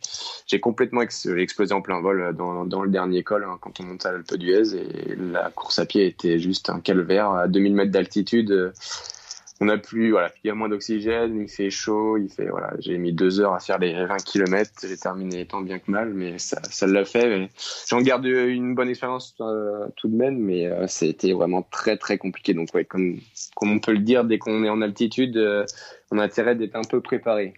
j'ai 0.47 0.59
complètement 0.59 1.01
explosé 1.01 1.73
en 1.73 1.81
plein 1.81 2.01
vol 2.01 2.35
dans, 2.35 2.65
dans 2.65 2.81
le 2.81 2.89
dernier 2.89 3.23
col 3.23 3.43
hein, 3.43 3.57
quand 3.61 3.79
on 3.79 3.83
monte 3.83 4.05
à 4.05 4.11
l'Alpe 4.11 4.35
d'Huez. 4.35 4.75
Et 4.75 5.15
la 5.15 5.51
course 5.51 5.79
à 5.79 5.85
pied 5.85 6.05
était 6.07 6.39
juste 6.39 6.69
un 6.69 6.79
calvaire 6.79 7.29
à 7.31 7.47
2000 7.47 7.75
mètres 7.75 7.91
d'altitude 7.91 8.73
on 9.61 9.69
a 9.69 9.77
plus, 9.77 10.11
voilà, 10.11 10.31
il 10.43 10.47
y 10.47 10.49
a 10.51 10.55
moins 10.55 10.67
d'oxygène, 10.67 11.41
il 11.41 11.47
fait 11.47 11.69
chaud, 11.69 12.17
il 12.17 12.29
fait, 12.29 12.47
voilà, 12.47 12.73
j'ai 12.79 12.97
mis 12.97 13.13
deux 13.13 13.39
heures 13.39 13.53
à 13.53 13.59
faire 13.59 13.79
les 13.79 13.93
20 13.93 14.17
km, 14.17 14.69
j'ai 14.83 14.97
terminé 14.97 15.45
tant 15.45 15.61
bien 15.61 15.79
que 15.79 15.89
mal, 15.89 16.13
mais 16.13 16.37
ça, 16.39 16.61
ça 16.69 16.87
l'a 16.87 17.05
fait. 17.05 17.49
J'en 17.87 18.01
garde 18.01 18.25
une 18.25 18.75
bonne 18.75 18.89
expérience 18.89 19.33
euh, 19.39 19.87
tout 19.95 20.09
de 20.09 20.15
même, 20.15 20.37
mais 20.37 20.65
euh, 20.65 20.87
c'était 20.87 21.31
vraiment 21.31 21.65
très 21.71 21.95
très 21.95 22.17
compliqué. 22.17 22.53
Donc 22.53 22.73
ouais, 22.73 22.83
comme, 22.83 23.19
comme 23.55 23.71
on 23.71 23.79
peut 23.79 23.93
le 23.93 23.99
dire, 23.99 24.25
dès 24.25 24.37
qu'on 24.39 24.63
est 24.65 24.69
en 24.69 24.81
altitude, 24.81 25.37
euh, 25.37 25.65
on 26.11 26.17
a 26.17 26.23
intérêt 26.23 26.55
d'être 26.55 26.75
un 26.75 26.83
peu 26.83 26.99
préparé. 26.99 27.53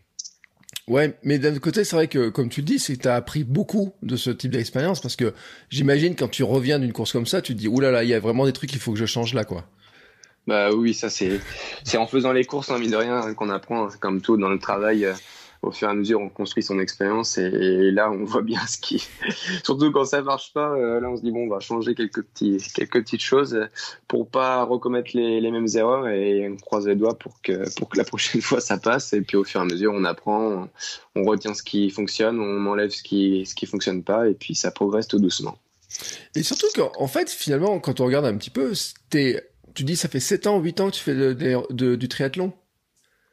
Ouais, 0.87 1.17
mais 1.23 1.39
d'un 1.39 1.51
autre 1.51 1.61
côté, 1.61 1.83
c'est 1.83 1.95
vrai 1.95 2.07
que, 2.07 2.29
comme 2.29 2.49
tu 2.49 2.61
dis, 2.61 2.79
c'est 2.79 2.95
que 2.95 3.01
tu 3.01 3.07
as 3.07 3.15
appris 3.15 3.43
beaucoup 3.43 3.93
de 4.03 4.15
ce 4.15 4.29
type 4.29 4.51
d'expérience 4.51 5.01
parce 5.01 5.15
que 5.15 5.33
j'imagine 5.69 6.15
quand 6.15 6.29
tu 6.29 6.43
reviens 6.43 6.79
d'une 6.79 6.93
course 6.93 7.11
comme 7.11 7.25
ça, 7.25 7.41
tu 7.41 7.53
te 7.55 7.59
dis, 7.59 7.67
oulala, 7.67 8.03
il 8.03 8.09
y 8.09 8.13
a 8.13 8.19
vraiment 8.19 8.45
des 8.45 8.53
trucs 8.53 8.69
qu'il 8.69 8.79
faut 8.79 8.93
que 8.93 8.99
je 8.99 9.05
change 9.05 9.33
là, 9.33 9.43
quoi. 9.43 9.65
Bah 10.47 10.71
oui, 10.73 10.93
ça 10.93 11.09
c'est 11.09 11.41
c'est 11.83 11.97
en 11.97 12.07
faisant 12.07 12.31
les 12.31 12.45
courses, 12.45 12.71
hein, 12.71 12.79
mine 12.79 12.91
de 12.91 12.95
rien, 12.95 13.33
qu'on 13.33 13.49
apprend. 13.49 13.89
C'est 13.89 13.99
comme 13.99 14.21
tout 14.21 14.37
dans 14.37 14.49
le 14.49 14.59
travail. 14.59 15.05
Euh, 15.05 15.13
au 15.63 15.71
fur 15.71 15.87
et 15.87 15.91
à 15.91 15.93
mesure, 15.93 16.21
on 16.21 16.29
construit 16.29 16.63
son 16.63 16.79
expérience 16.79 17.37
et, 17.37 17.91
là, 17.91 18.11
on 18.11 18.23
voit 18.23 18.41
bien 18.41 18.59
ce 18.67 18.77
qui. 18.77 19.07
Surtout 19.63 19.91
quand 19.91 20.05
ça 20.05 20.21
marche 20.21 20.53
pas, 20.53 20.71
euh, 20.71 20.99
là, 20.99 21.09
on 21.09 21.17
se 21.17 21.21
dit 21.21 21.31
bon, 21.31 21.45
on 21.45 21.49
va 21.49 21.59
changer 21.59 21.95
quelques 21.95 22.25
quelques 22.35 23.01
petites 23.01 23.21
choses 23.21 23.67
pour 24.07 24.29
pas 24.29 24.63
recommettre 24.63 25.11
les, 25.13 25.41
les 25.41 25.51
mêmes 25.51 25.67
erreurs 25.75 26.07
et 26.07 26.47
on 26.49 26.55
croise 26.57 26.87
les 26.87 26.95
doigts 26.95 27.17
pour 27.17 27.41
que 27.41 27.73
pour 27.75 27.89
que 27.89 27.97
la 27.97 28.03
prochaine 28.03 28.41
fois 28.43 28.61
ça 28.61 28.77
passe. 28.77 29.13
Et 29.13 29.21
puis 29.21 29.37
au 29.37 29.43
fur 29.43 29.59
et 29.59 29.63
à 29.63 29.65
mesure, 29.65 29.93
on 29.93 30.03
apprend, 30.03 30.69
on, 31.15 31.23
retient 31.23 31.53
ce 31.53 31.63
qui 31.63 31.89
fonctionne, 31.89 32.39
on 32.39 32.65
enlève 32.67 32.91
ce 32.91 33.03
qui 33.03 33.45
ce 33.45 33.55
qui 33.55 33.65
fonctionne 33.65 34.03
pas 34.03 34.27
et 34.29 34.33
puis 34.33 34.55
ça 34.55 34.71
progresse 34.71 35.07
tout 35.07 35.19
doucement. 35.19 35.57
Et 36.35 36.43
surtout 36.43 36.67
qu'en 36.75 37.07
fait, 37.07 37.29
finalement, 37.29 37.79
quand 37.79 37.99
on 38.01 38.05
regarde 38.05 38.25
un 38.25 38.37
petit 38.37 38.51
peu, 38.51 38.75
c'était 38.75 39.49
tu 39.77 39.83
dis 39.83 39.95
ça 39.95 40.09
fait 40.09 40.19
7 40.19 40.47
ans, 40.47 40.59
8 40.59 40.81
ans 40.81 40.89
que 40.89 40.95
tu 40.95 41.01
fais 41.01 41.13
de, 41.13 41.95
du 41.95 42.07
triathlon? 42.07 42.51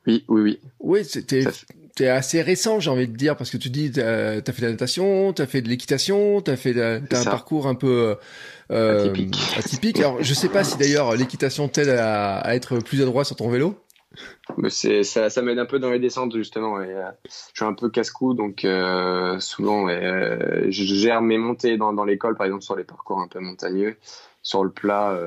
Oui, 0.06 0.22
oui, 0.28 0.42
oui. 0.42 0.60
Oui, 0.80 1.04
c'était 1.06 1.44
es 2.00 2.08
assez 2.08 2.42
récent, 2.42 2.80
j'ai 2.80 2.90
envie 2.90 3.08
de 3.08 3.16
dire, 3.16 3.34
parce 3.34 3.50
que 3.50 3.56
tu 3.56 3.70
dis, 3.70 3.90
tu 3.92 4.02
as, 4.02 4.42
fait 4.42 4.60
de 4.60 4.66
la 4.66 4.72
natation, 4.72 5.32
tu 5.32 5.40
as 5.40 5.46
fait 5.46 5.62
de 5.62 5.68
l'équitation, 5.70 6.42
tu 6.42 6.50
as 6.50 6.56
fait 6.56 6.78
un 6.78 7.24
parcours 7.24 7.66
un 7.66 7.74
peu 7.74 8.16
euh, 8.70 9.00
atypique. 9.00 9.36
atypique. 9.56 10.00
Alors, 10.00 10.22
je 10.22 10.34
sais 10.34 10.50
pas 10.50 10.64
si 10.64 10.76
d'ailleurs 10.76 11.16
l'équitation 11.16 11.68
t'aide 11.68 11.88
à, 11.88 12.40
à, 12.40 12.54
être 12.54 12.78
plus 12.80 13.00
adroit 13.00 13.24
sur 13.24 13.36
ton 13.36 13.48
vélo. 13.48 13.76
C'est 14.68 15.02
ça, 15.02 15.30
ça 15.30 15.40
m'aide 15.40 15.58
un 15.58 15.64
peu 15.64 15.78
dans 15.78 15.90
les 15.90 15.98
descentes 15.98 16.36
justement. 16.36 16.78
Et, 16.82 16.92
euh, 16.92 17.08
je 17.24 17.30
suis 17.54 17.64
un 17.64 17.72
peu 17.72 17.88
casse-cou, 17.88 18.34
donc 18.34 18.66
euh, 18.66 19.40
souvent 19.40 19.88
je 19.88 20.70
gère 20.70 21.22
mes 21.22 21.38
montées 21.38 21.78
dans, 21.78 21.94
dans 21.94 22.04
l'école, 22.04 22.36
par 22.36 22.44
exemple 22.44 22.64
sur 22.64 22.76
les 22.76 22.84
parcours 22.84 23.18
un 23.18 23.28
peu 23.28 23.40
montagneux 23.40 23.96
sur 24.44 24.62
le 24.62 24.70
plat, 24.70 25.18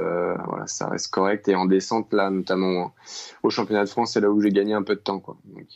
voilà, 0.45 0.68
ça 0.68 0.88
reste 0.88 1.11
correct. 1.11 1.49
Et 1.49 1.55
en 1.55 1.65
descente, 1.65 2.13
là, 2.13 2.30
notamment 2.30 2.93
au 3.43 3.49
championnat 3.49 3.84
de 3.84 3.89
France, 3.89 4.13
c'est 4.13 4.22
là 4.22 4.30
où 4.30 4.39
j'ai 4.41 4.51
gagné 4.51 4.74
un 4.74 4.84
peu 4.84 4.95
de 4.95 5.01
temps, 5.01 5.20
quoi. 5.20 5.36
Donc, 5.45 5.68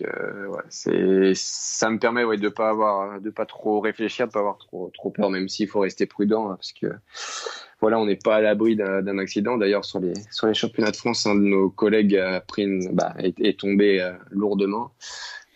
c'est, 0.70 1.34
ça 1.36 1.90
me 1.90 1.98
permet, 1.98 2.24
ouais, 2.24 2.38
de 2.38 2.50
pas 2.50 2.70
avoir, 2.70 3.20
de 3.20 3.30
pas 3.32 3.48
trop 3.48 3.80
réfléchir, 3.82 4.28
de 4.28 4.32
pas 4.32 4.40
avoir 4.40 4.58
trop, 4.60 4.92
trop 4.94 5.10
peur, 5.10 5.30
même 5.30 5.50
s'il 5.50 5.68
faut 5.68 5.80
rester 5.80 6.06
prudent, 6.06 6.52
hein, 6.52 6.56
parce 6.56 6.72
que 6.72 6.88
voilà, 7.82 8.00
on 8.00 8.06
n'est 8.06 8.16
pas 8.16 8.36
à 8.36 8.42
l'abri 8.42 8.76
d'un 8.76 9.18
accident. 9.18 9.58
D'ailleurs, 9.58 9.86
sur 9.86 10.00
les 10.00 10.14
sur 10.30 10.48
les 10.48 10.54
championnats 10.54 10.92
de 10.92 10.96
France, 10.96 11.26
un 11.26 11.36
de 11.36 11.42
nos 11.42 11.70
collègues 11.70 12.16
a 12.16 12.40
pris 12.40 12.88
bah, 12.94 13.16
est, 13.18 13.60
tombé 13.60 14.00
euh, 14.00 14.14
lourdement. 14.30 14.92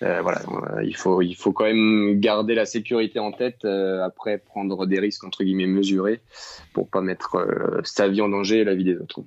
Euh, 0.05 0.21
voilà, 0.21 0.41
euh, 0.47 0.83
il 0.83 0.95
faut 0.95 1.21
il 1.21 1.35
faut 1.35 1.51
quand 1.51 1.65
même 1.65 2.19
garder 2.19 2.53
la 2.53 2.65
sécurité 2.65 3.19
en 3.19 3.31
tête. 3.31 3.65
après, 3.65 4.37
prendre 4.37 4.85
des 4.85 4.99
risques 4.99 5.23
entre 5.23 5.43
guillemets 5.43 5.67
mesurés 5.67 6.21
pour 6.73 6.89
pas 6.89 7.01
mettre 7.01 7.37
sa 7.83 8.07
vie 8.07 8.21
en 8.21 8.29
danger 8.29 8.59
et 8.59 8.63
la 8.63 8.75
vie 8.75 8.83
des 8.83 8.97
autres. 8.97 9.21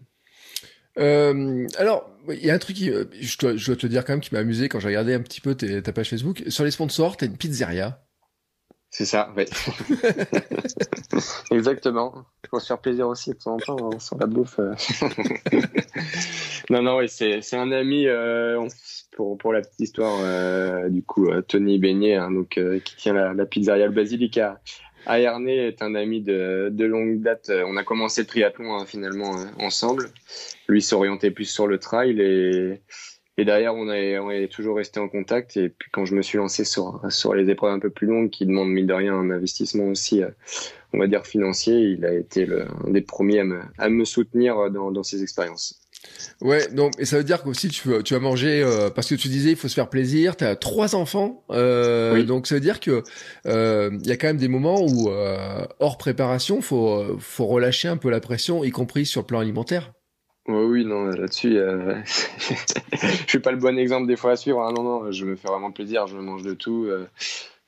alors, 0.97 2.11
il 2.29 2.45
y 2.45 2.51
a 2.51 2.55
un 2.55 2.59
truc 2.59 2.77
qui, 2.77 2.91
je 2.91 3.39
dois, 3.39 3.57
je 3.57 3.67
dois 3.67 3.77
te 3.77 3.87
dire 3.87 4.05
quand 4.05 4.13
même, 4.13 4.21
qui 4.21 4.35
m'a 4.35 4.41
amusé 4.41 4.69
quand 4.69 4.81
j'ai 4.81 4.89
regardé 4.89 5.15
un 5.15 5.21
petit 5.21 5.41
peu 5.41 5.55
ta 5.55 5.93
page 5.93 6.11
Facebook. 6.11 6.43
Sur 6.49 6.65
les 6.65 6.71
sponsors, 6.71 7.17
t'as 7.17 7.27
une 7.27 7.37
pizzeria. 7.37 8.01
C'est 8.91 9.05
ça, 9.05 9.31
oui. 9.37 9.45
Exactement. 11.51 12.25
Faut 12.49 12.59
se 12.59 12.67
faire 12.67 12.79
plaisir 12.79 13.07
aussi 13.07 13.31
de 13.31 13.37
temps 13.37 13.55
en 13.55 13.59
temps 13.59 13.91
hein, 13.93 13.99
sur 13.99 14.19
la 14.19 14.27
bouffe. 14.27 14.59
Euh. 14.59 14.75
non, 16.71 16.83
non, 16.83 16.97
oui, 16.97 17.09
c'est, 17.09 17.55
un 17.55 17.71
ami, 17.71 18.07
euh, 18.07 18.67
pour, 19.11 19.53
la 19.53 19.61
petite 19.61 19.81
histoire, 19.81 20.21
euh, 20.23 20.89
du 20.89 21.03
coup, 21.03 21.29
Tony 21.49 21.79
Beignet, 21.79 22.15
hein, 22.15 22.31
donc, 22.31 22.61
qui 22.85 22.97
tient 22.97 23.13
la, 23.13 23.47
pizzeria 23.47 23.87
Le 23.87 23.93
Basilica 23.93 24.61
à 25.07 25.19
est 25.21 25.83
un 25.83 25.95
ami 25.95 26.21
de, 26.21 26.85
longue 26.85 27.23
date. 27.23 27.51
On 27.67 27.77
a 27.77 27.85
commencé 27.85 28.23
le 28.23 28.27
triathlon 28.27 28.75
hein, 28.75 28.85
finalement 28.85 29.37
ensemble. 29.59 30.11
Lui 30.69 30.83
s'orientait 30.83 31.31
plus 31.31 31.47
sur 31.47 31.67
le 31.67 31.79
trail 31.79 32.21
et 33.41 33.45
derrière, 33.45 33.73
on 33.77 33.89
est, 33.89 34.53
toujours 34.53 34.77
resté 34.77 34.99
en 34.99 35.09
contact. 35.09 35.57
Et 35.57 35.69
puis 35.69 35.89
quand 35.93 36.05
je 36.05 36.17
me 36.17 36.23
suis 36.23 36.39
lancé 36.39 36.65
sur, 36.65 37.01
les 37.35 37.49
épreuves 37.49 37.73
un 37.73 37.79
peu 37.79 37.89
plus 37.89 38.09
longues, 38.09 38.31
qui 38.31 38.45
demandent 38.45 38.71
mine 38.71 38.87
de 38.87 38.93
rien 38.93 39.15
un 39.15 39.31
investissement 39.31 39.85
aussi, 39.85 40.25
euh, 40.25 40.31
on 40.93 40.99
va 40.99 41.07
dire 41.07 41.25
financier, 41.25 41.77
il 41.77 42.05
a 42.05 42.13
été 42.13 42.49
un 42.51 42.91
des 42.91 43.01
premiers 43.01 43.39
à 43.39 43.45
me, 43.45 43.61
à 43.79 43.89
me 43.89 44.05
soutenir 44.05 44.71
dans, 44.73 44.91
dans 44.91 45.05
ces 45.05 45.23
expériences. 45.23 45.88
Ouais, 46.41 46.69
donc 46.69 46.93
et 46.99 47.05
ça 47.05 47.17
veut 47.17 47.25
dire 47.25 47.43
qu'aussi 47.43 47.69
tu 47.69 47.91
tu 48.05 48.15
as 48.15 48.21
mangé 48.21 48.63
euh, 48.63 48.91
parce 48.91 49.09
que 49.09 49.17
tu 49.17 49.29
disais 49.29 49.51
il 49.51 49.57
faut 49.57 49.69
se 49.69 49.75
faire 49.75 49.91
plaisir. 49.91 50.37
Tu 50.37 50.45
as 50.45 50.55
trois 50.55 50.95
enfants, 50.95 51.45
euh, 51.51 52.15
oui. 52.15 52.25
donc 52.25 52.47
ça 52.47 52.55
veut 52.55 52.61
dire 52.61 52.79
que 52.79 53.03
euh, 53.47 53.91
il 54.01 54.07
y 54.07 54.13
a 54.13 54.17
quand 54.17 54.29
même 54.29 54.37
des 54.37 54.49
moments 54.49 54.81
où 54.81 55.11
euh, 55.11 55.65
hors 55.81 55.99
préparation, 55.99 56.61
faut 56.61 57.19
faut 57.19 57.47
relâcher 57.47 57.89
un 57.89 57.97
peu 57.97 58.11
la 58.11 58.21
pression, 58.21 58.63
y 58.63 58.71
compris 58.71 59.05
sur 59.05 59.23
le 59.23 59.27
plan 59.27 59.41
alimentaire. 59.41 59.93
Oui, 60.49 60.87
non, 60.87 61.05
là-dessus, 61.05 61.59
euh, 61.59 61.95
je 62.07 63.29
suis 63.29 63.39
pas 63.39 63.51
le 63.51 63.59
bon 63.59 63.79
exemple 63.79 64.07
des 64.07 64.17
fois 64.17 64.33
à 64.33 64.37
suivre. 64.37 64.63
Hein. 64.63 64.73
Non, 64.75 64.83
non, 64.83 65.13
je 65.13 65.27
me 65.27 65.37
fais 65.37 65.47
vraiment 65.47 65.71
plaisir, 65.71 66.07
je 66.07 66.17
mange 66.17 66.43
de 66.43 66.55
tout. 66.55 66.87
Euh, 66.87 67.07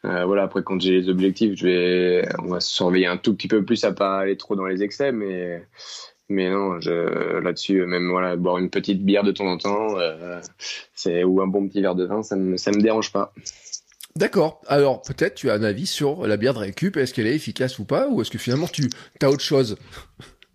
euh, 0.06 0.24
voilà, 0.24 0.44
après, 0.44 0.62
quand 0.62 0.80
j'ai 0.80 0.92
les 0.92 1.10
objectifs, 1.10 1.58
je 1.58 1.66
vais, 1.66 2.28
on 2.38 2.46
va 2.46 2.60
surveiller 2.60 3.06
un 3.06 3.18
tout 3.18 3.34
petit 3.34 3.48
peu 3.48 3.62
plus 3.62 3.84
à 3.84 3.92
pas 3.92 4.20
aller 4.20 4.38
trop 4.38 4.56
dans 4.56 4.64
les 4.64 4.82
excès, 4.82 5.12
mais, 5.12 5.62
mais 6.30 6.48
non, 6.48 6.80
je, 6.80 7.38
là-dessus, 7.40 7.84
même 7.84 8.08
voilà, 8.08 8.36
boire 8.36 8.58
une 8.58 8.70
petite 8.70 9.04
bière 9.04 9.24
de 9.24 9.32
temps 9.32 9.46
en 9.46 9.58
temps, 9.58 9.98
euh, 9.98 10.40
c'est 10.94 11.24
ou 11.24 11.42
un 11.42 11.46
bon 11.46 11.68
petit 11.68 11.82
verre 11.82 11.94
de 11.94 12.04
vin, 12.04 12.22
ça 12.22 12.36
me, 12.36 12.56
ça 12.56 12.70
me 12.70 12.80
dérange 12.80 13.12
pas. 13.12 13.32
D'accord. 14.16 14.60
Alors 14.66 15.02
peut-être 15.02 15.34
tu 15.34 15.50
as 15.50 15.54
un 15.54 15.62
avis 15.62 15.86
sur 15.86 16.26
la 16.26 16.36
bière 16.36 16.54
de 16.54 16.60
récup, 16.60 16.96
est-ce 16.96 17.14
qu'elle 17.14 17.26
est 17.26 17.34
efficace 17.34 17.78
ou 17.78 17.84
pas, 17.84 18.08
ou 18.08 18.22
est-ce 18.22 18.30
que 18.30 18.38
finalement 18.38 18.66
tu 18.66 18.88
as 19.22 19.30
autre 19.30 19.42
chose? 19.42 19.76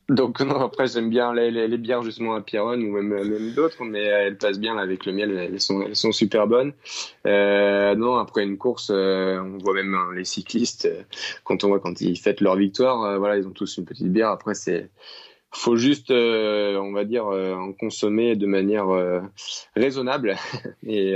Donc 0.07 0.39
non, 0.41 0.59
après 0.61 0.85
j'aime 0.85 1.09
bien 1.09 1.33
les, 1.33 1.49
les, 1.49 1.67
les, 1.67 1.77
bières 1.79 2.03
justement 2.03 2.35
à 2.35 2.41
Pierron 2.41 2.75
ou 2.75 2.91
même, 2.91 3.07
même 3.07 3.53
d'autres, 3.53 3.83
mais 3.83 4.03
elles 4.03 4.37
passent 4.37 4.59
bien 4.59 4.75
là, 4.75 4.81
avec 4.81 5.05
le 5.07 5.13
miel, 5.13 5.31
elles 5.35 5.59
sont, 5.59 5.81
elles 5.81 5.95
sont 5.95 6.11
super 6.11 6.45
bonnes. 6.45 6.73
Euh, 7.25 7.95
non, 7.95 8.15
après 8.17 8.43
une 8.43 8.57
course, 8.57 8.91
euh, 8.93 9.39
on 9.39 9.57
voit 9.57 9.73
même 9.73 9.95
hein, 9.95 10.09
les 10.15 10.23
cyclistes 10.23 10.85
euh, 10.85 11.01
quand 11.43 11.63
on 11.63 11.69
voit 11.69 11.79
quand 11.79 12.01
ils 12.01 12.19
fêtent 12.19 12.41
leur 12.41 12.55
victoire, 12.55 13.17
voilà, 13.17 13.37
ils 13.37 13.47
ont 13.47 13.51
tous 13.51 13.77
une 13.77 13.85
petite 13.85 14.11
bière. 14.11 14.29
Après 14.29 14.53
c'est 14.53 14.91
faut 15.55 15.75
juste, 15.77 16.11
euh, 16.11 16.77
on 16.77 16.91
va 16.91 17.05
dire, 17.05 17.27
euh, 17.27 17.53
en 17.53 17.73
consommer 17.73 18.35
de 18.35 18.45
manière 18.45 18.89
euh, 18.89 19.21
raisonnable. 19.75 20.35
et, 20.87 21.15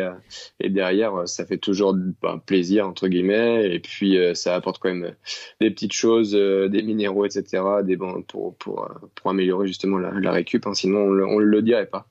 derrière, 0.60 1.28
ça 1.28 1.46
fait 1.46 1.58
toujours 1.58 1.96
ben, 2.22 2.42
plaisir, 2.46 2.88
entre 2.88 3.08
guillemets. 3.08 3.74
Et 3.74 3.80
puis, 3.80 4.18
ça 4.36 4.56
apporte 4.56 4.80
quand 4.80 4.90
même 4.90 5.16
des 5.62 5.72
petites 5.72 5.94
choses, 5.94 6.32
des 6.32 6.82
minéraux, 6.82 7.26
etc., 7.26 7.64
des, 7.84 7.96
bon, 7.96 8.22
pour, 8.24 8.56
pour, 8.56 8.90
pour 9.16 9.32
améliorer 9.32 9.68
justement 9.68 9.98
la, 9.98 10.12
la 10.12 10.32
récup. 10.32 10.66
Hein. 10.68 10.74
sinon, 10.74 11.00
on 11.00 11.40
ne 11.40 11.44
le 11.44 11.62
dirait 11.62 11.88
pas. 11.88 12.08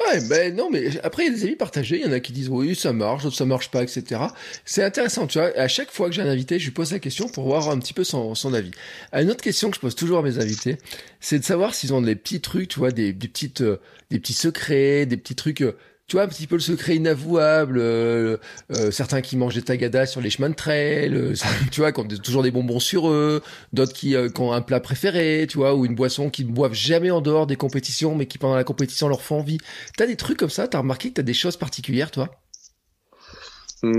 Ouais, 0.00 0.20
ben 0.26 0.56
non, 0.56 0.70
mais 0.70 0.98
après, 1.02 1.24
il 1.24 1.26
y 1.26 1.34
a 1.34 1.36
des 1.36 1.44
avis 1.44 1.56
partagés. 1.56 1.96
Il 1.96 2.06
y 2.06 2.08
en 2.08 2.12
a 2.12 2.20
qui 2.20 2.32
disent 2.32 2.48
oui, 2.48 2.74
ça 2.74 2.94
marche, 2.94 3.24
d'autres 3.24 3.36
ça 3.36 3.44
marche 3.44 3.70
pas, 3.70 3.82
etc. 3.82 4.22
C'est 4.64 4.82
intéressant, 4.82 5.26
tu 5.26 5.38
vois. 5.38 5.48
À 5.56 5.68
chaque 5.68 5.90
fois 5.90 6.08
que 6.08 6.14
j'ai 6.14 6.22
un 6.22 6.28
invité, 6.28 6.58
je 6.58 6.64
lui 6.64 6.72
pose 6.72 6.92
la 6.92 6.98
question 6.98 7.28
pour 7.28 7.44
voir 7.44 7.68
un 7.68 7.78
petit 7.78 7.92
peu 7.92 8.02
son, 8.02 8.34
son 8.34 8.54
avis. 8.54 8.70
Une 9.12 9.30
autre 9.30 9.42
question 9.42 9.68
que 9.70 9.76
je 9.76 9.80
pose 9.80 9.94
toujours 9.94 10.18
à 10.18 10.22
mes 10.22 10.38
invités, 10.38 10.78
c'est 11.20 11.38
de 11.38 11.44
savoir 11.44 11.74
s'ils 11.74 11.92
ont 11.92 12.00
des 12.00 12.16
petits 12.16 12.40
trucs, 12.40 12.68
tu 12.68 12.78
vois, 12.78 12.90
des, 12.90 13.12
des 13.12 13.28
petites, 13.28 13.60
euh, 13.60 13.80
des 14.10 14.18
petits 14.18 14.32
secrets, 14.32 15.04
des 15.04 15.18
petits 15.18 15.34
trucs 15.34 15.60
euh, 15.60 15.76
tu 16.08 16.16
vois, 16.16 16.24
un 16.24 16.28
petit 16.28 16.46
peu 16.46 16.56
le 16.56 16.60
secret 16.60 16.96
inavouable, 16.96 17.78
euh, 17.78 18.36
euh, 18.72 18.90
certains 18.90 19.22
qui 19.22 19.36
mangent 19.36 19.54
des 19.54 19.62
tagadas 19.62 20.06
sur 20.06 20.20
les 20.20 20.30
chemins 20.30 20.50
de 20.50 20.54
trail, 20.54 21.14
euh, 21.14 21.34
tu 21.70 21.80
vois, 21.80 21.92
qui 21.92 22.00
ont 22.00 22.08
toujours 22.08 22.42
des 22.42 22.50
bonbons 22.50 22.80
sur 22.80 23.08
eux, 23.08 23.42
d'autres 23.72 23.94
qui, 23.94 24.14
ont 24.38 24.52
un 24.52 24.60
plat 24.60 24.80
préféré, 24.80 25.46
tu 25.48 25.58
vois, 25.58 25.74
ou 25.74 25.86
une 25.86 25.94
boisson 25.94 26.28
qu'ils 26.28 26.48
ne 26.48 26.52
boivent 26.52 26.74
jamais 26.74 27.10
en 27.10 27.20
dehors 27.20 27.46
des 27.46 27.56
compétitions, 27.56 28.14
mais 28.14 28.26
qui 28.26 28.38
pendant 28.38 28.56
la 28.56 28.64
compétition 28.64 29.08
leur 29.08 29.22
font 29.22 29.38
envie. 29.38 29.58
T'as 29.96 30.06
des 30.06 30.16
trucs 30.16 30.38
comme 30.38 30.50
ça, 30.50 30.68
t'as 30.68 30.78
remarqué 30.78 31.08
que 31.08 31.14
t'as 31.14 31.22
des 31.22 31.34
choses 31.34 31.56
particulières, 31.56 32.10
toi? 32.10 32.28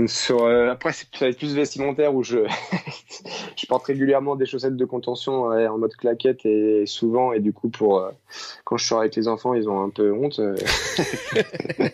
Sur, 0.06 0.44
euh, 0.44 0.70
après, 0.70 0.92
ça 0.92 1.04
va 1.20 1.26
être 1.28 1.36
plus 1.36 1.54
vestimentaire 1.54 2.14
où 2.14 2.22
je, 2.22 2.38
je 3.56 3.66
porte 3.66 3.84
régulièrement 3.84 4.34
des 4.34 4.46
chaussettes 4.46 4.76
de 4.76 4.84
contention 4.86 5.44
en 5.44 5.78
mode 5.78 5.94
claquette 5.94 6.46
et 6.46 6.86
souvent, 6.86 7.34
et 7.34 7.40
du 7.40 7.52
coup, 7.52 7.68
pour 7.68 7.98
euh, 7.98 8.10
quand 8.64 8.78
je 8.78 8.86
sors 8.86 9.00
avec 9.00 9.14
les 9.14 9.28
enfants, 9.28 9.52
ils 9.52 9.68
ont 9.68 9.82
un 9.82 9.90
peu 9.90 10.10
honte. 10.10 10.38
euh, 10.38 10.56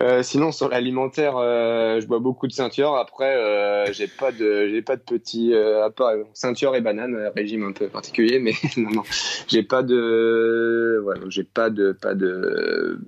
euh 0.00 0.22
sinon, 0.22 0.52
sur 0.52 0.68
l'alimentaire, 0.68 1.32
je 1.38 2.06
bois 2.06 2.18
beaucoup 2.18 2.46
de 2.46 2.52
ceinture. 2.52 2.94
Après, 2.96 3.90
j'ai 3.92 4.06
pas 4.06 4.30
de, 4.30 4.68
j'ai 4.68 4.82
pas 4.82 4.96
de 4.96 5.02
petits, 5.02 5.54
à 5.54 5.88
part 5.88 6.12
ceinture 6.34 6.76
et 6.76 6.82
banane, 6.82 7.30
régime 7.34 7.64
un 7.64 7.72
peu 7.72 7.88
particulier, 7.88 8.38
mais 8.38 8.52
non, 8.76 8.90
non, 8.90 9.02
j'ai 9.48 9.62
pas 9.62 9.82
de, 9.82 11.00
voilà, 11.02 11.22
j'ai 11.28 11.44
pas 11.44 11.70
de, 11.70 11.92
pas 11.92 12.14
de 12.14 13.00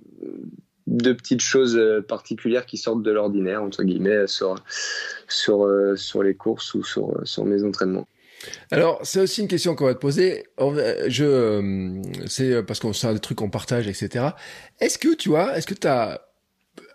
de 0.87 1.13
petites 1.13 1.41
choses 1.41 1.77
euh, 1.77 2.03
particulières 2.03 2.67
qui 2.67 2.77
sortent 2.77 3.03
de 3.03 3.11
l'ordinaire 3.11 3.63
entre 3.63 3.83
guillemets 3.83 4.27
sur 4.27 4.57
sur 5.29 5.65
euh, 5.65 5.97
sur 5.97 6.23
les 6.23 6.35
courses 6.35 6.75
ou 6.75 6.85
sur 6.85 7.21
sur 7.25 7.45
mes 7.45 7.65
entraînements. 7.65 8.07
Alors, 8.71 9.01
c'est 9.05 9.21
aussi 9.21 9.41
une 9.41 9.49
question 9.49 9.75
qu'on 9.75 9.87
va 9.87 9.95
te 9.95 10.01
poser. 10.01 10.45
Je, 10.59 11.25
euh, 11.25 12.03
c'est 12.27 12.63
parce 12.63 12.79
qu'on 12.79 12.93
sait 12.93 13.11
des 13.15 13.19
trucs 13.19 13.39
qu'on 13.39 13.49
partage, 13.49 13.89
etc. 13.89 14.27
Est-ce 14.81 14.99
que 14.99 15.15
tu 15.15 15.31
vois, 15.31 15.57
est-ce 15.57 15.67
que 15.67 15.73
tu 15.73 15.87
as 15.87 16.21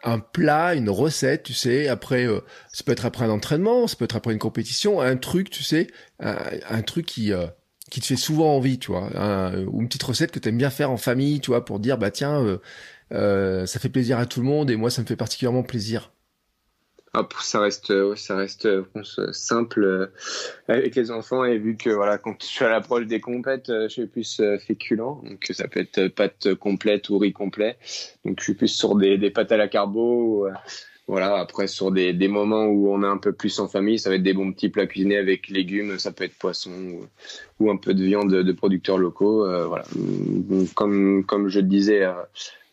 un 0.03 0.19
plat, 0.19 0.75
une 0.75 0.91
recette, 0.91 1.41
tu 1.43 1.53
sais, 1.53 1.87
après, 1.87 2.27
ça 2.71 2.83
peut 2.83 2.91
être 2.91 3.05
après 3.05 3.25
un 3.25 3.31
entraînement, 3.31 3.87
ça 3.87 3.95
peut 3.95 4.05
être 4.05 4.15
après 4.15 4.31
une 4.31 4.39
compétition, 4.39 5.01
un 5.01 5.17
truc, 5.17 5.49
tu 5.49 5.63
sais, 5.63 5.87
un, 6.19 6.81
truc 6.83 7.05
qui 7.07 7.33
qui 7.89 8.01
te 8.01 8.05
fait 8.05 8.15
souvent 8.15 8.55
envie, 8.55 8.79
tu 8.79 8.91
vois, 8.91 9.09
ou 9.67 9.81
une 9.81 9.87
petite 9.87 10.03
recette 10.03 10.31
que 10.31 10.39
tu 10.39 10.49
aimes 10.49 10.57
bien 10.57 10.69
faire 10.69 10.91
en 10.91 10.97
famille, 10.97 11.39
tu 11.39 11.51
vois, 11.51 11.65
pour 11.65 11.79
dire, 11.79 11.97
bah 11.97 12.11
tiens, 12.11 12.43
euh, 12.43 12.59
ça 13.12 13.80
fait 13.80 13.89
plaisir 13.89 14.18
à 14.20 14.26
tout 14.26 14.39
le 14.39 14.45
monde 14.45 14.70
et 14.72 14.76
moi 14.76 14.89
ça 14.89 15.01
me 15.01 15.07
fait 15.07 15.16
particulièrement 15.16 15.64
plaisir. 15.64 16.12
Ça 17.41 17.60
reste, 17.60 18.16
ça 18.16 18.36
reste 18.36 18.68
simple 19.34 19.84
euh, 19.84 20.07
avec 20.68 20.95
les 20.95 21.10
enfants 21.10 21.43
et 21.43 21.57
vu 21.57 21.76
que 21.76 21.89
voilà, 21.89 22.20
quand 22.20 22.36
je 22.39 22.45
suis 22.45 22.66
à 22.66 22.70
l'approche 22.70 23.07
des 23.07 23.20
compètes, 23.20 23.70
euh, 23.70 23.84
je 23.84 23.93
suis 23.93 24.05
plus 24.05 24.41
féculent, 24.60 24.97
donc 25.24 25.47
ça 25.51 25.68
peut 25.68 25.80
être 25.80 26.07
pâte 26.10 26.53
complète 26.53 27.10
ou 27.10 27.18
riz 27.18 27.34
complet. 27.34 27.78
Donc 28.26 28.39
je 28.39 28.43
suis 28.43 28.53
plus 28.53 28.68
sur 28.68 28.95
des, 28.95 29.18
pâtes 29.32 29.51
à 29.51 29.57
la 29.57 29.68
carbo. 29.68 30.47
Voilà, 31.07 31.38
après 31.38 31.66
sur 31.66 31.91
des, 31.91 32.28
moments 32.28 32.66
où 32.66 32.93
on 32.93 33.01
est 33.01 33.07
un 33.07 33.18
peu 33.18 33.34
plus 33.34 33.60
en 33.60 33.68
famille, 33.68 33.97
ça 33.97 34.12
va 34.12 34.18
être 34.18 34.24
des 34.24 34.34
bons 34.34 34.53
petits 34.53 34.70
plats 34.70 34.86
cuisinés 34.86 35.18
avec 35.18 35.47
légumes, 35.47 35.97
ça 35.97 36.12
peut 36.12 36.24
être 36.24 36.38
poisson 36.38 36.70
ou, 37.60 37.72
un 37.72 37.78
peu 37.78 37.95
de 37.95 38.03
viande 38.03 38.32
de, 38.32 38.51
producteurs 38.51 38.99
locaux. 38.99 39.47
voilà, 39.68 39.86
comme 40.76 41.24
comme 41.26 41.49
je 41.49 41.62
disais 41.62 42.05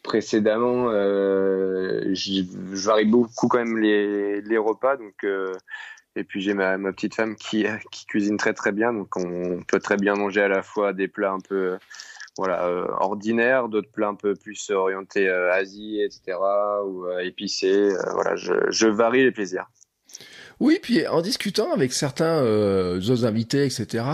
précédemment, 0.06 0.88
euh, 0.88 2.14
je, 2.14 2.42
varie 2.86 3.04
beaucoup 3.04 3.48
quand 3.48 3.58
même 3.58 3.76
les, 3.76 4.40
les 4.40 4.56
repas. 4.56 4.96
Donc, 4.96 5.24
euh, 5.24 5.52
et 6.14 6.24
puis 6.24 6.40
j'ai 6.40 6.54
ma, 6.54 6.78
petite 6.92 7.14
femme 7.14 7.36
qui, 7.36 7.66
qui 7.90 8.06
cuisine 8.06 8.38
très 8.38 8.54
très 8.54 8.72
bien. 8.72 8.94
Donc 8.94 9.16
on 9.16 9.62
peut 9.68 9.80
très 9.80 9.96
bien 9.96 10.14
manger 10.14 10.40
à 10.40 10.48
la 10.48 10.62
fois 10.62 10.94
des 10.94 11.08
plats 11.08 11.32
un 11.32 11.40
peu 11.40 11.76
voilà, 12.38 12.66
euh, 12.66 12.86
ordinaires, 13.00 13.68
d'autres 13.68 13.90
plats 13.90 14.08
un 14.08 14.14
peu 14.14 14.34
plus 14.34 14.70
orientés 14.70 15.28
euh, 15.28 15.52
Asie, 15.52 16.00
etc. 16.00 16.38
ou 16.86 17.06
épicés. 17.20 17.90
voilà, 18.12 18.36
je, 18.36 18.54
je 18.70 18.86
varie 18.86 19.24
les 19.24 19.32
plaisirs. 19.32 19.66
Oui, 20.58 20.78
puis 20.80 21.06
en 21.06 21.20
discutant 21.20 21.72
avec 21.72 21.92
certains 21.92 22.42
euh, 22.42 22.98
autres 23.00 23.26
invités, 23.26 23.66
etc., 23.66 24.04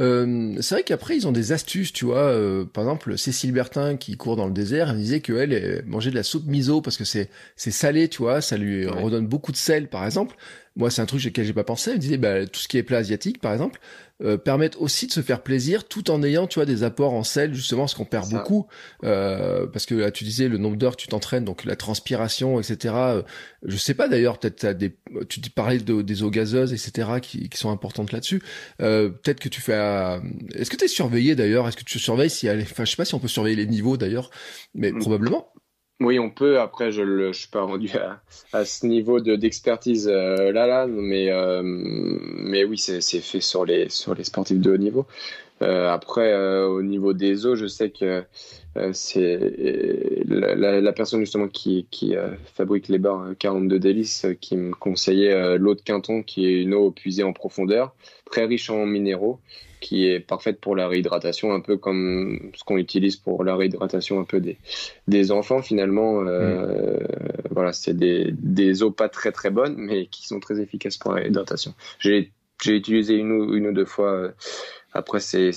euh, 0.00 0.56
c'est 0.60 0.74
vrai 0.74 0.82
qu'après, 0.82 1.16
ils 1.16 1.28
ont 1.28 1.32
des 1.32 1.52
astuces, 1.52 1.92
tu 1.92 2.06
vois. 2.06 2.22
Euh, 2.22 2.64
par 2.64 2.84
exemple, 2.84 3.16
Cécile 3.16 3.52
Bertin, 3.52 3.96
qui 3.96 4.16
court 4.16 4.34
dans 4.34 4.46
le 4.46 4.52
désert, 4.52 4.90
elle 4.90 4.96
disait 4.96 5.20
qu'elle 5.20 5.84
mangeait 5.86 6.10
de 6.10 6.16
la 6.16 6.24
soupe 6.24 6.46
miso 6.46 6.80
parce 6.80 6.96
que 6.96 7.04
c'est 7.04 7.28
c'est 7.54 7.70
salé, 7.70 8.08
tu 8.08 8.22
vois, 8.22 8.40
ça 8.40 8.56
lui 8.56 8.86
redonne 8.86 9.28
beaucoup 9.28 9.52
de 9.52 9.56
sel, 9.56 9.88
par 9.88 10.04
exemple. 10.04 10.36
Moi, 10.74 10.90
c'est 10.90 11.02
un 11.02 11.06
truc 11.06 11.24
auquel 11.26 11.44
j'ai 11.44 11.52
pas 11.52 11.64
pensé. 11.64 11.90
Elle 11.90 11.96
me 11.96 12.00
disait, 12.00 12.16
bah, 12.16 12.46
tout 12.46 12.60
ce 12.60 12.66
qui 12.66 12.78
est 12.78 12.82
plat 12.82 12.98
asiatique, 12.98 13.40
par 13.40 13.52
exemple, 13.52 13.78
euh, 14.22 14.38
permettent 14.38 14.76
aussi 14.76 15.06
de 15.06 15.12
se 15.12 15.20
faire 15.20 15.42
plaisir 15.42 15.86
tout 15.86 16.10
en 16.10 16.22
ayant, 16.22 16.46
tu 16.46 16.58
vois, 16.58 16.64
des 16.64 16.82
apports 16.82 17.12
en 17.12 17.24
sel, 17.24 17.52
justement, 17.54 17.86
ce 17.86 17.94
qu'on 17.94 18.06
perd 18.06 18.30
beaucoup. 18.30 18.66
Euh, 19.04 19.66
parce 19.66 19.84
que 19.84 19.94
là, 19.94 20.10
tu 20.10 20.24
disais 20.24 20.48
le 20.48 20.56
nombre 20.56 20.76
d'heures 20.76 20.96
que 20.96 21.02
tu 21.02 21.08
t'entraînes, 21.08 21.44
donc 21.44 21.64
la 21.64 21.76
transpiration, 21.76 22.58
etc. 22.58 22.94
Euh, 22.96 23.22
je 23.64 23.76
sais 23.76 23.94
pas 23.94 24.08
d'ailleurs, 24.08 24.38
peut-être 24.38 24.78
des, 24.78 24.96
tu 25.28 25.40
parlais 25.50 25.78
de, 25.78 26.00
des 26.00 26.22
eaux 26.22 26.30
gazeuses, 26.30 26.72
etc. 26.72 27.08
qui, 27.20 27.50
qui 27.50 27.58
sont 27.58 27.70
importantes 27.70 28.12
là-dessus. 28.12 28.42
Euh, 28.80 29.10
peut-être 29.10 29.40
que 29.40 29.50
tu 29.50 29.60
fais. 29.60 29.74
Est-ce 30.54 30.70
que 30.70 30.76
tu 30.76 30.84
es 30.84 30.88
surveillé 30.88 31.34
d'ailleurs? 31.34 31.68
Est-ce 31.68 31.76
que 31.76 31.84
tu 31.84 31.98
surveilles 31.98 32.30
si, 32.30 32.48
enfin, 32.48 32.84
je 32.84 32.90
sais 32.90 32.96
pas 32.96 33.04
si 33.04 33.14
on 33.14 33.18
peut 33.18 33.28
surveiller 33.28 33.56
les 33.56 33.66
niveaux 33.66 33.98
d'ailleurs, 33.98 34.30
mais 34.74 34.90
mm. 34.90 35.00
probablement. 35.00 35.52
Oui, 36.02 36.18
on 36.18 36.30
peut. 36.30 36.60
Après, 36.60 36.90
je 36.90 37.02
ne 37.02 37.32
suis 37.32 37.48
pas 37.48 37.62
rendu 37.62 37.90
à, 38.52 38.64
ce 38.64 38.86
niveau 38.86 39.20
d'expertise 39.20 40.08
euh, 40.08 40.52
là, 40.52 40.66
là, 40.66 40.86
mais, 40.86 41.30
euh, 41.30 41.62
mais 41.62 42.64
oui, 42.64 42.78
c'est 42.78 43.00
fait 43.00 43.40
sur 43.40 43.64
les, 43.64 43.88
sur 43.88 44.14
les 44.14 44.24
sportifs 44.24 44.58
de 44.58 44.72
haut 44.72 44.78
niveau. 44.78 45.06
Euh, 45.62 45.90
après, 45.90 46.32
euh, 46.32 46.66
au 46.66 46.82
niveau 46.82 47.12
des 47.12 47.46
eaux, 47.46 47.54
je 47.54 47.66
sais 47.66 47.90
que 47.90 48.24
euh, 48.76 48.90
c'est 48.92 49.38
la, 50.26 50.80
la, 50.80 50.92
personne 50.92 51.20
justement 51.20 51.48
qui, 51.48 51.86
qui 51.90 52.14
fabrique 52.54 52.88
les 52.88 52.98
bars 52.98 53.26
42 53.38 53.78
délices 53.78 54.26
qui 54.40 54.56
me 54.56 54.72
conseillait 54.74 55.58
l'eau 55.58 55.74
de 55.74 55.80
Quinton, 55.82 56.22
qui 56.22 56.46
est 56.46 56.62
une 56.62 56.74
eau 56.74 56.90
puisée 56.90 57.22
en 57.22 57.32
profondeur, 57.32 57.94
très 58.30 58.44
riche 58.44 58.70
en 58.70 58.86
minéraux 58.86 59.40
qui 59.82 60.06
est 60.06 60.20
parfaite 60.20 60.60
pour 60.60 60.76
la 60.76 60.88
réhydratation, 60.88 61.52
un 61.52 61.60
peu 61.60 61.76
comme 61.76 62.52
ce 62.54 62.64
qu'on 62.64 62.78
utilise 62.78 63.16
pour 63.16 63.44
la 63.44 63.56
réhydratation 63.56 64.20
un 64.20 64.24
peu 64.24 64.40
des, 64.40 64.56
des 65.08 65.32
enfants 65.32 65.60
finalement. 65.60 66.22
Euh, 66.22 66.96
mm. 66.96 67.06
Voilà, 67.50 67.72
c'est 67.74 67.94
des, 67.94 68.32
des 68.32 68.82
eaux 68.82 68.92
pas 68.92 69.10
très 69.10 69.32
très 69.32 69.50
bonnes, 69.50 69.74
mais 69.76 70.06
qui 70.06 70.26
sont 70.26 70.40
très 70.40 70.60
efficaces 70.60 70.96
pour 70.96 71.12
la 71.12 71.22
réhydratation. 71.22 71.74
J'ai 71.98 72.30
utilisé 72.64 73.14
une 73.14 73.32
ou, 73.32 73.54
une 73.54 73.66
ou 73.66 73.72
deux 73.72 73.84
fois 73.84 74.30
après, 74.94 75.20
c'est 75.20 75.52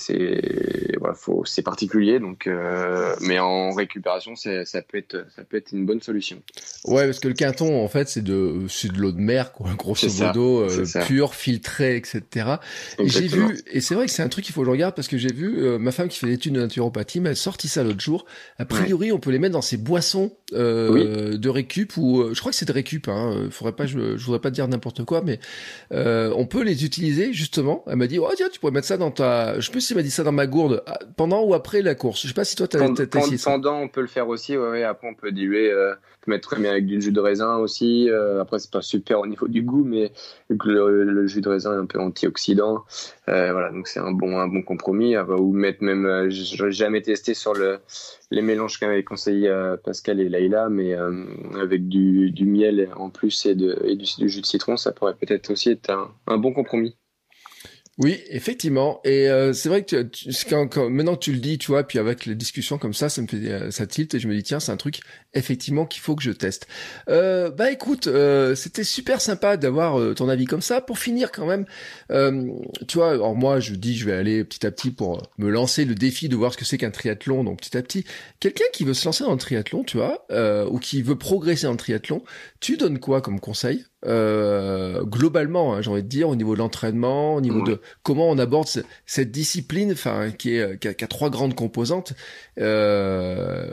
voilà, 0.99 1.15
c'est 1.43 1.61
particulier 1.61 2.19
donc 2.19 2.47
euh, 2.47 3.15
mais 3.19 3.39
en 3.39 3.73
récupération, 3.73 4.35
ça 4.35 4.81
peut 4.81 4.97
être 4.97 5.25
ça 5.35 5.43
peut 5.43 5.57
être 5.57 5.73
une 5.73 5.85
bonne 5.85 6.01
solution. 6.01 6.41
Ouais, 6.85 7.05
parce 7.05 7.19
que 7.19 7.27
le 7.27 7.33
quinton 7.33 7.83
en 7.83 7.87
fait, 7.89 8.07
c'est 8.07 8.23
de 8.23 8.65
c'est 8.69 8.91
de 8.91 8.97
l'eau 8.97 9.11
de 9.11 9.19
mer 9.19 9.51
quoi, 9.51 9.69
grosso 9.77 10.07
modo 10.07 10.61
euh, 10.61 10.85
pure, 11.05 11.35
filtrée, 11.35 11.97
etc. 11.97 12.55
Et 12.99 13.09
j'ai 13.09 13.27
vu 13.27 13.59
et 13.71 13.81
c'est 13.81 13.95
vrai 13.95 14.05
que 14.05 14.11
c'est 14.11 14.23
un 14.23 14.29
truc 14.29 14.45
qu'il 14.45 14.53
faut 14.53 14.61
que 14.61 14.67
je 14.67 14.71
regarde 14.71 14.95
parce 14.95 15.07
que 15.09 15.17
j'ai 15.17 15.33
vu 15.33 15.59
euh, 15.59 15.77
ma 15.77 15.91
femme 15.91 16.07
qui 16.07 16.19
fait 16.19 16.27
l'étude 16.27 16.53
de 16.53 16.61
naturopathie 16.61 17.19
m'a 17.19 17.35
sorti 17.35 17.67
ça 17.67 17.83
l'autre 17.83 17.99
jour. 17.99 18.25
A 18.57 18.65
priori, 18.65 19.11
on 19.11 19.19
peut 19.19 19.31
les 19.31 19.39
mettre 19.39 19.53
dans 19.53 19.61
ces 19.61 19.77
boissons 19.77 20.31
de 20.51 21.49
récup 21.49 21.97
ou 21.97 22.33
je 22.33 22.39
crois 22.39 22.51
que 22.51 22.57
c'est 22.57 22.67
de 22.67 22.71
récup 22.71 23.09
hein, 23.09 23.47
faudrait 23.51 23.75
pas 23.75 23.85
je, 23.85 24.15
je 24.15 24.25
voudrais 24.25 24.39
pas 24.39 24.51
dire 24.51 24.67
n'importe 24.67 25.03
quoi 25.03 25.21
mais 25.21 25.39
on 25.91 26.45
peut 26.45 26.63
les 26.63 26.85
utiliser 26.85 27.33
justement. 27.33 27.83
Elle 27.87 27.97
m'a 27.97 28.07
dit 28.07 28.19
"Oh 28.19 28.29
tiens, 28.35 28.47
tu 28.51 28.59
pourrais 28.59 28.71
mettre 28.71 28.87
ça 28.87 28.97
dans 28.97 29.11
ta 29.11 29.24
je 29.55 29.61
sais 29.61 29.71
plus 29.71 29.81
s'il 29.81 29.95
m'a 29.95 30.03
dit 30.03 30.11
ça 30.11 30.23
dans 30.23 30.31
ma 30.31 30.47
gourde, 30.47 30.83
ah, 30.87 30.99
pendant 31.15 31.43
ou 31.43 31.53
après 31.53 31.81
la 31.81 31.95
course. 31.95 32.21
Je 32.23 32.27
sais 32.27 32.33
pas 32.33 32.45
si 32.45 32.55
toi 32.55 32.67
t'as 32.67 32.87
essayé 32.87 33.37
ça. 33.37 33.51
Pendant, 33.51 33.79
on 33.79 33.87
peut 33.87 34.01
le 34.01 34.07
faire 34.07 34.27
aussi. 34.27 34.57
Ouais, 34.57 34.83
après, 34.83 35.07
on 35.07 35.13
peut 35.13 35.31
diluer, 35.31 35.71
euh, 35.71 35.93
mettre 36.27 36.49
très 36.49 36.61
bien 36.61 36.71
avec 36.71 36.85
du 36.85 37.01
jus 37.01 37.11
de 37.11 37.19
raisin 37.19 37.57
aussi. 37.57 38.09
Euh, 38.09 38.41
après, 38.41 38.59
c'est 38.59 38.71
pas 38.71 38.81
super 38.81 39.19
au 39.19 39.27
niveau 39.27 39.47
du 39.47 39.61
goût, 39.61 39.83
mais 39.83 40.11
le, 40.49 41.27
jus 41.27 41.41
de 41.41 41.49
raisin 41.49 41.73
est 41.73 41.81
un 41.81 41.85
peu 41.85 41.99
antioxydant. 41.99 42.83
Euh, 43.29 43.51
voilà, 43.51 43.71
donc 43.71 43.87
c'est 43.87 43.99
un 43.99 44.11
bon, 44.11 44.37
un 44.37 44.47
bon 44.47 44.61
compromis. 44.61 45.17
Ou 45.17 45.51
mettre 45.51 45.83
même, 45.83 46.05
euh, 46.05 46.29
j'ai 46.29 46.71
jamais 46.71 47.01
testé 47.01 47.33
sur 47.33 47.53
le, 47.53 47.79
les 48.31 48.41
mélanges 48.41 48.79
qu'avaient 48.79 49.03
conseillé 49.03 49.53
Pascal 49.83 50.19
et 50.19 50.29
Laïla, 50.29 50.69
mais 50.69 50.95
avec 51.59 51.87
du, 51.87 52.31
du, 52.31 52.45
miel 52.45 52.89
en 52.95 53.09
plus 53.09 53.45
et, 53.45 53.55
de, 53.55 53.77
et 53.83 53.95
du, 53.95 54.05
jus 54.29 54.41
de 54.41 54.45
citron, 54.45 54.77
ça 54.77 54.91
pourrait 54.91 55.15
peut-être 55.15 55.49
aussi 55.51 55.71
être 55.71 55.89
un, 55.89 56.11
un 56.27 56.37
bon 56.37 56.53
compromis. 56.53 56.95
Oui, 57.97 58.19
effectivement. 58.29 58.99
Et 59.05 59.29
euh, 59.29 59.53
c'est 59.53 59.69
vrai 59.69 59.85
que 59.85 60.03
tu, 60.03 60.29
quand, 60.49 60.89
maintenant 60.89 61.15
que 61.15 61.21
tu 61.21 61.31
le 61.31 61.39
dis, 61.39 61.57
tu 61.57 61.67
vois, 61.67 61.87
puis 61.87 61.97
avec 61.97 62.25
les 62.25 62.35
discussions 62.35 62.77
comme 62.77 62.93
ça, 62.93 63.07
ça 63.07 63.21
me 63.21 63.27
fait 63.27 63.37
euh, 63.37 63.71
ça 63.71 63.87
tilt 63.87 64.13
et 64.13 64.19
je 64.19 64.27
me 64.27 64.35
dis 64.35 64.43
tiens, 64.43 64.59
c'est 64.59 64.73
un 64.73 64.77
truc 64.77 64.99
effectivement 65.33 65.85
qu'il 65.85 66.01
faut 66.01 66.13
que 66.13 66.21
je 66.21 66.31
teste. 66.31 66.67
Euh, 67.07 67.51
bah 67.51 67.71
écoute, 67.71 68.07
euh, 68.07 68.53
c'était 68.53 68.83
super 68.83 69.21
sympa 69.21 69.55
d'avoir 69.55 70.13
ton 70.13 70.27
avis 70.27 70.45
comme 70.45 70.61
ça. 70.61 70.81
Pour 70.81 70.99
finir 70.99 71.31
quand 71.31 71.45
même, 71.45 71.65
tu 72.85 72.97
vois, 72.97 73.11
alors 73.11 73.33
moi 73.33 73.61
je 73.61 73.73
dis 73.75 73.95
je 73.95 74.05
vais 74.05 74.13
aller 74.13 74.43
petit 74.43 74.65
à 74.65 74.71
petit 74.71 74.91
pour 74.91 75.21
me 75.37 75.49
lancer 75.49 75.85
le 75.85 75.95
défi 75.95 76.27
de 76.27 76.35
voir 76.35 76.51
ce 76.51 76.57
que 76.57 76.65
c'est 76.65 76.77
qu'un 76.77 76.91
triathlon. 76.91 77.45
Donc 77.45 77.59
petit 77.59 77.77
à 77.77 77.81
petit, 77.81 78.03
quelqu'un 78.41 78.65
qui 78.73 78.83
veut 78.83 78.93
se 78.93 79.05
lancer 79.05 79.23
dans 79.23 79.31
le 79.31 79.37
triathlon, 79.37 79.85
tu 79.85 79.95
vois, 79.95 80.25
ou 80.69 80.79
qui 80.79 81.01
veut 81.01 81.17
progresser 81.17 81.63
dans 81.63 81.71
le 81.71 81.77
triathlon, 81.77 82.23
tu 82.59 82.75
donnes 82.75 82.99
quoi 82.99 83.21
comme 83.21 83.39
conseil? 83.39 83.85
Euh, 84.05 85.03
globalement, 85.03 85.73
hein, 85.73 85.81
j'ai 85.81 85.89
envie 85.89 86.03
de 86.03 86.07
dire, 86.07 86.29
au 86.29 86.35
niveau 86.35 86.53
de 86.53 86.59
l'entraînement, 86.59 87.35
au 87.35 87.41
niveau 87.41 87.61
de 87.61 87.79
comment 88.03 88.29
on 88.29 88.37
aborde 88.37 88.67
cette 89.05 89.31
discipline, 89.31 89.91
enfin, 89.91 90.31
qui, 90.31 90.55
est, 90.55 90.79
qui 90.79 90.87
a, 90.87 91.07
trois 91.07 91.29
grandes 91.29 91.55
composantes. 91.55 92.13
Euh, 92.59 93.69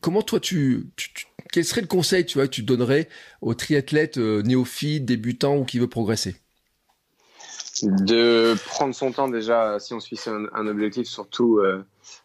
comment 0.00 0.22
toi, 0.22 0.40
tu, 0.40 0.86
quel 1.52 1.64
serait 1.64 1.80
le 1.80 1.86
conseil, 1.86 2.24
tu 2.24 2.38
vois, 2.38 2.46
que 2.46 2.52
tu 2.52 2.62
donnerais 2.62 3.08
aux 3.40 3.54
triathlètes 3.54 4.18
euh, 4.18 4.42
néophytes, 4.42 5.04
débutants 5.04 5.56
ou 5.56 5.64
qui 5.64 5.78
veut 5.78 5.88
progresser? 5.88 6.36
De 7.82 8.54
prendre 8.66 8.94
son 8.94 9.10
temps 9.10 9.28
déjà, 9.28 9.78
si 9.80 9.94
on 9.94 10.00
suit 10.00 10.18
un, 10.26 10.46
un 10.54 10.66
objectif, 10.68 11.08
surtout 11.08 11.58
euh, 11.58 11.82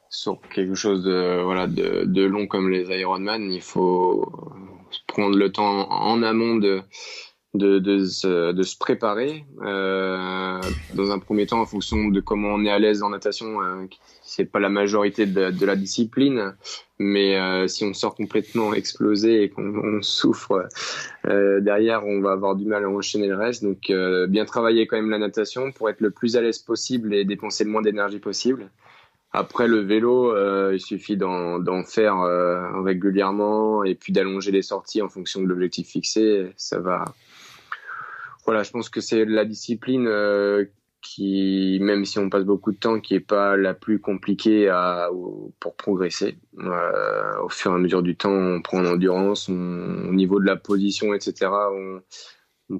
sur 0.09 0.39
quelque 0.53 0.75
chose 0.75 1.03
de 1.03 1.41
voilà 1.43 1.65
de, 1.65 2.03
de 2.05 2.23
long 2.23 2.45
comme 2.45 2.69
les 2.69 2.85
Ironman, 2.99 3.51
il 3.51 3.61
faut 3.61 4.31
prendre 5.07 5.35
le 5.35 5.51
temps 5.51 5.89
en 5.89 6.21
amont 6.21 6.55
de 6.55 6.81
de, 7.55 7.79
de, 7.79 8.05
se, 8.05 8.51
de 8.51 8.63
se 8.63 8.77
préparer 8.77 9.43
euh, 9.63 10.61
dans 10.93 11.11
un 11.11 11.17
premier 11.17 11.47
temps 11.47 11.59
en 11.59 11.65
fonction 11.65 12.09
de 12.09 12.19
comment 12.19 12.49
on 12.49 12.63
est 12.63 12.69
à 12.69 12.77
l'aise 12.77 13.01
en 13.01 13.09
natation 13.09 13.61
euh, 13.63 13.85
c'est 14.21 14.45
pas 14.45 14.59
la 14.59 14.69
majorité 14.69 15.25
de, 15.25 15.65
la 15.65 15.75
discipline 15.75 16.55
mais 16.99 17.39
euh, 17.39 17.67
si 17.67 17.83
on 17.85 17.93
sort 17.95 18.13
complètement 18.13 18.75
explosé 18.75 19.41
et 19.41 19.49
qu'on 19.49 19.99
souffre 20.03 20.69
euh, 21.25 21.59
derrière 21.59 22.05
on 22.05 22.21
va 22.21 22.33
avoir 22.33 22.55
du 22.55 22.65
mal 22.65 22.85
à 22.85 22.89
enchaîner 22.89 23.27
le 23.27 23.35
reste 23.35 23.63
donc 23.63 23.89
euh, 23.89 24.27
bien 24.27 24.45
travailler 24.45 24.85
quand 24.85 24.97
même 24.97 25.09
la 25.09 25.17
natation 25.17 25.71
pour 25.71 25.89
être 25.89 26.01
le 26.01 26.11
plus 26.11 26.37
à 26.37 26.41
l'aise 26.41 26.59
possible 26.59 27.15
et 27.15 27.25
dépenser 27.25 27.63
le 27.63 27.71
moins 27.71 27.81
d'énergie 27.81 28.19
possible 28.19 28.69
après 29.31 29.67
le 29.67 29.81
vélo, 29.81 30.35
euh, 30.35 30.71
il 30.73 30.79
suffit 30.79 31.15
d'en 31.15 31.83
faire 31.83 32.17
régulièrement 32.83 33.83
et 33.83 33.93
puis 33.93 34.11
d'allonger 34.11 34.51
les 34.51 34.63
sorties 34.63 35.03
en 35.03 35.07
fonction 35.07 35.39
de 35.39 35.45
l'objectif 35.45 35.89
fixé. 35.89 36.51
Ça 36.57 36.79
va, 36.79 37.05
voilà, 38.49 38.63
je 38.63 38.71
pense 38.71 38.89
que 38.89 38.99
c'est 38.99 39.25
la 39.25 39.45
discipline 39.45 40.07
euh, 40.07 40.65
qui, 41.03 41.77
même 41.81 42.03
si 42.03 42.17
on 42.17 42.31
passe 42.31 42.45
beaucoup 42.45 42.71
de 42.71 42.79
temps, 42.79 42.99
qui 42.99 43.13
est 43.13 43.19
pas 43.19 43.55
la 43.55 43.75
plus 43.75 44.01
compliquée 44.01 44.73
pour 45.59 45.75
progresser. 45.75 46.39
Euh, 46.57 47.41
au 47.43 47.49
fur 47.49 47.71
et 47.71 47.75
à 47.75 47.77
mesure 47.77 48.01
du 48.01 48.17
temps, 48.17 48.31
on 48.31 48.59
prend 48.63 48.79
en 48.79 48.87
endurance, 48.87 49.49
au 49.49 49.53
niveau 49.53 50.39
de 50.39 50.47
la 50.47 50.55
position, 50.55 51.13
etc. 51.13 51.51
On, 51.51 52.01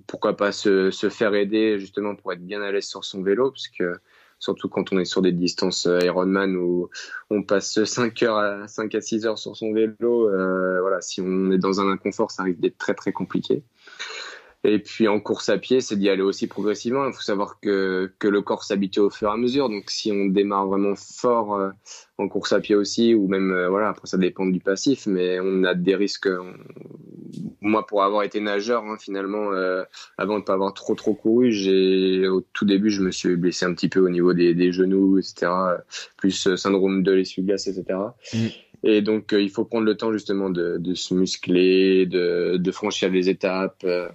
pourquoi 0.08 0.36
pas 0.36 0.52
se, 0.52 0.90
faire 1.12 1.36
aider 1.36 1.78
justement 1.78 2.16
pour 2.16 2.34
être 2.34 2.44
bien 2.44 2.64
à 2.64 2.72
l'aise 2.72 2.88
sur 2.88 3.06
son 3.06 3.22
vélo, 3.22 3.52
parce 3.52 3.68
que 3.68 3.94
surtout 4.40 4.70
quand 4.70 4.92
on 4.92 4.98
est 4.98 5.06
sur 5.06 5.22
des 5.22 5.34
distances 5.34 5.86
euh, 5.86 6.00
Ironman 6.00 6.56
où 6.56 6.90
on 7.30 7.44
passe 7.44 7.84
5 7.84 8.24
heures 8.24 8.38
à 8.38 8.68
5 8.68 8.96
à 8.96 9.02
6 9.02 9.28
heures 9.28 9.38
sur 9.38 9.56
son 9.56 9.72
vélo, 9.72 10.32
voilà, 10.82 11.00
si 11.02 11.22
on 11.22 11.52
est 11.52 11.60
dans 11.60 11.80
un 11.80 11.92
inconfort, 11.92 12.32
ça 12.32 12.42
risque 12.42 12.60
d'être 12.60 12.80
très 12.80 12.96
très 12.96 13.12
compliqué. 13.12 13.62
Et 14.66 14.80
puis 14.80 15.08
en 15.08 15.22
course 15.22 15.48
à 15.48 15.58
pied, 15.58 15.80
c'est 15.80 15.96
d'y 15.96 16.10
aller 16.10 16.22
aussi 16.22 16.48
progressivement. 16.48 17.08
Il 17.08 17.14
faut 17.14 17.22
savoir 17.22 17.60
que, 17.62 18.12
que 18.20 18.28
le 18.28 18.42
corps 18.42 18.64
s'habitue 18.64 19.00
au 19.00 19.10
fur 19.10 19.30
et 19.30 19.32
à 19.32 19.38
mesure. 19.38 19.70
Donc 19.70 19.90
si 19.90 20.12
on 20.12 20.26
démarre 20.26 20.68
vraiment 20.68 20.96
fort 20.96 21.56
euh, 21.56 21.70
en 22.18 22.28
course 22.28 22.52
à 22.52 22.60
pied 22.60 22.76
aussi, 22.76 23.14
ou 23.14 23.30
même, 23.30 23.52
euh, 23.52 23.70
voilà, 23.70 23.88
après 23.90 24.08
ça 24.08 24.18
dépend 24.18 24.46
du 24.46 24.60
passif, 24.60 25.08
mais 25.08 25.40
on 25.40 25.64
a 25.64 25.76
des 25.76 25.96
risques. 25.96 26.28
Moi, 27.62 27.86
pour 27.86 28.04
avoir 28.04 28.24
été 28.24 28.42
nageur, 28.42 28.84
hein, 28.84 28.98
finalement, 29.00 29.54
euh, 29.54 29.84
avant 30.18 30.40
de 30.40 30.44
pas 30.44 30.54
avoir 30.54 30.74
trop 30.74 30.96
trop 30.96 31.14
couru, 31.14 31.52
j'ai 31.52 32.28
au 32.28 32.42
tout 32.42 32.66
début, 32.66 32.90
je 32.90 33.02
me 33.02 33.12
suis 33.12 33.38
blessé 33.38 33.66
un 33.66 33.74
petit 33.74 33.88
peu 33.88 34.02
au 34.02 34.10
niveau 34.10 34.34
des, 34.34 34.54
des 34.56 34.74
genoux, 34.74 35.20
etc. 35.20 35.52
Plus 36.18 36.56
syndrome 36.56 37.04
de 37.04 37.14
l'essuie-glace, 37.14 37.68
etc. 37.68 37.98
Et 38.84 39.02
donc, 39.02 39.34
euh, 39.34 39.42
il 39.42 39.50
faut 39.50 39.66
prendre 39.66 39.86
le 39.86 39.98
temps 39.98 40.12
justement 40.12 40.50
de, 40.50 40.94
se 40.94 41.14
muscler, 41.14 42.06
de, 42.06 42.72
franchir 42.72 43.10
les 43.10 43.30
étapes, 43.30 43.82
euh, 43.84 44.08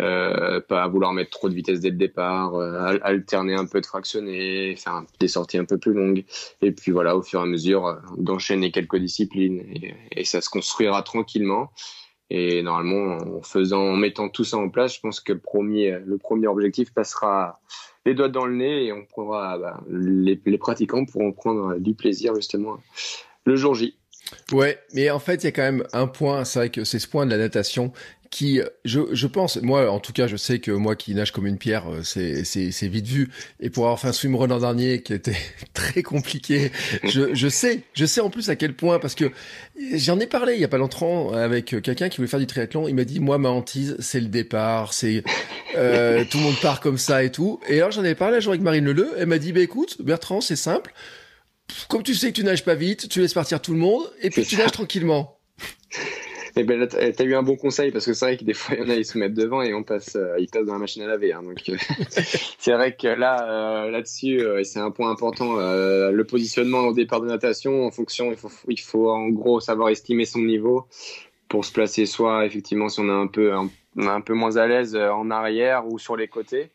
euh, 0.00 0.60
pas 0.60 0.86
vouloir 0.88 1.12
mettre 1.12 1.30
trop 1.30 1.48
de 1.48 1.54
vitesse 1.54 1.80
dès 1.80 1.90
le 1.90 1.96
départ, 1.96 2.54
alterner 3.02 3.54
un 3.54 3.66
peu 3.66 3.80
de 3.80 3.86
fractionner, 3.86 4.76
faire 4.76 5.04
des 5.20 5.28
sorties 5.28 5.58
un 5.58 5.64
peu 5.64 5.78
plus 5.78 5.94
longues. 5.94 6.24
Et 6.60 6.72
puis 6.72 6.92
voilà, 6.92 7.16
au 7.16 7.22
fur 7.22 7.40
et 7.40 7.42
à 7.44 7.46
mesure, 7.46 7.98
d'enchaîner 8.18 8.70
quelques 8.70 8.98
disciplines. 8.98 9.62
Et, 10.12 10.24
ça 10.24 10.40
se 10.40 10.50
construira 10.50 11.02
tranquillement. 11.02 11.70
Et 12.30 12.62
normalement, 12.62 13.18
en 13.38 13.42
faisant, 13.42 13.82
en 13.82 13.96
mettant 13.96 14.30
tout 14.30 14.44
ça 14.44 14.56
en 14.56 14.70
place, 14.70 14.94
je 14.94 15.00
pense 15.00 15.20
que 15.20 15.34
le 15.34 15.38
premier, 15.38 16.46
objectif 16.46 16.92
passera 16.94 17.60
les 18.06 18.14
doigts 18.14 18.28
dans 18.28 18.46
le 18.46 18.56
nez 18.56 18.86
et 18.86 18.92
on 18.92 19.04
prendra, 19.04 19.58
bah, 19.58 19.80
les 19.88 20.58
pratiquants 20.58 21.04
pourront 21.04 21.32
prendre 21.32 21.78
du 21.78 21.94
plaisir 21.94 22.34
justement 22.34 22.78
le 23.44 23.56
jour 23.56 23.74
J. 23.74 23.96
Ouais, 24.52 24.78
mais 24.94 25.10
en 25.10 25.18
fait, 25.18 25.42
il 25.42 25.44
y 25.44 25.48
a 25.48 25.52
quand 25.52 25.62
même 25.62 25.84
un 25.92 26.06
point, 26.06 26.44
c'est 26.44 26.58
vrai 26.58 26.70
que 26.70 26.84
c'est 26.84 26.98
ce 26.98 27.08
point 27.08 27.26
de 27.26 27.30
la 27.30 27.38
natation 27.38 27.92
qui, 28.32 28.62
je, 28.86 29.00
je 29.12 29.26
pense, 29.26 29.60
moi 29.60 29.90
en 29.90 30.00
tout 30.00 30.14
cas, 30.14 30.26
je 30.26 30.36
sais 30.36 30.58
que 30.58 30.70
moi 30.70 30.96
qui 30.96 31.14
nage 31.14 31.32
comme 31.32 31.46
une 31.46 31.58
pierre, 31.58 31.84
euh, 31.92 32.02
c'est 32.02 32.88
vite 32.88 33.06
vu. 33.06 33.30
Et 33.60 33.68
pour 33.68 33.84
avoir 33.84 34.00
fait 34.00 34.08
un 34.08 34.12
swimrun 34.12 34.46
l'an 34.46 34.58
dernier 34.58 35.02
qui 35.02 35.12
était 35.12 35.36
très 35.74 36.02
compliqué, 36.02 36.72
je, 37.04 37.34
je 37.34 37.48
sais, 37.48 37.82
je 37.92 38.06
sais 38.06 38.22
en 38.22 38.30
plus 38.30 38.48
à 38.48 38.56
quel 38.56 38.74
point, 38.74 38.98
parce 38.98 39.14
que 39.14 39.30
j'en 39.94 40.18
ai 40.18 40.26
parlé 40.26 40.54
il 40.54 40.60
y 40.60 40.64
a 40.64 40.68
pas 40.68 40.78
longtemps 40.78 41.32
avec 41.34 41.76
quelqu'un 41.82 42.08
qui 42.08 42.16
voulait 42.16 42.28
faire 42.28 42.40
du 42.40 42.46
triathlon. 42.46 42.88
Il 42.88 42.94
m'a 42.94 43.04
dit, 43.04 43.20
moi 43.20 43.36
ma 43.36 43.50
hantise, 43.50 43.96
c'est 43.98 44.20
le 44.20 44.28
départ, 44.28 44.94
c'est 44.94 45.22
euh, 45.76 46.24
tout 46.28 46.38
le 46.38 46.44
monde 46.44 46.60
part 46.62 46.80
comme 46.80 46.98
ça 46.98 47.22
et 47.22 47.30
tout. 47.30 47.60
Et 47.68 47.80
alors 47.80 47.90
j'en 47.90 48.02
ai 48.02 48.14
parlé 48.14 48.38
un 48.38 48.40
jour 48.40 48.52
avec 48.52 48.62
Marine 48.62 48.86
Leleu. 48.86 49.12
Elle 49.18 49.26
m'a 49.26 49.38
dit, 49.38 49.52
bah 49.52 49.60
écoute, 49.60 50.00
Bertrand, 50.00 50.40
c'est 50.40 50.56
simple. 50.56 50.94
Comme 51.88 52.02
tu 52.02 52.14
sais 52.14 52.28
que 52.28 52.36
tu 52.36 52.44
nages 52.44 52.64
pas 52.64 52.74
vite, 52.74 53.08
tu 53.08 53.20
laisses 53.20 53.34
partir 53.34 53.60
tout 53.60 53.72
le 53.72 53.78
monde 53.78 54.02
et 54.20 54.30
puis 54.30 54.44
tu 54.44 54.56
nages 54.56 54.72
tranquillement. 54.72 55.38
Eh 56.54 56.64
ben 56.64 56.78
là, 56.78 56.86
t'as 56.86 57.24
eu 57.24 57.34
un 57.34 57.42
bon 57.42 57.56
conseil 57.56 57.90
parce 57.92 58.04
que 58.04 58.12
c'est 58.12 58.26
vrai 58.26 58.36
que 58.36 58.44
des 58.44 58.52
fois, 58.52 58.74
il 58.76 58.82
y 58.82 58.84
en 58.84 58.90
a, 58.90 58.94
ils 58.94 59.06
se 59.06 59.16
mettent 59.16 59.32
devant 59.32 59.62
et 59.62 59.72
on 59.72 59.82
passe, 59.82 60.16
euh, 60.16 60.36
ils 60.38 60.48
passent 60.48 60.66
dans 60.66 60.74
la 60.74 60.78
machine 60.78 61.02
à 61.02 61.06
laver. 61.06 61.32
Hein, 61.32 61.42
donc, 61.42 61.56
euh, 61.68 61.76
c'est 62.58 62.72
vrai 62.72 62.94
que 62.94 63.08
là, 63.08 63.84
euh, 63.84 63.90
là-dessus, 63.90 64.42
c'est 64.64 64.78
un 64.78 64.90
point 64.90 65.10
important. 65.10 65.56
le 65.56 66.22
positionnement 66.24 66.80
au 66.80 66.92
départ 66.92 67.22
de 67.22 67.26
natation, 67.26 67.86
en 67.86 67.90
fonction, 67.90 68.30
il 68.30 68.36
faut, 68.36 68.50
il 68.68 68.80
faut 68.80 69.10
en 69.10 69.28
gros 69.30 69.60
savoir 69.60 69.88
estimer 69.88 70.26
son 70.26 70.40
niveau 70.40 70.86
pour 71.48 71.64
se 71.64 71.72
placer 71.72 72.06
soit 72.06 72.44
effectivement 72.44 72.88
si 72.88 73.00
on 73.00 73.08
est 73.08 73.22
un 73.22 73.26
peu, 73.26 73.54
un, 73.54 73.70
un 73.96 74.20
peu 74.20 74.34
moins 74.34 74.56
à 74.56 74.66
l'aise 74.66 74.94
en 74.94 75.30
arrière 75.30 75.86
ou 75.86 75.98
sur 75.98 76.16
les 76.16 76.28
côtés. 76.28 76.70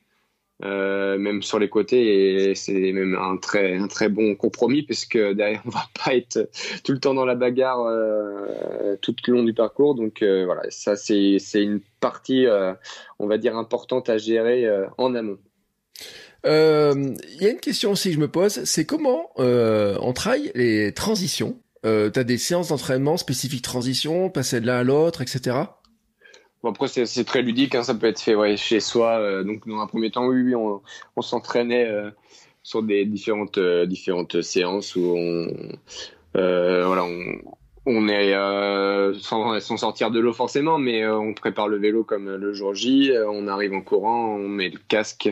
Euh, 0.66 1.20
même 1.20 1.44
sur 1.44 1.60
les 1.60 1.70
côtés 1.70 2.50
et 2.50 2.56
c'est 2.56 2.92
même 2.92 3.16
un 3.16 3.38
très 3.38 3.78
un 3.78 3.88
très 3.88 4.10
bon 4.10 4.34
compromis 4.34 4.82
puisque 4.82 5.16
derrière 5.16 5.62
on 5.68 5.70
va 5.70 5.86
pas 6.04 6.16
être 6.16 6.50
tout 6.84 6.94
le 6.94 7.00
temps 7.00 7.14
dans 7.14 7.26
la 7.26 7.36
bagarre 7.36 7.86
euh, 7.86 8.96
tout 9.00 9.16
le 9.28 9.34
long 9.34 9.44
du 9.44 9.54
parcours 9.54 9.94
donc 9.94 10.24
euh, 10.24 10.46
voilà 10.46 10.64
ça 10.70 10.96
c'est 10.96 11.38
c'est 11.38 11.62
une 11.62 11.80
partie 12.00 12.48
euh, 12.48 12.74
on 13.20 13.28
va 13.28 13.38
dire 13.38 13.56
importante 13.56 14.10
à 14.10 14.18
gérer 14.18 14.66
euh, 14.66 14.88
en 14.98 15.14
amont. 15.14 15.38
Il 16.44 17.38
y 17.40 17.46
a 17.46 17.50
une 17.50 17.60
question 17.60 17.92
aussi 17.92 18.10
que 18.10 18.16
je 18.16 18.20
me 18.20 18.30
pose, 18.30 18.64
c'est 18.64 18.86
comment 18.86 19.30
on 19.38 20.14
travaille 20.14 20.52
les 20.56 20.92
transitions? 20.92 21.60
Euh, 21.86 22.10
T'as 22.10 22.24
des 22.24 22.38
séances 22.38 22.70
d'entraînement 22.70 23.18
spécifiques 23.18 23.62
transition, 23.62 24.30
passer 24.30 24.60
de 24.60 24.66
l'un 24.66 24.80
à 24.80 24.84
l'autre, 24.84 25.22
etc. 25.22 25.58
Bon, 26.64 26.72
après, 26.72 26.88
c'est 26.88 27.24
très 27.24 27.44
ludique, 27.44 27.76
hein, 27.76 27.84
ça 27.84 27.94
peut 27.94 28.08
être 28.08 28.20
fait 28.20 28.34
ouais, 28.34 28.58
chez 28.58 28.80
soi. 28.80 29.20
Euh, 29.20 29.44
donc, 29.44 29.68
dans 29.68 29.80
un 29.80 29.88
premier 29.88 30.10
temps, 30.10 30.26
oui, 30.26 30.42
oui 30.42 30.56
on, 30.56 31.22
s'entraînait 31.22 31.86
euh, 31.86 32.10
sur 32.64 32.82
des 32.82 33.06
différentes, 33.06 33.60
euh, 33.60 33.86
différentes 33.86 34.42
séances 34.42 34.96
où 34.96 35.16
on, 35.16 35.48
voilà, 36.34 37.04
on, 37.04 37.38
on 37.86 38.08
est 38.08 38.34
sans, 39.20 39.60
sans, 39.60 39.78
sortir 39.78 40.10
de 40.10 40.20
l'eau 40.20 40.34
forcément, 40.34 40.80
mais 40.80 41.08
on 41.08 41.34
prépare 41.34 41.68
le 41.68 41.78
vélo 41.78 42.04
comme 42.04 42.36
le 42.36 42.54
jour 42.54 42.74
J. 42.74 43.12
on 43.28 43.48
arrive 43.48 43.74
en 43.74 43.82
courant, 43.82 44.36
on 44.36 44.48
met 44.48 44.70
le 44.70 44.80
casque, 44.88 45.30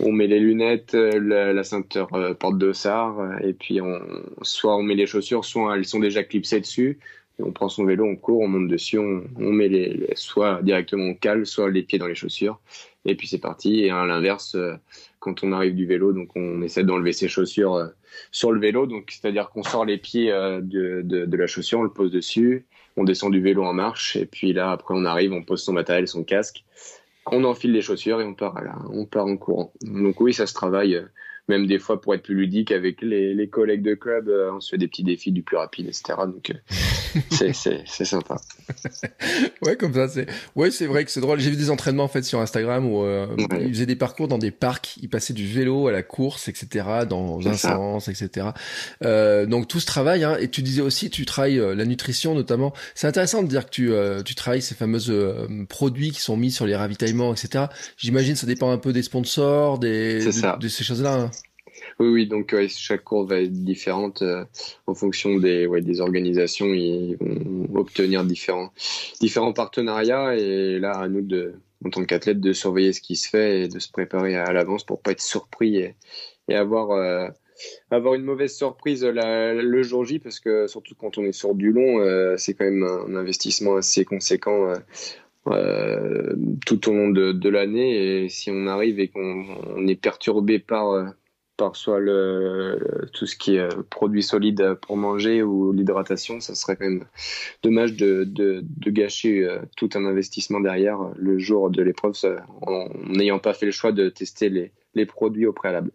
on 0.00 0.12
met 0.12 0.26
les 0.26 0.38
lunettes, 0.38 0.92
la, 0.94 1.52
la 1.52 1.64
ceinture 1.64 2.08
porte 2.38 2.58
de 2.58 2.72
sar, 2.72 3.16
et 3.42 3.52
puis 3.52 3.80
on, 3.80 4.00
soit 4.42 4.76
on 4.76 4.82
met 4.82 4.94
les 4.94 5.06
chaussures, 5.06 5.44
soit 5.44 5.76
elles 5.76 5.86
sont 5.86 6.00
déjà 6.00 6.22
clipsées 6.22 6.60
dessus 6.60 6.98
on 7.40 7.52
prend 7.52 7.68
son 7.68 7.84
vélo, 7.84 8.04
on 8.04 8.16
court, 8.16 8.40
on 8.40 8.48
monte 8.48 8.68
dessus, 8.68 8.98
on, 8.98 9.22
met 9.38 9.68
les, 9.68 10.08
soit 10.14 10.60
directement 10.62 11.04
on 11.04 11.14
cale, 11.14 11.46
soit 11.46 11.70
les 11.70 11.82
pieds 11.82 11.98
dans 11.98 12.06
les 12.06 12.14
chaussures, 12.14 12.60
et 13.04 13.14
puis 13.14 13.28
c'est 13.28 13.38
parti. 13.38 13.80
Et 13.84 13.90
à 13.90 14.04
l'inverse, 14.04 14.54
euh, 14.54 14.74
quand 15.20 15.44
on 15.44 15.52
arrive 15.52 15.74
du 15.74 15.86
vélo, 15.86 16.12
donc 16.12 16.30
on 16.36 16.62
essaie 16.62 16.84
d'enlever 16.84 17.12
ses 17.12 17.28
chaussures 17.28 17.74
euh, 17.74 17.88
sur 18.32 18.52
le 18.52 18.60
vélo, 18.60 18.86
donc 18.86 19.10
c'est-à-dire 19.10 19.50
qu'on 19.50 19.62
sort 19.62 19.84
les 19.84 19.98
pieds 19.98 20.32
euh, 20.32 20.60
de, 20.60 21.02
de, 21.02 21.36
la 21.36 21.46
chaussure, 21.46 21.80
on 21.80 21.84
le 21.84 21.92
pose 21.92 22.10
dessus, 22.10 22.66
on 22.96 23.04
descend 23.04 23.32
du 23.32 23.40
vélo 23.40 23.64
en 23.64 23.72
marche, 23.72 24.16
et 24.16 24.26
puis 24.26 24.52
là 24.52 24.72
après 24.72 24.94
on 24.96 25.04
arrive, 25.04 25.32
on 25.32 25.42
pose 25.42 25.62
son 25.62 25.72
matériel, 25.72 26.08
son 26.08 26.24
casque, 26.24 26.64
on 27.30 27.44
enfile 27.44 27.72
les 27.72 27.82
chaussures 27.82 28.20
et 28.20 28.24
on 28.24 28.34
part, 28.34 28.62
là, 28.62 28.76
on 28.90 29.04
part 29.04 29.26
en 29.26 29.36
courant. 29.36 29.72
Donc 29.82 30.20
oui, 30.20 30.32
ça 30.32 30.46
se 30.46 30.54
travaille 30.54 31.00
même 31.48 31.66
des 31.66 31.78
fois 31.78 32.00
pour 32.00 32.14
être 32.14 32.22
plus 32.22 32.34
ludique 32.34 32.72
avec 32.72 33.00
les, 33.00 33.34
les 33.34 33.48
collègues 33.48 33.82
de 33.82 33.94
club, 33.94 34.28
euh, 34.28 34.52
on 34.52 34.60
se 34.60 34.70
fait 34.70 34.78
des 34.78 34.86
petits 34.86 35.02
défis 35.02 35.32
du 35.32 35.42
plus 35.42 35.56
rapide, 35.56 35.86
etc. 35.86 36.18
Donc 36.26 36.50
euh, 36.50 37.20
c'est 37.30 37.52
c'est 37.54 38.04
sympa. 38.04 38.36
ouais, 39.62 39.76
comme 39.76 39.94
ça, 39.94 40.08
c'est 40.08 40.26
ouais, 40.56 40.70
c'est 40.70 40.86
vrai 40.86 41.04
que 41.04 41.10
c'est 41.10 41.20
drôle. 41.20 41.40
J'ai 41.40 41.50
vu 41.50 41.56
des 41.56 41.70
entraînements 41.70 42.04
en 42.04 42.08
fait 42.08 42.22
sur 42.22 42.40
Instagram 42.40 42.86
où 42.86 43.02
euh, 43.02 43.26
ils 43.60 43.70
faisaient 43.70 43.86
des 43.86 43.96
parcours 43.96 44.28
dans 44.28 44.38
des 44.38 44.50
parcs, 44.50 44.98
ils 45.00 45.08
passaient 45.08 45.32
du 45.32 45.46
vélo 45.46 45.88
à 45.88 45.92
la 45.92 46.02
course, 46.02 46.48
etc. 46.48 46.86
Dans 47.08 47.46
un 47.46 47.54
sens, 47.54 48.08
etc. 48.08 48.48
Euh, 49.04 49.46
donc 49.46 49.68
tout 49.68 49.80
ce 49.80 49.86
travail. 49.86 50.24
Hein, 50.24 50.36
et 50.40 50.48
tu 50.48 50.62
disais 50.62 50.82
aussi, 50.82 51.08
tu 51.08 51.24
travailles 51.24 51.60
la 51.74 51.84
nutrition 51.86 52.34
notamment. 52.34 52.74
C'est 52.94 53.06
intéressant 53.06 53.42
de 53.42 53.48
dire 53.48 53.64
que 53.64 53.70
tu 53.70 53.88
tu 54.28 54.34
travailles 54.34 54.60
ces 54.60 54.74
fameux 54.74 54.98
produits 55.68 56.10
qui 56.10 56.20
sont 56.20 56.36
mis 56.36 56.50
sur 56.50 56.66
les 56.66 56.76
ravitaillements, 56.76 57.32
etc. 57.32 57.66
J'imagine 57.96 58.36
ça 58.36 58.46
dépend 58.46 58.70
un 58.70 58.78
peu 58.78 58.92
des 58.92 59.02
sponsors, 59.02 59.78
des 59.78 60.18
de, 60.24 60.58
de, 60.58 60.68
ces 60.68 60.84
choses-là. 60.84 61.14
Hein. 61.14 61.30
Oui, 62.00 62.08
oui, 62.08 62.26
donc 62.28 62.54
chaque 62.68 63.02
cours 63.02 63.26
va 63.26 63.40
être 63.40 63.52
différente 63.52 64.22
euh, 64.22 64.44
en 64.86 64.94
fonction 64.94 65.36
des, 65.36 65.66
organisations. 66.00 66.66
Ils 66.66 67.16
vont 67.16 67.80
obtenir 67.80 68.24
différents, 68.24 68.72
partenariats 69.52 70.36
et 70.36 70.78
là, 70.78 70.92
à 70.92 71.08
nous, 71.08 71.22
de, 71.22 71.54
en 71.84 71.90
tant 71.90 72.04
qu'athlète, 72.04 72.40
de 72.40 72.52
surveiller 72.52 72.92
ce 72.92 73.00
qui 73.00 73.16
se 73.16 73.28
fait 73.28 73.62
et 73.62 73.68
de 73.68 73.80
se 73.80 73.90
préparer 73.90 74.36
à, 74.36 74.52
l'avance 74.52 74.84
pour 74.84 75.02
pas 75.02 75.10
être 75.10 75.20
surpris 75.20 75.78
et, 75.78 75.96
euh, 76.50 77.28
avoir 77.90 78.14
une 78.14 78.22
mauvaise 78.22 78.54
surprise 78.54 79.04
le 79.04 79.82
jour 79.82 80.04
J 80.04 80.20
parce 80.20 80.38
que 80.38 80.68
surtout 80.68 80.94
quand 80.94 81.18
on 81.18 81.24
est 81.24 81.32
sur 81.32 81.56
du 81.56 81.72
long, 81.72 81.98
euh, 81.98 82.36
c'est 82.36 82.54
quand 82.54 82.64
même 82.64 82.84
un 82.84 83.16
investissement 83.16 83.74
assez 83.74 84.04
conséquent. 84.04 84.72
tout 86.64 86.88
au 86.88 86.92
long 86.92 87.08
de 87.10 87.48
l'année 87.48 88.22
et 88.24 88.28
si 88.28 88.52
on 88.52 88.68
arrive 88.68 89.00
et 89.00 89.08
qu'on 89.08 89.86
est 89.88 90.00
perturbé 90.00 90.60
par 90.60 91.12
par 91.58 91.76
soit 91.76 91.98
le, 91.98 92.78
tout 93.12 93.26
ce 93.26 93.36
qui 93.36 93.56
est 93.56 93.68
produit 93.90 94.22
solide 94.22 94.74
pour 94.80 94.96
manger 94.96 95.42
ou 95.42 95.72
l'hydratation, 95.72 96.40
ça 96.40 96.54
serait 96.54 96.76
quand 96.76 96.86
même 96.86 97.04
dommage 97.62 97.94
de, 97.94 98.24
de, 98.24 98.64
de 98.64 98.90
gâcher 98.90 99.44
euh, 99.44 99.58
tout 99.76 99.90
un 99.94 100.06
investissement 100.06 100.60
derrière 100.60 101.02
euh, 101.02 101.12
le 101.16 101.38
jour 101.38 101.68
de 101.68 101.82
l'épreuve 101.82 102.14
en 102.62 102.88
n'ayant 103.08 103.40
pas 103.40 103.52
fait 103.52 103.66
le 103.66 103.72
choix 103.72 103.92
de 103.92 104.08
tester 104.08 104.48
les, 104.48 104.72
les 104.94 105.04
produits 105.04 105.46
au 105.46 105.52
préalable. 105.52 105.90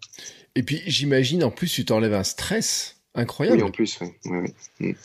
Et 0.56 0.64
puis 0.64 0.82
j'imagine 0.86 1.44
en 1.44 1.50
plus 1.50 1.72
tu 1.72 1.86
t'enlèves 1.86 2.14
un 2.14 2.24
stress 2.24 3.02
incroyable. 3.16 3.58
Oui, 3.58 3.64
en 3.64 3.72
plus, 3.72 4.00
oui. 4.02 4.08
Ouais, 4.26 4.54
ouais. 4.82 4.96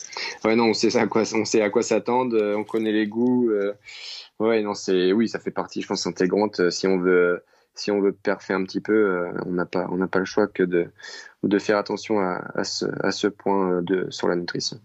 ouais, 0.44 0.56
non, 0.56 0.66
on 0.66 0.74
sait 0.74 0.94
à 0.96 1.06
quoi, 1.06 1.22
on 1.34 1.44
sait 1.44 1.62
à 1.62 1.70
quoi 1.70 1.82
s'attendre, 1.82 2.36
euh, 2.36 2.56
on 2.56 2.64
connaît 2.64 2.92
les 2.92 3.06
goûts. 3.06 3.50
ouais, 4.40 4.62
non, 4.62 4.74
c'est, 4.74 5.12
oui, 5.12 5.28
ça 5.28 5.38
fait 5.38 5.52
partie, 5.52 5.82
je 5.82 5.86
pense, 5.86 6.06
intégrante 6.06 6.68
si 6.70 6.86
on 6.88 6.98
veut 6.98 7.42
si 7.78 7.90
on 7.90 8.00
veut 8.00 8.12
perfer 8.12 8.54
un 8.54 8.64
petit 8.64 8.80
peu, 8.80 8.92
euh, 8.92 9.30
on 9.46 9.52
n'a 9.52 9.64
pas, 9.64 9.86
on 9.90 9.96
n'a 9.96 10.08
pas 10.08 10.18
le 10.18 10.24
choix 10.24 10.46
que 10.46 10.62
de, 10.62 10.90
de 11.42 11.58
faire 11.58 11.78
attention 11.78 12.18
à, 12.18 12.44
à, 12.54 12.64
ce, 12.64 12.86
à 13.04 13.12
ce 13.12 13.28
point 13.28 13.72
euh, 13.72 13.82
de, 13.82 14.06
sur 14.10 14.28
la 14.28 14.36
nutrition. 14.36 14.80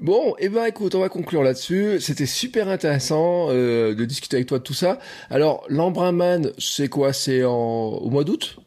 Bon, 0.00 0.34
et 0.38 0.46
eh 0.46 0.48
ben 0.48 0.64
écoute, 0.64 0.94
on 0.94 1.00
va 1.00 1.08
conclure 1.08 1.42
là-dessus. 1.42 2.00
C'était 2.00 2.26
super 2.26 2.68
intéressant 2.68 3.48
euh, 3.50 3.94
de 3.94 4.04
discuter 4.04 4.36
avec 4.36 4.48
toi 4.48 4.58
de 4.58 4.64
tout 4.64 4.74
ça. 4.74 4.98
Alors, 5.30 5.64
l'Embrunman, 5.68 6.50
c'est 6.58 6.88
quoi? 6.88 7.12
C'est 7.12 7.44
en... 7.44 7.52
au 7.52 8.10
mois 8.10 8.24
d'août? 8.24 8.58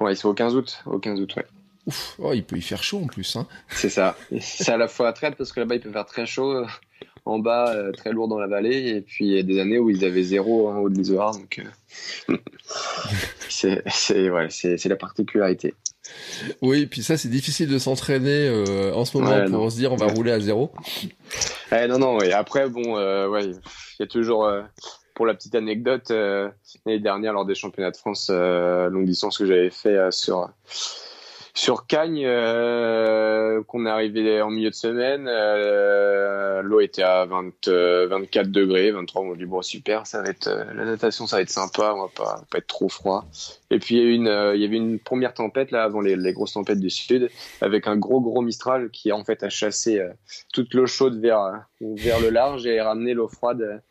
Ouais, 0.00 0.14
c'est 0.14 0.26
au 0.26 0.34
15 0.34 0.54
août. 0.54 0.82
Au 0.86 0.98
15 0.98 1.20
août, 1.20 1.34
ouais. 1.36 1.46
Ouf, 1.86 2.16
oh, 2.18 2.32
il 2.32 2.44
peut 2.44 2.56
y 2.56 2.62
faire 2.62 2.82
chaud 2.82 3.00
en 3.02 3.06
plus. 3.06 3.36
Hein. 3.36 3.46
C'est 3.70 3.88
ça. 3.88 4.16
C'est 4.40 4.70
à 4.70 4.76
la 4.76 4.88
fois 4.88 5.12
traite 5.12 5.36
parce 5.36 5.52
que 5.52 5.60
là-bas 5.60 5.76
il 5.76 5.80
peut 5.80 5.92
faire 5.92 6.06
très 6.06 6.26
chaud 6.26 6.66
en 7.26 7.40
bas, 7.40 7.74
euh, 7.74 7.92
très 7.92 8.12
lourd 8.12 8.28
dans 8.28 8.38
la 8.38 8.46
vallée. 8.46 8.88
Et 8.88 9.00
puis 9.02 9.26
il 9.26 9.32
y 9.34 9.38
a 9.38 9.42
des 9.42 9.60
années 9.60 9.78
où 9.78 9.90
ils 9.90 10.04
avaient 10.04 10.22
zéro 10.22 10.68
en 10.68 10.78
haut 10.78 10.88
de 10.88 10.94
l'Isoire. 10.96 11.32
Donc 11.32 11.60
euh, 12.30 12.36
c'est 13.48 14.30
ouais, 14.30 14.48
la 14.84 14.96
particularité. 14.96 15.74
Oui, 16.62 16.82
et 16.82 16.86
puis 16.86 17.02
ça, 17.02 17.16
c'est 17.16 17.28
difficile 17.28 17.68
de 17.68 17.78
s'entraîner 17.78 18.48
euh, 18.48 18.94
en 18.94 19.04
ce 19.04 19.18
moment 19.18 19.50
pour 19.50 19.72
se 19.72 19.76
dire 19.76 19.92
on 19.92 19.96
va 19.96 20.06
rouler 20.06 20.30
à 20.30 20.38
zéro. 20.38 20.72
non, 21.72 21.98
non, 21.98 22.18
oui. 22.18 22.30
Après, 22.30 22.68
bon, 22.68 22.94
ouais, 23.28 23.46
il 23.46 24.00
y 24.00 24.02
a 24.04 24.06
toujours, 24.06 24.48
pour 25.14 25.26
la 25.26 25.34
petite 25.34 25.56
anecdote, 25.56 26.10
l'année 26.10 27.00
dernière, 27.00 27.32
lors 27.32 27.44
des 27.44 27.56
championnats 27.56 27.90
de 27.90 27.96
France 27.96 28.30
longue 28.30 29.04
distance 29.04 29.36
que 29.36 29.46
j'avais 29.46 29.70
fait 29.70 30.12
sur 30.12 30.48
sur 31.56 31.86
Cagnes, 31.86 32.26
on 33.76 33.84
est 33.84 33.90
arrivé 33.90 34.40
en 34.40 34.50
milieu 34.50 34.70
de 34.70 34.74
semaine, 34.74 35.26
euh, 35.28 36.62
l'eau 36.62 36.80
était 36.80 37.02
à 37.02 37.26
20, 37.26 37.68
24 38.08 38.50
degrés, 38.50 38.90
23. 38.90 39.22
On 39.22 39.34
dit 39.34 39.44
bon 39.44 39.60
super, 39.60 40.06
ça 40.06 40.22
va 40.22 40.30
être 40.30 40.48
la 40.48 40.84
natation, 40.86 41.26
ça 41.26 41.36
va 41.36 41.42
être 41.42 41.50
sympa, 41.50 41.92
on 41.94 42.02
va 42.02 42.08
pas, 42.08 42.42
pas 42.50 42.58
être 42.58 42.66
trop 42.66 42.88
froid. 42.88 43.26
Et 43.70 43.78
puis 43.78 43.96
il 43.96 44.02
y, 44.02 44.06
a 44.06 44.14
une, 44.14 44.54
il 44.54 44.62
y 44.62 44.64
avait 44.64 44.76
une 44.76 44.98
première 44.98 45.34
tempête 45.34 45.70
là 45.70 45.82
avant 45.82 46.00
les, 46.00 46.16
les, 46.16 46.32
grosses 46.32 46.54
tempêtes 46.54 46.80
du 46.80 46.90
sud, 46.90 47.30
avec 47.60 47.86
un 47.86 47.98
gros 47.98 48.22
gros 48.22 48.40
mistral 48.40 48.90
qui 48.90 49.12
en 49.12 49.24
fait 49.24 49.42
a 49.42 49.50
chassé 49.50 50.02
toute 50.54 50.72
l'eau 50.72 50.86
chaude 50.86 51.20
vers 51.20 51.66
vers 51.80 52.18
le 52.20 52.30
large 52.30 52.66
et 52.66 52.80
ramené 52.80 53.12
l'eau 53.12 53.28
froide 53.28 53.82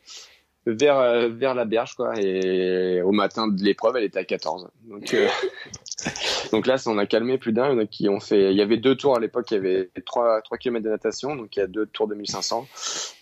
vers 0.65 0.99
euh, 0.99 1.29
vers 1.29 1.53
la 1.53 1.65
berge 1.65 1.95
quoi 1.95 2.13
et 2.19 3.01
au 3.01 3.11
matin 3.11 3.47
de 3.47 3.63
l'épreuve 3.63 3.97
elle 3.97 4.03
était 4.03 4.19
à 4.19 4.23
14 4.23 4.69
donc 4.83 5.13
euh, 5.13 5.27
donc 6.51 6.67
là 6.67 6.75
on 6.85 6.97
a 6.97 7.05
calmé 7.05 7.37
plus 7.37 7.53
d'un. 7.53 7.73
Il 7.73 7.81
y 7.81 7.87
qui 7.87 8.09
ont 8.09 8.19
fait 8.19 8.51
il 8.51 8.57
y 8.57 8.61
avait 8.61 8.77
deux 8.77 8.95
tours 8.95 9.15
à 9.15 9.19
l'époque 9.19 9.51
il 9.51 9.55
y 9.55 9.57
avait 9.57 9.89
3 10.05 10.41
3 10.41 10.57
km 10.57 10.83
de 10.83 10.89
natation 10.89 11.35
donc 11.35 11.55
il 11.55 11.59
y 11.59 11.63
a 11.63 11.67
deux 11.67 11.85
tours 11.85 12.07
de 12.07 12.15
1500 12.15 12.67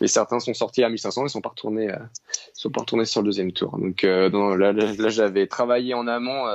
mais 0.02 0.08
certains 0.08 0.40
sont 0.40 0.54
sortis 0.54 0.84
à 0.84 0.90
1500 0.90 1.26
et 1.26 1.30
sont 1.30 1.42
pas 1.42 1.50
retournés 1.50 1.92
euh, 1.92 1.98
sont 2.54 2.70
pas 2.70 2.82
retournés 2.82 3.06
sur 3.06 3.22
le 3.22 3.26
deuxième 3.26 3.52
tour. 3.52 3.78
Donc 3.78 4.04
non, 4.04 4.56
là, 4.56 4.72
là 4.72 5.10
j'avais 5.10 5.48
travaillé 5.48 5.94
en 5.94 6.08
amont 6.08 6.46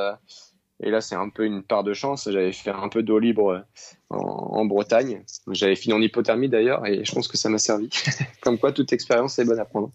et 0.81 0.91
là, 0.91 1.01
c'est 1.01 1.17
un 1.17 1.29
peu 1.29 1.45
une 1.45 1.63
part 1.63 1.85
de 1.85 1.93
chance. 1.93 2.29
J'avais 2.31 2.53
fait 2.53 2.71
un 2.71 2.89
peu 2.89 3.03
d'eau 3.03 3.19
libre 3.19 3.65
en, 4.11 4.65
Bretagne. 4.65 5.23
J'avais 5.51 5.77
fini 5.77 5.95
en 5.95 6.01
hypothermie 6.01 6.49
d'ailleurs, 6.49 6.87
et 6.87 7.05
je 7.05 7.13
pense 7.13 7.29
que 7.29 7.37
ça 7.37 7.49
m'a 7.49 7.59
servi. 7.59 7.89
Comme 8.41 8.59
quoi, 8.59 8.73
toute 8.73 8.93
expérience 8.93 9.39
est 9.39 9.45
bonne 9.45 9.61
à 9.61 9.65
prendre. 9.65 9.91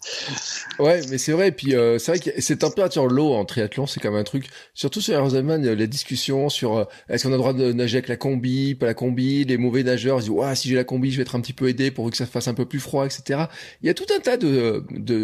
Ouais, 0.80 1.02
mais 1.10 1.18
c'est 1.18 1.32
vrai. 1.32 1.50
Et 1.50 1.52
puis, 1.52 1.76
euh, 1.76 1.98
c'est 2.00 2.12
vrai 2.12 2.20
que 2.20 2.42
cette 2.42 2.60
température 2.60 3.08
l'eau 3.08 3.34
en 3.34 3.46
triathlon, 3.46 3.88
c'est 3.88 4.00
quand 4.00 4.12
même 4.12 4.20
un 4.20 4.24
truc. 4.24 4.48
Surtout 4.74 5.02
sur 5.02 5.14
Ironman, 5.14 5.68
les 5.68 5.88
discussions 5.88 6.50
sur 6.50 6.78
euh, 6.78 6.86
est-ce 7.10 7.24
qu'on 7.24 7.30
a 7.30 7.34
le 7.34 7.38
droit 7.40 7.54
de 7.54 7.72
nager 7.74 7.98
avec 7.98 8.08
la 8.08 8.18
combi, 8.18 8.76
pas 8.76 8.86
la 8.86 8.94
combi? 8.94 9.46
Les 9.46 9.58
mauvais 9.58 9.84
nageurs 9.84 10.20
ils 10.20 10.24
disent 10.24 10.30
ouais, 10.30 10.56
si 10.56 10.70
j'ai 10.70 10.76
la 10.76 10.84
combi, 10.84 11.12
je 11.12 11.18
vais 11.18 11.24
être 11.24 11.36
un 11.36 11.42
petit 11.42 11.54
peu 11.54 11.68
aidé 11.68 11.92
pour 11.92 12.10
que 12.10 12.18
ça 12.18 12.26
fasse 12.26 12.48
un 12.48 12.54
peu 12.54 12.66
plus 12.66 12.80
froid, 12.80 13.06
etc. 13.06 13.46
Il 13.82 13.88
y 13.88 13.90
a 13.90 13.94
tout 13.94 14.06
un 14.16 14.20
tas 14.20 14.38
de 14.38 14.84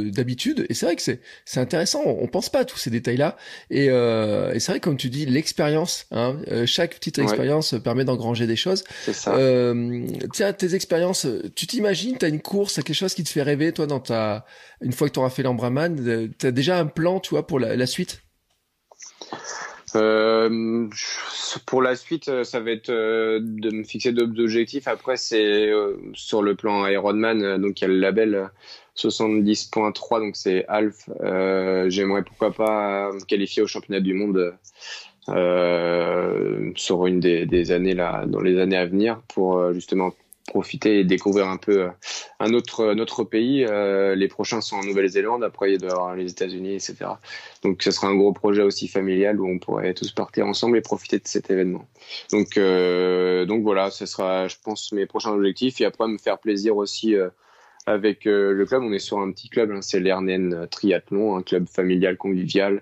d'habitudes, 0.09 0.65
et 0.69 0.73
c'est 0.73 0.85
vrai 0.85 0.95
que 0.95 1.01
c'est 1.01 1.21
c'est 1.45 1.59
intéressant. 1.59 2.01
On, 2.05 2.27
pense 2.27 2.49
pas 2.49 2.59
à 2.59 2.65
tous 2.65 2.77
ces 2.77 2.91
détails-là, 2.91 3.37
et, 3.71 3.87
euh, 3.89 4.53
et 4.53 4.59
c'est 4.59 4.71
vrai 4.71 4.79
comme 4.79 4.97
tu 4.97 5.09
dis, 5.09 5.25
l'expérience. 5.25 6.05
Hein, 6.11 6.37
euh, 6.51 6.65
chaque 6.65 6.95
petite 6.95 7.19
expérience 7.19 7.75
permet 7.83 8.05
d'engranger 8.05 8.47
des 8.47 8.55
choses. 8.55 8.78
C'est 9.01 9.13
ça. 9.13 9.35
Euh, 9.35 10.05
tiens, 10.33 10.53
tes 10.53 10.75
expériences, 10.75 11.27
tu 11.55 11.67
t'imagines, 11.67 12.17
tu 12.17 12.25
as 12.25 12.29
une 12.29 12.41
course, 12.41 12.75
quelque 12.75 12.93
chose 12.93 13.13
qui 13.13 13.23
te 13.23 13.29
fait 13.29 13.43
rêver, 13.43 13.71
toi, 13.73 13.87
dans 13.87 13.99
ta, 13.99 14.45
une 14.81 14.93
fois 14.93 15.07
que 15.07 15.13
tu 15.13 15.19
auras 15.19 15.29
fait 15.29 15.43
l'Embraman, 15.43 15.99
euh, 16.07 16.27
tu 16.37 16.47
as 16.47 16.51
déjà 16.51 16.79
un 16.79 16.85
plan, 16.85 17.19
tu 17.19 17.31
vois, 17.31 17.45
pour 17.45 17.59
la, 17.59 17.85
suite? 17.85 18.21
Euh, 19.95 20.87
pour 21.65 21.81
la 21.81 21.95
suite, 21.95 22.43
ça 22.43 22.59
va 22.59 22.71
être 22.71 22.91
de 22.91 23.71
me 23.71 23.83
fixer 23.83 24.11
d'autres 24.11 24.39
objectifs. 24.41 24.87
Après, 24.87 25.17
c'est 25.17 25.71
sur 26.13 26.41
le 26.41 26.55
plan 26.55 26.85
Ironman, 26.87 27.57
donc 27.57 27.81
il 27.81 27.83
y 27.83 27.85
a 27.85 27.87
le 27.87 27.99
label 27.99 28.49
70.3, 28.95 30.19
donc 30.19 30.35
c'est 30.35 30.65
Alf. 30.67 31.09
J'aimerais 31.89 32.23
pourquoi 32.23 32.51
pas 32.51 33.11
me 33.11 33.23
qualifier 33.25 33.63
au 33.63 33.67
championnat 33.67 34.01
du 34.01 34.13
monde 34.13 34.53
euh, 35.29 36.71
sur 36.75 37.05
une 37.05 37.19
des, 37.19 37.71
années 37.71 37.93
là, 37.93 38.25
dans 38.25 38.41
les 38.41 38.59
années 38.59 38.77
à 38.77 38.85
venir, 38.85 39.21
pour 39.27 39.57
euh, 39.57 39.73
justement 39.73 40.11
profiter 40.47 40.99
et 40.99 41.03
découvrir 41.03 41.47
un 41.47 41.57
peu 41.57 41.83
euh, 41.83 41.89
un 42.39 42.53
autre, 42.53 42.85
un 42.85 42.97
autre 42.99 43.23
pays. 43.23 43.65
Euh, 43.65 44.15
les 44.15 44.27
prochains 44.27 44.61
sont 44.61 44.77
en 44.77 44.83
Nouvelle-Zélande, 44.83 45.43
après 45.43 45.73
il 45.73 45.77
doit 45.77 45.89
y 45.89 45.91
avoir 45.91 46.15
les 46.15 46.31
États-Unis, 46.31 46.73
etc. 46.73 46.95
Donc 47.63 47.83
ce 47.83 47.91
sera 47.91 48.07
un 48.07 48.15
gros 48.15 48.33
projet 48.33 48.63
aussi 48.63 48.87
familial 48.87 49.39
où 49.39 49.47
on 49.47 49.59
pourrait 49.59 49.93
tous 49.93 50.11
partir 50.11 50.47
ensemble 50.47 50.77
et 50.77 50.81
profiter 50.81 51.17
de 51.19 51.27
cet 51.27 51.51
événement. 51.51 51.85
Donc, 52.31 52.57
donc 52.57 53.63
voilà, 53.63 53.91
ce 53.91 54.05
sera, 54.07 54.47
je 54.47 54.55
pense, 54.63 54.91
mes 54.91 55.05
prochains 55.05 55.31
objectifs. 55.31 55.79
Et 55.81 55.85
après, 55.85 56.07
me 56.07 56.17
faire 56.17 56.39
plaisir 56.39 56.77
aussi 56.77 57.15
avec 57.89 58.25
le 58.25 58.63
club. 58.65 58.83
On 58.83 58.93
est 58.93 58.99
sur 58.99 59.19
un 59.19 59.31
petit 59.31 59.49
club, 59.49 59.71
hein, 59.71 59.81
c'est 59.81 59.99
l'Ernen 59.99 60.67
Triathlon, 60.69 61.35
un 61.35 61.41
club 61.41 61.67
familial 61.67 62.17
convivial 62.17 62.81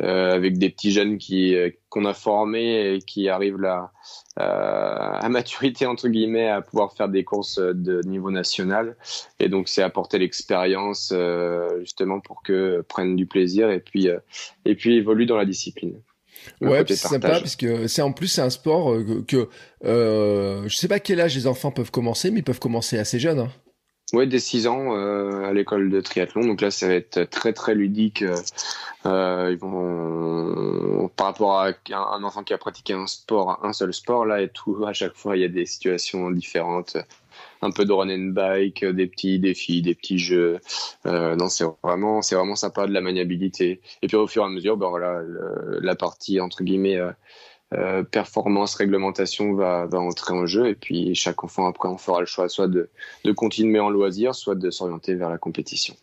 euh, 0.00 0.30
avec 0.30 0.58
des 0.58 0.70
petits 0.70 0.92
jeunes 0.92 1.18
qui 1.18 1.56
euh, 1.56 1.70
qu'on 1.88 2.04
a 2.04 2.14
formés 2.14 2.94
et 2.94 2.98
qui 3.00 3.28
arrivent 3.28 3.60
là 3.60 3.90
euh, 4.38 4.44
à 4.44 5.28
maturité 5.28 5.86
entre 5.86 6.08
guillemets 6.08 6.48
à 6.48 6.62
pouvoir 6.62 6.92
faire 6.92 7.08
des 7.08 7.24
courses 7.24 7.58
de 7.58 8.00
niveau 8.06 8.30
national 8.30 8.96
et 9.40 9.48
donc 9.48 9.68
c'est 9.68 9.82
apporter 9.82 10.18
l'expérience 10.18 11.12
justement 11.80 12.20
pour 12.20 12.44
que 12.44 12.84
prennent 12.88 13.16
du 13.16 13.26
plaisir 13.26 13.70
et 13.70 13.80
puis 13.80 14.08
et 14.64 14.74
puis 14.76 14.94
évoluent 14.94 15.26
dans 15.26 15.36
la 15.36 15.46
discipline. 15.46 16.00
Ouais, 16.60 16.84
c'est 16.86 16.94
sympa 16.94 17.40
parce 17.40 17.56
que 17.56 17.88
c'est 17.88 18.02
en 18.02 18.12
plus 18.12 18.28
c'est 18.28 18.40
un 18.40 18.50
sport 18.50 18.96
que, 19.26 19.48
euh, 19.84 20.62
je 20.68 20.76
sais 20.76 20.86
pas 20.86 21.00
quel 21.00 21.20
âge 21.20 21.34
les 21.34 21.48
enfants 21.48 21.72
peuvent 21.72 21.90
commencer, 21.90 22.30
mais 22.30 22.38
ils 22.38 22.44
peuvent 22.44 22.60
commencer 22.60 22.98
assez 22.98 23.18
jeunes. 23.18 23.40
Hein. 23.40 23.50
Ouais, 24.14 24.26
dès 24.26 24.38
6 24.38 24.66
ans 24.68 24.96
euh, 24.96 25.44
à 25.44 25.52
l'école 25.52 25.90
de 25.90 26.00
triathlon. 26.00 26.46
Donc 26.46 26.62
là, 26.62 26.70
ça 26.70 26.88
va 26.88 26.94
être 26.94 27.24
très 27.24 27.52
très 27.52 27.74
ludique. 27.74 28.22
Euh, 28.22 28.36
euh 29.04 29.50
ils 29.52 29.58
vont 29.58 31.08
par 31.16 31.26
rapport 31.26 31.60
à 31.60 31.68
un, 31.92 32.22
enfant 32.22 32.42
qui 32.42 32.54
a 32.54 32.58
pratiqué 32.58 32.94
un 32.94 33.06
sport, 33.06 33.60
un 33.62 33.72
seul 33.74 33.92
sport 33.92 34.24
là 34.24 34.40
et 34.40 34.48
tout. 34.48 34.84
À 34.86 34.94
chaque 34.94 35.14
fois, 35.14 35.36
il 35.36 35.42
y 35.42 35.44
a 35.44 35.48
des 35.48 35.66
situations 35.66 36.30
différentes. 36.30 36.96
Un 37.60 37.70
peu 37.70 37.84
de 37.84 37.92
run 37.92 38.08
and 38.08 38.32
bike, 38.32 38.84
des 38.84 39.06
petits 39.06 39.38
défis, 39.38 39.82
des 39.82 39.94
petits 39.94 40.18
jeux. 40.18 40.58
Euh, 41.06 41.36
non, 41.36 41.48
c'est 41.48 41.64
vraiment 41.82 42.22
c'est 42.22 42.34
vraiment 42.34 42.56
sympa 42.56 42.86
de 42.86 42.92
la 42.92 43.02
maniabilité. 43.02 43.80
Et 44.02 44.06
puis 44.06 44.16
au 44.16 44.26
fur 44.26 44.42
et 44.42 44.46
à 44.46 44.48
mesure, 44.48 44.78
ben 44.78 44.88
voilà, 44.88 45.20
la 45.80 45.94
partie 45.96 46.40
entre 46.40 46.64
guillemets 46.64 46.98
euh, 47.74 48.02
performance, 48.02 48.74
réglementation 48.76 49.52
va, 49.54 49.86
va 49.86 49.98
entrer 49.98 50.32
en 50.32 50.46
jeu 50.46 50.68
et 50.68 50.74
puis 50.74 51.14
chaque 51.14 51.44
enfant 51.44 51.66
après 51.66 51.88
on 51.88 51.98
fera 51.98 52.20
le 52.20 52.26
choix 52.26 52.48
soit 52.48 52.68
de, 52.68 52.88
de 53.24 53.32
continuer 53.32 53.78
en 53.78 53.90
loisir, 53.90 54.34
soit 54.34 54.54
de 54.54 54.70
s'orienter 54.70 55.14
vers 55.14 55.28
la 55.28 55.38
compétition. 55.38 55.94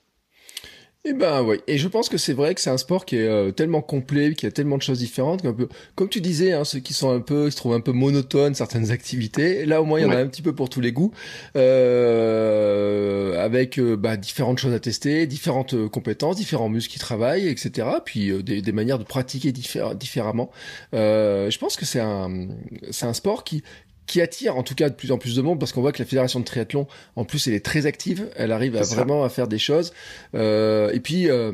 Eh 1.08 1.14
ben 1.14 1.44
oui, 1.44 1.58
et 1.68 1.78
je 1.78 1.88
pense 1.88 2.10
que 2.10 2.18
c'est 2.18 2.34
vrai 2.34 2.56
que 2.56 2.62
c'est 2.62 2.72
un 2.72 2.80
sport 2.80 3.06
qui 3.06 3.18
est 3.18 3.28
euh, 3.28 3.52
tellement 3.52 3.82
complet, 3.84 4.34
qui 4.34 4.48
a 4.48 4.52
tellement 4.52 4.78
de 4.78 4.82
choses 4.82 4.98
différentes, 4.98 5.44
peu, 5.44 5.68
comme 5.94 6.10
tu 6.10 6.20
disais, 6.20 6.52
hein, 6.52 6.64
ceux 6.64 6.80
qui 6.80 6.94
sont 6.94 7.12
un 7.12 7.20
peu, 7.20 7.46
qui 7.46 7.52
se 7.52 7.58
trouvent 7.58 7.76
un 7.76 7.80
peu 7.80 7.92
monotones 7.92 8.56
certaines 8.56 8.90
activités. 8.90 9.68
Là 9.68 9.84
au 9.84 9.86
moins 9.86 10.00
il 10.00 10.02
y 10.02 10.06
en 10.08 10.10
a 10.10 10.18
un 10.18 10.26
petit 10.26 10.42
peu 10.42 10.56
pour 10.56 10.68
tous 10.68 10.82
les 10.82 10.92
goûts, 10.92 11.12
euh, 11.56 13.40
avec 13.40 13.78
euh, 13.78 13.96
bah, 13.96 14.18
différentes 14.18 14.58
choses 14.58 14.74
à 14.74 14.80
tester, 14.80 15.28
différentes 15.28 15.76
euh, 15.76 15.88
compétences, 15.88 16.38
différents 16.38 16.70
muscles 16.70 16.94
qui 16.94 17.00
travaillent, 17.00 17.50
etc. 17.50 17.88
Puis 18.04 18.32
des, 18.44 18.64
des, 18.64 18.72
manières 18.72 18.98
de 18.98 19.04
pratiquer 19.04 19.52
différemment. 19.52 20.50
je 20.92 21.58
pense 21.60 21.76
que 21.76 21.86
c'est 21.86 22.00
un, 22.00 22.48
c'est 22.90 23.06
un 23.06 23.14
sport 23.14 23.44
qui 23.44 23.64
qui 24.08 24.22
attire 24.22 24.58
en 24.58 24.64
tout 24.64 24.76
cas 24.76 24.90
de 24.90 24.96
plus 24.96 25.12
en 25.12 25.18
plus 25.18 25.36
de 25.36 25.42
monde 25.42 25.60
parce 25.60 25.72
qu'on 25.72 25.82
voit 25.82 25.92
que 25.92 26.00
la 26.00 26.06
fédération 26.06 26.40
de 26.40 26.46
triathlon 26.46 26.88
en 27.16 27.26
plus 27.26 27.48
elle 27.48 27.54
est 27.54 27.66
très 27.66 27.86
active. 27.86 28.30
Elle 28.36 28.52
arrive 28.52 28.76
à 28.76 28.82
vraiment 28.82 29.24
à 29.24 29.30
faire 29.30 29.48
des 29.48 29.58
choses. 29.58 29.94
Euh, 30.34 30.92
et 30.92 31.00
puis 31.00 31.30
euh, 31.30 31.52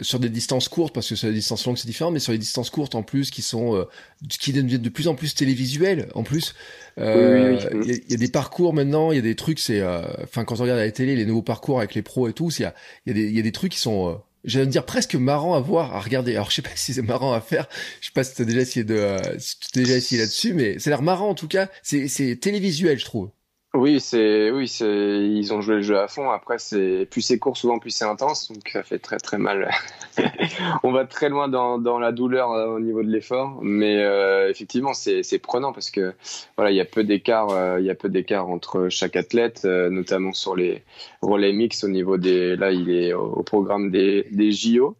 sur 0.00 0.18
des 0.18 0.28
distances 0.28 0.68
courtes 0.68 0.94
parce 0.94 1.08
que 1.08 1.14
sur 1.14 1.28
les 1.28 1.34
distances 1.34 1.64
longues 1.66 1.76
c'est 1.76 1.86
différent 1.86 2.10
mais 2.10 2.18
sur 2.18 2.32
les 2.32 2.38
distances 2.38 2.70
courtes 2.70 2.94
en 2.94 3.02
plus 3.02 3.30
qui 3.30 3.42
sont 3.42 3.76
euh, 3.76 3.84
qui 4.28 4.52
deviennent 4.52 4.82
de 4.82 4.88
plus 4.88 5.08
en 5.08 5.14
plus 5.14 5.34
télévisuelles 5.34 6.08
en 6.14 6.22
plus. 6.22 6.54
Euh, 6.98 7.58
il 7.84 7.90
y, 7.90 8.12
y, 8.12 8.14
a 8.14 8.18
des 8.18 8.28
parcours 8.28 8.74
maintenant 8.74 9.12
il 9.12 9.16
y 9.16 9.18
a 9.18 9.22
des 9.22 9.34
trucs 9.34 9.58
c'est 9.58 9.80
euh, 9.80 10.02
enfin 10.24 10.44
quand 10.44 10.60
on 10.60 10.62
regarde 10.64 10.78
à 10.78 10.84
la 10.84 10.90
télé 10.90 11.16
les 11.16 11.24
nouveaux 11.24 11.40
parcours 11.40 11.78
avec 11.78 11.94
les 11.94 12.02
pros 12.02 12.28
et 12.28 12.34
tout 12.34 12.50
il 12.50 12.62
y 12.62 12.64
a 12.66 12.74
il 13.06 13.16
y 13.16 13.18
a 13.18 13.22
des 13.22 13.28
il 13.30 13.36
y 13.36 13.38
a 13.38 13.42
des 13.42 13.52
trucs 13.52 13.72
qui 13.72 13.78
sont 13.78 14.20
j'allais 14.44 14.66
dire 14.66 14.84
presque 14.84 15.14
marrant 15.14 15.54
à 15.54 15.60
voir, 15.60 15.94
à 15.94 16.00
regarder. 16.00 16.34
Alors 16.34 16.50
je 16.50 16.56
sais 16.56 16.62
pas 16.62 16.70
si 16.74 16.94
c'est 16.94 17.02
marrant 17.02 17.32
à 17.32 17.40
faire, 17.40 17.68
je 18.00 18.06
sais 18.06 18.12
pas 18.12 18.24
si 18.24 18.34
t'as 18.34 18.44
déjà 18.44 18.60
essayé 18.60 18.84
de, 18.84 18.94
euh, 18.94 19.38
si 19.38 19.56
as 19.74 19.78
déjà 19.78 19.94
essayé 19.94 20.20
là-dessus, 20.20 20.54
mais 20.54 20.78
ça 20.78 20.88
a 20.88 20.92
l'air 20.92 21.02
marrant 21.02 21.30
en 21.30 21.34
tout 21.34 21.48
cas. 21.48 21.68
C'est, 21.82 22.08
c'est 22.08 22.36
télévisuel, 22.36 22.98
je 22.98 23.04
trouve. 23.04 23.30
Oui, 23.74 24.00
c'est 24.00 24.50
oui, 24.50 24.68
c'est 24.68 24.86
ils 24.86 25.54
ont 25.54 25.62
joué 25.62 25.76
le 25.76 25.82
jeu 25.82 25.98
à 25.98 26.06
fond. 26.06 26.30
Après, 26.30 26.58
c'est 26.58 27.06
plus 27.10 27.22
c'est 27.22 27.38
court, 27.38 27.56
souvent 27.56 27.78
plus 27.78 27.90
c'est 27.90 28.04
intense, 28.04 28.52
donc 28.52 28.68
ça 28.68 28.82
fait 28.82 28.98
très 28.98 29.16
très 29.16 29.38
mal. 29.38 29.70
On 30.82 30.92
va 30.92 31.06
très 31.06 31.30
loin 31.30 31.48
dans, 31.48 31.78
dans 31.78 31.98
la 31.98 32.12
douleur 32.12 32.52
euh, 32.52 32.66
au 32.66 32.80
niveau 32.80 33.02
de 33.02 33.08
l'effort, 33.08 33.60
mais 33.62 34.02
euh, 34.02 34.50
effectivement, 34.50 34.92
c'est 34.92 35.22
c'est 35.22 35.38
prenant 35.38 35.72
parce 35.72 35.90
que 35.90 36.12
voilà, 36.56 36.70
il 36.70 36.76
y 36.76 36.82
a 36.82 36.84
peu 36.84 37.02
d'écart, 37.02 37.48
euh, 37.48 37.80
il 37.80 37.86
y 37.86 37.90
a 37.90 37.94
peu 37.94 38.10
d'écart 38.10 38.46
entre 38.50 38.90
chaque 38.90 39.16
athlète, 39.16 39.64
notamment 39.64 40.34
sur 40.34 40.54
les 40.54 40.82
relais 41.22 41.54
mix 41.54 41.82
au 41.82 41.88
niveau 41.88 42.18
des. 42.18 42.56
Là, 42.56 42.72
il 42.72 42.90
est 42.90 43.14
au, 43.14 43.42
programme 43.42 43.90
des 43.90 44.26
des 44.32 44.52
JO. 44.52 44.96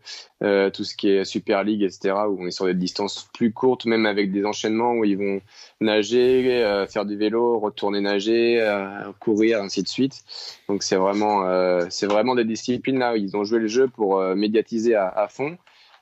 Tout 0.73 0.85
ce 0.85 0.97
qui 0.97 1.09
est 1.09 1.25
Super 1.25 1.63
League, 1.63 1.83
etc., 1.83 2.15
où 2.29 2.37
on 2.41 2.47
est 2.47 2.51
sur 2.51 2.67
des 2.67 2.75
distances 2.75 3.29
plus 3.33 3.53
courtes, 3.53 3.87
même 3.87 4.07
avec 4.07 4.33
des 4.33 4.45
enchaînements 4.45 4.93
où 4.93 5.05
ils 5.05 5.17
vont 5.17 5.41
nager, 5.81 6.63
euh, 6.65 6.87
faire 6.87 7.05
du 7.05 7.17
vélo, 7.17 7.59
retourner 7.59 8.01
nager, 8.01 8.61
euh, 8.61 9.13
courir, 9.21 9.63
ainsi 9.63 9.83
de 9.83 9.89
suite. 9.89 10.25
Donc 10.69 10.83
c'est 10.83 10.97
vraiment, 10.97 11.47
euh, 11.47 11.87
vraiment 12.03 12.35
des 12.35 12.45
disciplines 12.45 12.99
là 12.99 13.13
où 13.13 13.17
ils 13.17 13.37
ont 13.37 13.45
joué 13.45 13.61
le 13.61 13.69
jeu 13.69 13.89
pour 13.89 14.21
médiatiser 14.35 14.95
à, 14.97 15.27
fond. 15.29 15.57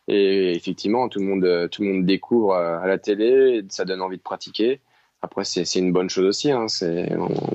Et 0.09 0.53
effectivement, 0.53 1.09
tout 1.09 1.21
le 1.21 1.27
monde, 1.27 1.69
tout 1.71 1.83
le 1.83 1.93
monde 1.93 2.07
découvre 2.07 2.55
à 2.55 2.87
la 2.87 2.99
télé, 2.99 3.63
ça 3.69 3.85
donne 3.85 4.01
envie 4.01 4.17
de 4.17 4.23
pratiquer. 4.23 4.81
Après, 5.23 5.45
c'est 5.45 5.79
une 5.79 5.93
bonne 5.93 6.09
chose 6.09 6.27
aussi. 6.27 6.51
Hein. 6.51 6.67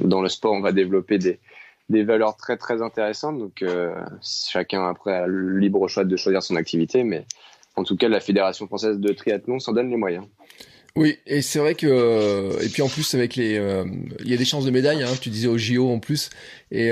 Dans 0.02 0.22
le 0.22 0.30
sport, 0.30 0.54
on 0.54 0.62
va 0.62 0.72
développer 0.72 1.18
des, 1.18 1.40
des 1.90 2.04
valeurs 2.04 2.36
très 2.38 2.58
très 2.58 2.82
intéressantes. 2.82 3.38
Donc 3.38 3.64
chacun 4.22 4.88
après 4.88 5.14
a 5.14 5.28
le 5.28 5.58
libre 5.58 5.88
choix 5.88 6.04
de 6.04 6.16
choisir 6.18 6.42
son 6.44 6.56
activité, 6.56 7.04
mais 7.04 7.26
en 7.76 7.84
tout 7.84 7.98
cas, 7.98 8.08
la 8.08 8.20
Fédération 8.20 8.68
française 8.68 9.00
de 9.00 9.14
triathlon 9.14 9.60
s'en 9.60 9.74
donne 9.74 9.90
les 9.90 9.98
moyens. 9.98 10.26
Oui, 10.96 11.18
et 11.28 11.42
c'est 11.42 11.60
vrai 11.60 11.76
que 11.76 12.58
et 12.64 12.70
puis 12.70 12.82
en 12.82 12.88
plus 12.88 13.16
avec 13.16 13.36
les, 13.36 13.62
il 14.22 14.30
y 14.30 14.34
a 14.34 14.38
des 14.38 14.46
chances 14.46 14.64
de 14.64 14.72
médaille. 14.72 15.04
Hein, 15.04 15.12
tu 15.20 15.30
disais 15.30 15.50
au 15.50 15.58
JO 15.58 15.90
en 15.90 16.00
plus, 16.00 16.30
et 16.72 16.92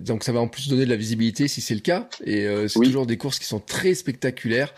donc 0.00 0.24
ça 0.24 0.32
va 0.32 0.40
en 0.40 0.48
plus 0.48 0.68
donner 0.68 0.84
de 0.84 0.90
la 0.90 0.96
visibilité 0.96 1.46
si 1.46 1.60
c'est 1.60 1.74
le 1.74 1.80
cas. 1.80 2.08
Et 2.24 2.48
c'est 2.68 2.80
toujours 2.80 3.06
des 3.06 3.16
courses 3.16 3.38
qui 3.38 3.46
sont 3.46 3.60
très 3.60 3.94
spectaculaires. 3.94 4.74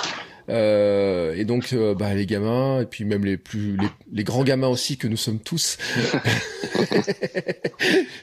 Euh, 0.51 1.34
et 1.36 1.44
donc, 1.44 1.72
euh, 1.72 1.94
bah, 1.94 2.12
les 2.14 2.26
gamins, 2.26 2.80
et 2.80 2.86
puis 2.86 3.05
même 3.05 3.24
les 3.24 3.36
plus, 3.36 3.76
les, 4.12 4.24
grands 4.24 4.42
gamins 4.42 4.68
aussi 4.68 4.98
que 4.98 5.07
nous 5.07 5.16
sommes 5.16 5.38
tous. 5.38 5.78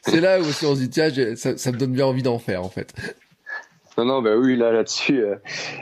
c'est 0.01 0.19
là 0.19 0.41
où 0.41 0.43
on 0.43 0.75
se 0.75 0.80
dit 0.80 0.89
tiens, 0.89 1.09
ça, 1.36 1.57
ça 1.57 1.71
me 1.71 1.78
donne 1.78 1.93
bien 1.93 2.05
envie 2.05 2.23
d'en 2.23 2.39
faire 2.39 2.63
en 2.63 2.69
fait. 2.69 2.93
Non, 3.97 4.05
non, 4.05 4.21
bah 4.21 4.36
oui, 4.38 4.57
là, 4.57 4.71
là-dessus, 4.71 5.23
euh, 5.23 5.36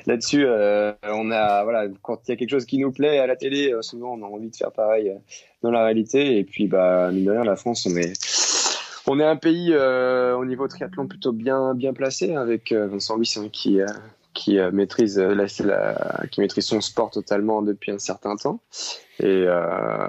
là-dessus, 0.06 0.46
on 0.46 1.32
a, 1.32 1.64
voilà, 1.64 1.88
quand 2.02 2.22
il 2.28 2.32
y 2.32 2.34
a 2.34 2.38
quelque 2.38 2.52
chose 2.52 2.66
qui 2.66 2.78
nous 2.78 2.91
plaît 2.91 3.20
à 3.20 3.28
la 3.28 3.36
télé, 3.36 3.74
souvent, 3.82 4.14
on 4.14 4.24
a 4.24 4.26
envie 4.26 4.50
de 4.50 4.56
faire 4.56 4.72
pareil 4.72 5.12
dans 5.64 5.72
la 5.72 5.84
réalité. 5.84 6.38
Et 6.38 6.46
puis, 6.46 6.68
bah, 6.68 7.12
mine 7.12 7.26
de 7.26 7.32
rien, 7.32 7.43
la 7.43 7.58
France, 7.58 7.86
on 7.91 7.96
est, 7.98 8.14
on 9.08 9.20
est 9.20 9.26
un 9.26 9.36
pays 9.36 9.76
au 9.76 10.46
niveau 10.46 10.68
triathlon 10.68 11.08
plutôt 11.08 11.34
bien, 11.34 11.74
bien 11.74 11.91
placé 11.91 12.36
avec 12.36 12.72
Vincent 12.72 13.18
Louis 13.18 13.34
qui, 13.52 13.82
qui 14.36 14.60
euh, 14.60 14.70
maîtrise 14.72 15.18
euh, 15.18 15.48
qui 16.30 16.42
maîtrise 16.42 16.66
son 16.66 16.82
sport 16.82 17.10
totalement 17.10 17.64
depuis 17.64 17.92
un 17.92 17.98
certain 17.98 18.36
temps. 18.36 18.60
Et, 19.20 19.46
euh, 19.48 20.08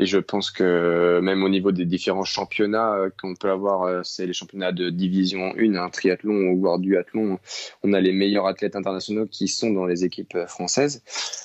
je 0.00 0.18
pense 0.18 0.50
que 0.50 1.20
même 1.22 1.44
au 1.44 1.48
niveau 1.48 1.70
des 1.70 1.84
différents 1.84 2.24
championnats 2.24 2.98
qu'on 3.20 3.36
peut 3.36 3.50
avoir 3.50 4.04
c'est 4.04 4.26
les 4.26 4.32
championnats 4.32 4.72
de 4.72 4.90
division 4.90 5.54
1 5.56 5.76
un 5.76 5.88
triathlon 5.88 6.50
ou 6.50 6.58
voire 6.58 6.80
duathlon 6.80 7.38
on 7.84 7.92
a 7.92 8.00
les 8.00 8.12
meilleurs 8.12 8.46
athlètes 8.46 8.74
internationaux 8.74 9.26
qui 9.26 9.46
sont 9.46 9.70
dans 9.70 9.86
les 9.86 10.04
équipes 10.04 10.36
françaises. 10.48 11.04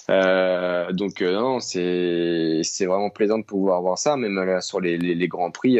Donc 0.09 1.21
non 1.21 1.59
c'est 1.59 2.61
c'est 2.63 2.87
vraiment 2.87 3.11
plaisant 3.11 3.37
de 3.37 3.45
pouvoir 3.45 3.81
voir 3.83 3.99
ça 3.99 4.17
même 4.17 4.35
là, 4.35 4.59
sur 4.61 4.81
les, 4.81 4.97
les 4.97 5.27
grands 5.27 5.51
prix 5.51 5.79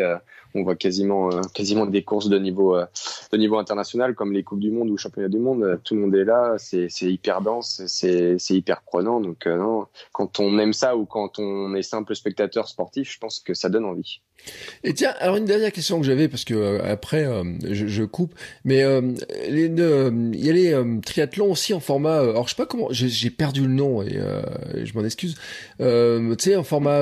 on 0.56 0.64
voit 0.64 0.76
quasiment 0.76 1.32
euh, 1.32 1.42
quasiment 1.54 1.86
des 1.86 2.04
courses 2.04 2.30
de 2.30 2.38
niveau 2.38 2.76
euh, 2.76 2.86
de 3.32 3.38
niveau 3.38 3.58
international 3.58 4.16
comme 4.16 4.34
les 4.34 4.44
coupes 4.44 4.60
du 4.60 4.72
monde 4.72 4.90
ou 4.90 4.98
championnats 4.98 5.30
du 5.30 5.40
monde. 5.40 5.80
Tout 5.84 5.96
le 5.96 6.02
monde 6.02 6.16
est 6.16 6.26
là, 6.26 6.56
c'est 6.58 6.90
hyper 7.02 7.42
dense, 7.42 7.82
c'est 7.88 8.38
hyper 8.50 8.82
prenant. 8.84 9.20
Donc 9.20 9.48
euh, 9.48 9.58
non, 9.58 9.88
quand 10.12 10.40
on 10.40 10.58
aime 10.60 10.74
ça 10.74 10.96
ou 10.96 11.06
quand 11.06 11.40
on 11.40 11.74
est 11.76 11.82
simple 11.82 12.16
spectateur 12.16 12.68
sportif, 12.68 13.12
je 13.12 13.20
pense 13.20 13.40
que 13.40 13.54
ça 13.54 13.70
donne 13.70 13.86
envie. 13.86 14.22
Et 14.84 14.94
tiens, 14.94 15.14
alors 15.20 15.38
une 15.38 15.46
dernière 15.46 15.72
question 15.72 16.00
que 16.00 16.06
j'avais 16.06 16.28
parce 16.28 16.44
que 16.44 16.54
euh, 16.54 16.80
après 16.84 17.26
euh, 17.26 17.44
je, 17.70 17.88
je, 17.88 18.04
coupe, 18.04 18.34
mais 18.66 18.84
euh, 18.84 19.02
les, 19.50 19.66
il 19.66 20.46
y 20.46 20.50
a 20.50 20.54
les 20.54 21.00
triathlons 21.02 21.52
aussi 21.52 21.74
en 21.74 21.80
format. 21.80 22.20
alors 22.20 22.48
je 22.48 22.56
sais 22.56 22.62
pas 22.62 22.66
comment, 22.66 22.88
j'ai 22.92 23.30
perdu 23.30 23.62
le 23.62 23.74
nom 23.74 24.02
et 24.02 24.20
je 24.84 24.94
m'en 24.94 25.06
excuse. 25.06 25.36
tu 25.80 26.36
sais 26.40 26.56
en 26.56 26.64
format 26.64 27.02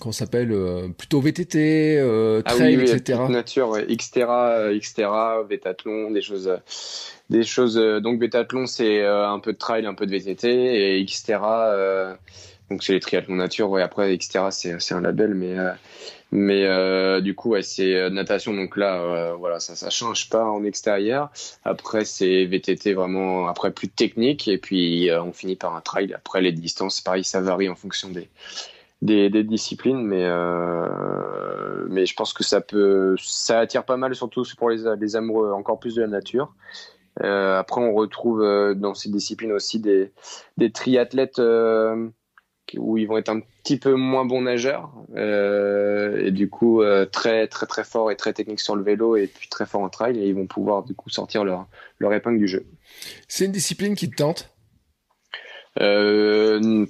qu'on 0.00 0.12
s'appelle 0.12 0.54
plutôt 0.96 1.20
VTT, 1.20 1.98
ah 2.00 2.42
trail, 2.42 2.76
oui, 2.76 2.84
oui, 2.84 2.90
etc. 2.90 3.20
Nature, 3.28 3.68
ouais. 3.68 3.86
Xterra, 3.86 4.72
Xterra, 4.72 5.42
Vétathlon, 5.42 6.10
des 6.10 6.22
choses 6.22 6.50
des 7.28 7.42
choses. 7.42 7.74
donc 8.02 8.18
Vétathlon, 8.20 8.66
c'est 8.66 9.04
un 9.04 9.38
peu 9.40 9.52
de 9.52 9.58
trail, 9.58 9.84
un 9.84 9.94
peu 9.94 10.06
de 10.06 10.12
VTT, 10.12 10.98
et 10.98 11.04
Xterra, 11.04 12.16
donc 12.70 12.82
c'est 12.82 12.92
les 12.92 13.00
triathlons 13.00 13.36
nature. 13.36 13.70
Ouais, 13.70 13.82
après 13.82 14.16
Xterra, 14.16 14.50
c'est 14.50 14.92
un 14.92 15.00
label, 15.00 15.34
mais 15.34 15.56
mais 16.30 16.66
euh, 16.66 17.20
du 17.20 17.34
coup, 17.34 17.50
ouais, 17.50 17.62
c'est 17.62 17.94
euh, 17.94 18.10
natation. 18.10 18.52
Donc 18.52 18.76
là, 18.76 19.00
euh, 19.00 19.34
voilà, 19.34 19.60
ça, 19.60 19.74
ça 19.74 19.88
change 19.88 20.28
pas 20.28 20.44
en 20.44 20.62
extérieur. 20.62 21.30
Après, 21.64 22.04
c'est 22.04 22.44
VTT 22.44 22.92
vraiment 22.92 23.48
après 23.48 23.72
plus 23.72 23.88
technique. 23.88 24.46
Et 24.48 24.58
puis 24.58 25.10
on 25.12 25.32
finit 25.32 25.56
par 25.56 25.74
un 25.74 25.80
trail. 25.80 26.12
Après, 26.14 26.42
les 26.42 26.52
distances, 26.52 27.00
pareil, 27.00 27.24
ça 27.24 27.40
varie 27.40 27.68
en 27.68 27.76
fonction 27.76 28.10
des 28.10 28.28
des, 29.00 29.30
des 29.30 29.44
disciplines, 29.44 30.02
mais 30.02 30.26
mais 31.88 32.04
je 32.04 32.14
pense 32.14 32.32
que 32.32 32.44
ça 32.44 32.60
peut, 32.60 33.14
ça 33.18 33.60
attire 33.60 33.84
pas 33.84 33.96
mal, 33.96 34.14
surtout 34.14 34.42
pour 34.58 34.70
les 34.70 34.84
les 34.98 35.16
amoureux 35.16 35.52
encore 35.52 35.78
plus 35.78 35.94
de 35.94 36.02
la 36.02 36.08
nature. 36.08 36.52
après, 37.20 37.80
on 37.80 37.94
retrouve 37.94 38.40
dans 38.76 38.94
ces 38.94 39.10
disciplines 39.10 39.52
aussi 39.52 39.80
des 39.80 40.12
des 40.56 40.72
triathlètes 40.72 41.40
où 42.76 42.98
ils 42.98 43.06
vont 43.06 43.16
être 43.16 43.28
un 43.28 43.40
petit 43.40 43.78
peu 43.78 43.94
moins 43.94 44.24
bons 44.24 44.42
nageurs 44.42 44.90
euh, 45.16 46.24
et 46.24 46.30
du 46.30 46.50
coup 46.50 46.82
euh, 46.82 47.06
très 47.06 47.46
très 47.46 47.66
très 47.66 47.84
fort 47.84 48.10
et 48.10 48.16
très 48.16 48.32
technique 48.32 48.60
sur 48.60 48.76
le 48.76 48.82
vélo 48.82 49.16
et 49.16 49.26
puis 49.26 49.48
très 49.48 49.66
fort 49.66 49.82
en 49.82 49.88
trail 49.88 50.18
et 50.18 50.26
ils 50.26 50.34
vont 50.34 50.46
pouvoir 50.46 50.82
du 50.82 50.94
coup 50.94 51.10
sortir 51.10 51.44
leur 51.44 51.66
leur 51.98 52.12
épingle 52.12 52.38
du 52.38 52.48
jeu. 52.48 52.66
C'est 53.28 53.44
une 53.46 53.52
discipline 53.52 53.94
qui 53.94 54.10
te 54.10 54.16
tente? 54.16 54.50
Euh, 55.80 56.86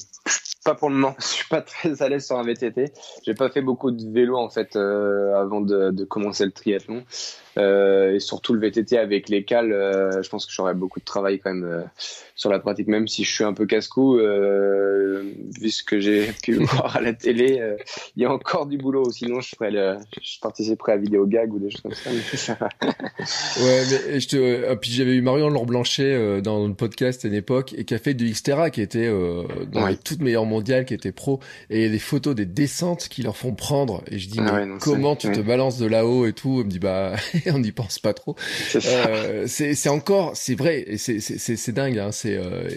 pas 0.64 0.74
pour 0.74 0.91
le 0.91 0.97
moment. 0.97 1.14
Je 1.18 1.24
suis 1.24 1.49
pas 1.49 1.62
très 1.62 2.03
à 2.03 2.09
l'aise 2.09 2.26
sur 2.26 2.39
un 2.39 2.43
VTT. 2.43 2.93
J'ai 3.24 3.35
pas 3.35 3.51
fait 3.51 3.62
beaucoup 3.62 3.91
de 3.91 4.12
vélo 4.12 4.37
en 4.37 4.51
fait 4.51 4.76
euh, 4.76 5.35
avant 5.41 5.61
de, 5.61 5.91
de, 5.91 6.05
commencer 6.05 6.45
le 6.45 6.53
triathlon. 6.53 7.05
Euh, 7.59 8.14
et 8.14 8.20
surtout 8.20 8.54
le 8.54 8.61
VTT 8.61 8.96
avec 8.98 9.28
les 9.28 9.44
cales, 9.44 9.72
euh, 9.72 10.22
je 10.22 10.28
pense 10.28 10.46
que 10.46 10.52
j'aurais 10.52 10.74
beaucoup 10.74 11.00
de 11.00 11.04
travail 11.04 11.40
quand 11.40 11.52
même 11.52 11.64
euh, 11.64 11.82
sur 12.36 12.50
la 12.50 12.61
pratique, 12.61 12.86
même 12.86 13.09
si 13.09 13.24
je 13.24 13.32
suis 13.32 13.44
un 13.44 13.52
peu 13.52 13.66
casse-cou, 13.66 14.18
vu 14.18 15.70
ce 15.70 15.82
que 15.82 15.98
j'ai 15.98 16.28
pu 16.42 16.54
voir 16.54 16.96
à 16.96 17.00
la 17.00 17.12
télé, 17.12 17.61
il 18.16 18.22
y 18.22 18.26
a 18.26 18.32
encore 18.32 18.66
du 18.66 18.78
boulot. 18.78 19.11
Sinon, 19.11 19.40
je 19.40 19.54
ferais 19.56 19.70
le, 19.70 19.96
je 20.22 20.38
participerais 20.40 20.92
à 20.92 20.96
vidéo 20.96 21.26
gag 21.26 21.52
ou 21.52 21.59
des 21.59 21.70
choses 21.70 21.82
comme 21.82 21.92
ça. 21.92 22.11
ouais, 23.61 23.82
mais 24.11 24.20
je 24.20 24.28
te, 24.28 24.74
puis 24.76 24.92
j'avais 24.92 25.14
eu 25.14 25.22
Marion 25.22 25.48
Laure 25.48 25.66
Blanchet 25.66 26.40
dans 26.42 26.66
le 26.66 26.74
podcast 26.74 27.24
à 27.24 27.28
une 27.28 27.34
époque 27.34 27.74
et 27.76 27.84
qui 27.84 27.94
a 27.94 27.98
fait 27.98 28.14
du 28.14 28.30
Xterra, 28.30 28.70
qui 28.70 28.82
était 28.82 29.11
dans 29.72 29.86
les 29.86 29.96
toutes 29.96 30.20
meilleures 30.20 30.46
mondiales, 30.46 30.84
qui 30.84 30.94
était 30.94 31.12
pro, 31.12 31.40
et 31.70 31.78
il 31.78 31.82
y 31.82 31.86
a 31.86 31.90
des 31.90 31.98
photos 31.98 32.36
des 32.36 32.46
descentes 32.46 33.09
qui 33.09 33.22
leur 33.22 33.36
font 33.36 33.54
prendre. 33.54 34.02
Et 34.11 34.18
je 34.18 34.28
dis, 34.28 34.38
ah 34.40 34.64
mais 34.64 34.78
comment 34.80 35.16
tu 35.16 35.32
te 35.32 35.40
balances 35.40 35.78
de 35.78 35.86
là-haut 35.86 36.26
et 36.26 36.32
tout? 36.32 36.59
Elle 36.61 36.66
me 36.66 36.70
dit, 36.70 36.78
bah, 36.78 37.14
on 37.55 37.59
n'y 37.59 37.72
pense 37.72 37.99
pas 37.99 38.14
trop. 38.14 38.36
C'est 38.68 38.84
euh, 38.84 39.90
encore, 39.90 40.32
c'est 40.36 40.55
vrai, 40.55 40.96
c'est 40.96 41.72
dingue, 41.72 41.99
hein, 41.99 42.12
c'est 42.12 42.36
euh, 42.36 42.68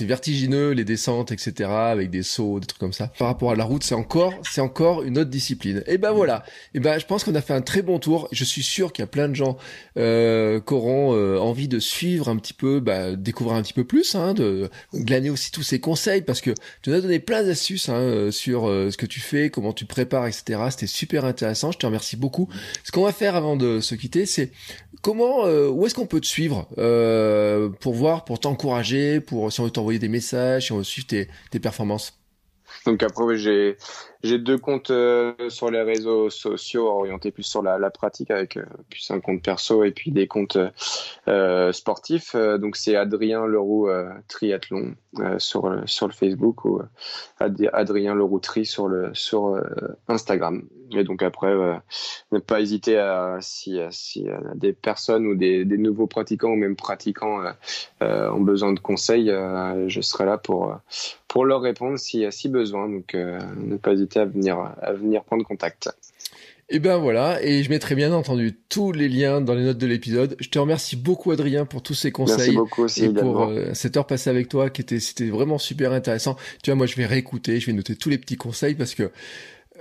vertigineux, 0.00 0.70
les 0.70 0.84
descentes, 0.84 1.32
etc., 1.32 1.70
avec 1.70 2.10
des 2.10 2.22
sauts, 2.22 2.60
des 2.60 2.66
trucs 2.66 2.80
comme 2.80 2.92
ça. 2.92 3.08
Par 3.18 3.28
rapport 3.28 3.50
à 3.50 3.56
la 3.56 3.64
route, 3.64 3.84
c'est 3.84 3.94
encore, 3.94 4.34
c'est 4.50 4.60
encore 4.60 5.02
une 5.02 5.18
autre 5.18 5.30
discipline. 5.30 5.82
Et 5.86 5.98
ben 5.98 6.12
voilà. 6.12 6.44
Et 6.74 6.80
ben, 6.80 6.98
je 6.98 7.06
pense 7.06 7.24
qu'on 7.24 7.34
a 7.34 7.40
fait 7.40 7.54
un 7.54 7.62
très 7.62 7.82
bon 7.82 7.98
tour. 7.98 8.28
Je 8.32 8.44
suis 8.44 8.62
sûr 8.62 8.92
qu'il 8.92 9.02
y 9.02 9.04
a 9.04 9.08
plein 9.08 9.28
de 9.28 9.34
gens 9.34 9.56
euh, 9.96 10.60
qui 10.60 10.74
auront 10.74 11.14
euh, 11.14 11.38
envie 11.38 11.68
de 11.68 11.78
suivre 11.78 12.28
un 12.28 12.36
petit 12.36 12.52
peu, 12.52 12.80
bah, 12.80 13.16
découvrir 13.16 13.56
un 13.56 13.62
petit 13.62 13.72
peu 13.72 13.84
plus, 13.84 14.14
hein, 14.14 14.34
de 14.34 14.70
glaner 14.94 15.30
aussi 15.30 15.50
tous 15.50 15.62
ces 15.62 15.80
conseils, 15.80 16.22
parce 16.22 16.40
que 16.40 16.50
tu 16.82 16.90
nous 16.90 16.96
as 16.96 17.00
donné 17.00 17.18
plein 17.18 17.42
d'astuces 17.42 17.88
hein, 17.88 17.98
euh, 17.98 18.30
sur 18.30 18.64
ce 18.64 18.96
que 18.96 19.06
tu 19.06 19.20
fais, 19.20 19.50
comment 19.50 19.72
tu 19.72 19.84
prépares, 19.84 20.26
etc. 20.26 20.60
C'était 20.70 20.86
super 20.86 21.24
intéressant. 21.24 21.72
Je 21.72 21.78
te 21.78 21.86
remercie 21.86 22.16
beaucoup. 22.16 22.48
Ce 22.84 22.92
qu'on 22.92 23.04
va 23.04 23.12
faire 23.12 23.34
avant 23.36 23.56
de 23.56 23.80
se 23.80 23.94
quitter 23.94 24.13
c'est 24.24 24.50
comment, 25.04 25.46
euh, 25.46 25.68
où 25.68 25.86
est-ce 25.86 25.94
qu'on 25.94 26.06
peut 26.06 26.20
te 26.20 26.26
suivre 26.26 26.66
euh, 26.78 27.68
pour 27.68 27.92
voir, 27.92 28.24
pour 28.24 28.40
t'encourager, 28.40 29.20
pour 29.20 29.52
si 29.52 29.60
on 29.60 29.64
veut 29.64 29.70
t'envoyer 29.70 29.98
des 29.98 30.08
messages, 30.08 30.66
si 30.66 30.72
on 30.72 30.78
veut 30.78 30.84
suivre 30.84 31.06
tes, 31.06 31.60
performances? 31.60 32.18
Donc 32.86 33.02
après, 33.02 33.36
j'ai 33.36 34.38
deux 34.38 34.58
comptes 34.58 34.90
euh, 34.90 35.34
sur 35.48 35.70
les 35.70 35.82
réseaux 35.82 36.28
sociaux 36.28 36.88
orientés 36.88 37.30
plus 37.30 37.44
sur 37.44 37.62
la, 37.62 37.90
pratique 37.90 38.30
avec 38.30 38.56
euh, 38.56 38.64
plus 38.90 39.10
un 39.10 39.20
compte 39.20 39.42
perso 39.42 39.84
et 39.84 39.90
puis 39.90 40.10
des 40.10 40.26
comptes 40.26 40.58
sportifs. 41.72 42.34
donc 42.34 42.76
c'est 42.76 42.96
Adrien 42.96 43.46
Leroux 43.46 43.88
triathlon 44.28 44.94
sur 45.38 45.82
sur 45.86 46.06
le 46.08 46.12
Facebook 46.12 46.64
ou 46.64 46.80
Adrien 47.38 48.14
Leroux 48.14 48.40
tri 48.40 48.64
sur 48.64 48.88
le 48.88 49.14
sur 49.14 49.62
Instagram. 50.08 50.66
Et 50.98 51.04
donc 51.04 51.22
après, 51.22 51.52
ne 52.32 52.38
pas 52.38 52.60
hésiter 52.60 52.98
à 52.98 53.38
si 53.40 53.78
si 53.90 54.26
des 54.54 54.72
personnes 54.72 55.26
ou 55.26 55.34
des, 55.34 55.64
des 55.64 55.78
nouveaux 55.78 56.06
pratiquants 56.06 56.50
ou 56.50 56.56
même 56.56 56.76
pratiquants 56.76 57.42
ont 58.00 58.40
besoin 58.40 58.72
de 58.72 58.80
conseils, 58.80 59.30
je 59.86 60.00
serai 60.00 60.24
là 60.24 60.38
pour 60.38 60.76
pour 61.28 61.44
leur 61.44 61.60
répondre 61.60 61.98
si 61.98 62.24
si 62.30 62.48
besoin. 62.48 62.88
Donc 62.88 63.14
ne 63.14 63.76
pas 63.76 63.92
hésiter 63.92 64.20
à 64.20 64.24
venir, 64.24 64.58
à 64.80 64.92
venir 64.92 65.24
prendre 65.24 65.44
contact. 65.44 65.90
Et 66.70 66.78
ben 66.78 66.96
voilà, 66.96 67.42
et 67.42 67.62
je 67.62 67.68
mettrai 67.68 67.94
bien 67.94 68.10
entendu 68.12 68.56
tous 68.70 68.90
les 68.90 69.10
liens 69.10 69.42
dans 69.42 69.54
les 69.54 69.64
notes 69.64 69.76
de 69.76 69.86
l'épisode. 69.86 70.34
Je 70.40 70.48
te 70.48 70.58
remercie 70.58 70.96
beaucoup 70.96 71.30
Adrien 71.30 71.66
pour 71.66 71.82
tous 71.82 71.92
ces 71.92 72.10
conseils 72.10 72.36
Merci 72.36 72.56
beaucoup 72.56 72.84
aussi, 72.84 73.04
et 73.04 73.08
pour 73.10 73.42
euh, 73.42 73.74
cette 73.74 73.98
heure 73.98 74.06
passée 74.06 74.30
avec 74.30 74.48
toi 74.48 74.70
qui 74.70 74.80
était 74.80 74.98
c'était 74.98 75.28
vraiment 75.28 75.58
super 75.58 75.92
intéressant. 75.92 76.36
Tu 76.62 76.70
vois, 76.70 76.76
moi 76.76 76.86
je 76.86 76.96
vais 76.96 77.04
réécouter, 77.04 77.60
je 77.60 77.66
vais 77.66 77.74
noter 77.74 77.96
tous 77.96 78.08
les 78.08 78.16
petits 78.16 78.36
conseils 78.36 78.74
parce 78.74 78.94
que 78.94 79.10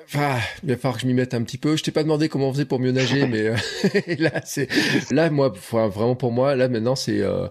Enfin, 0.06 0.38
il 0.64 0.70
va 0.70 0.78
falloir 0.78 0.96
que 0.96 1.02
je 1.02 1.08
m'y 1.08 1.14
mette 1.14 1.34
un 1.34 1.44
petit 1.44 1.58
peu. 1.58 1.76
Je 1.76 1.84
t'ai 1.84 1.92
pas 1.92 2.04
demandé 2.04 2.30
comment 2.30 2.50
on 2.50 2.54
faisait 2.54 2.66
pour 2.66 2.80
mieux 2.80 2.92
nager, 2.92 3.26
mais 3.28 3.48
euh, 3.48 3.56
là, 4.20 4.42
c'est 4.46 4.68
là 5.12 5.30
moi, 5.30 5.54
vraiment 5.72 6.16
pour 6.16 6.32
moi, 6.32 6.56
là 6.56 6.68
maintenant, 6.68 6.96
c'est 6.96 7.22
euh, 7.22 7.48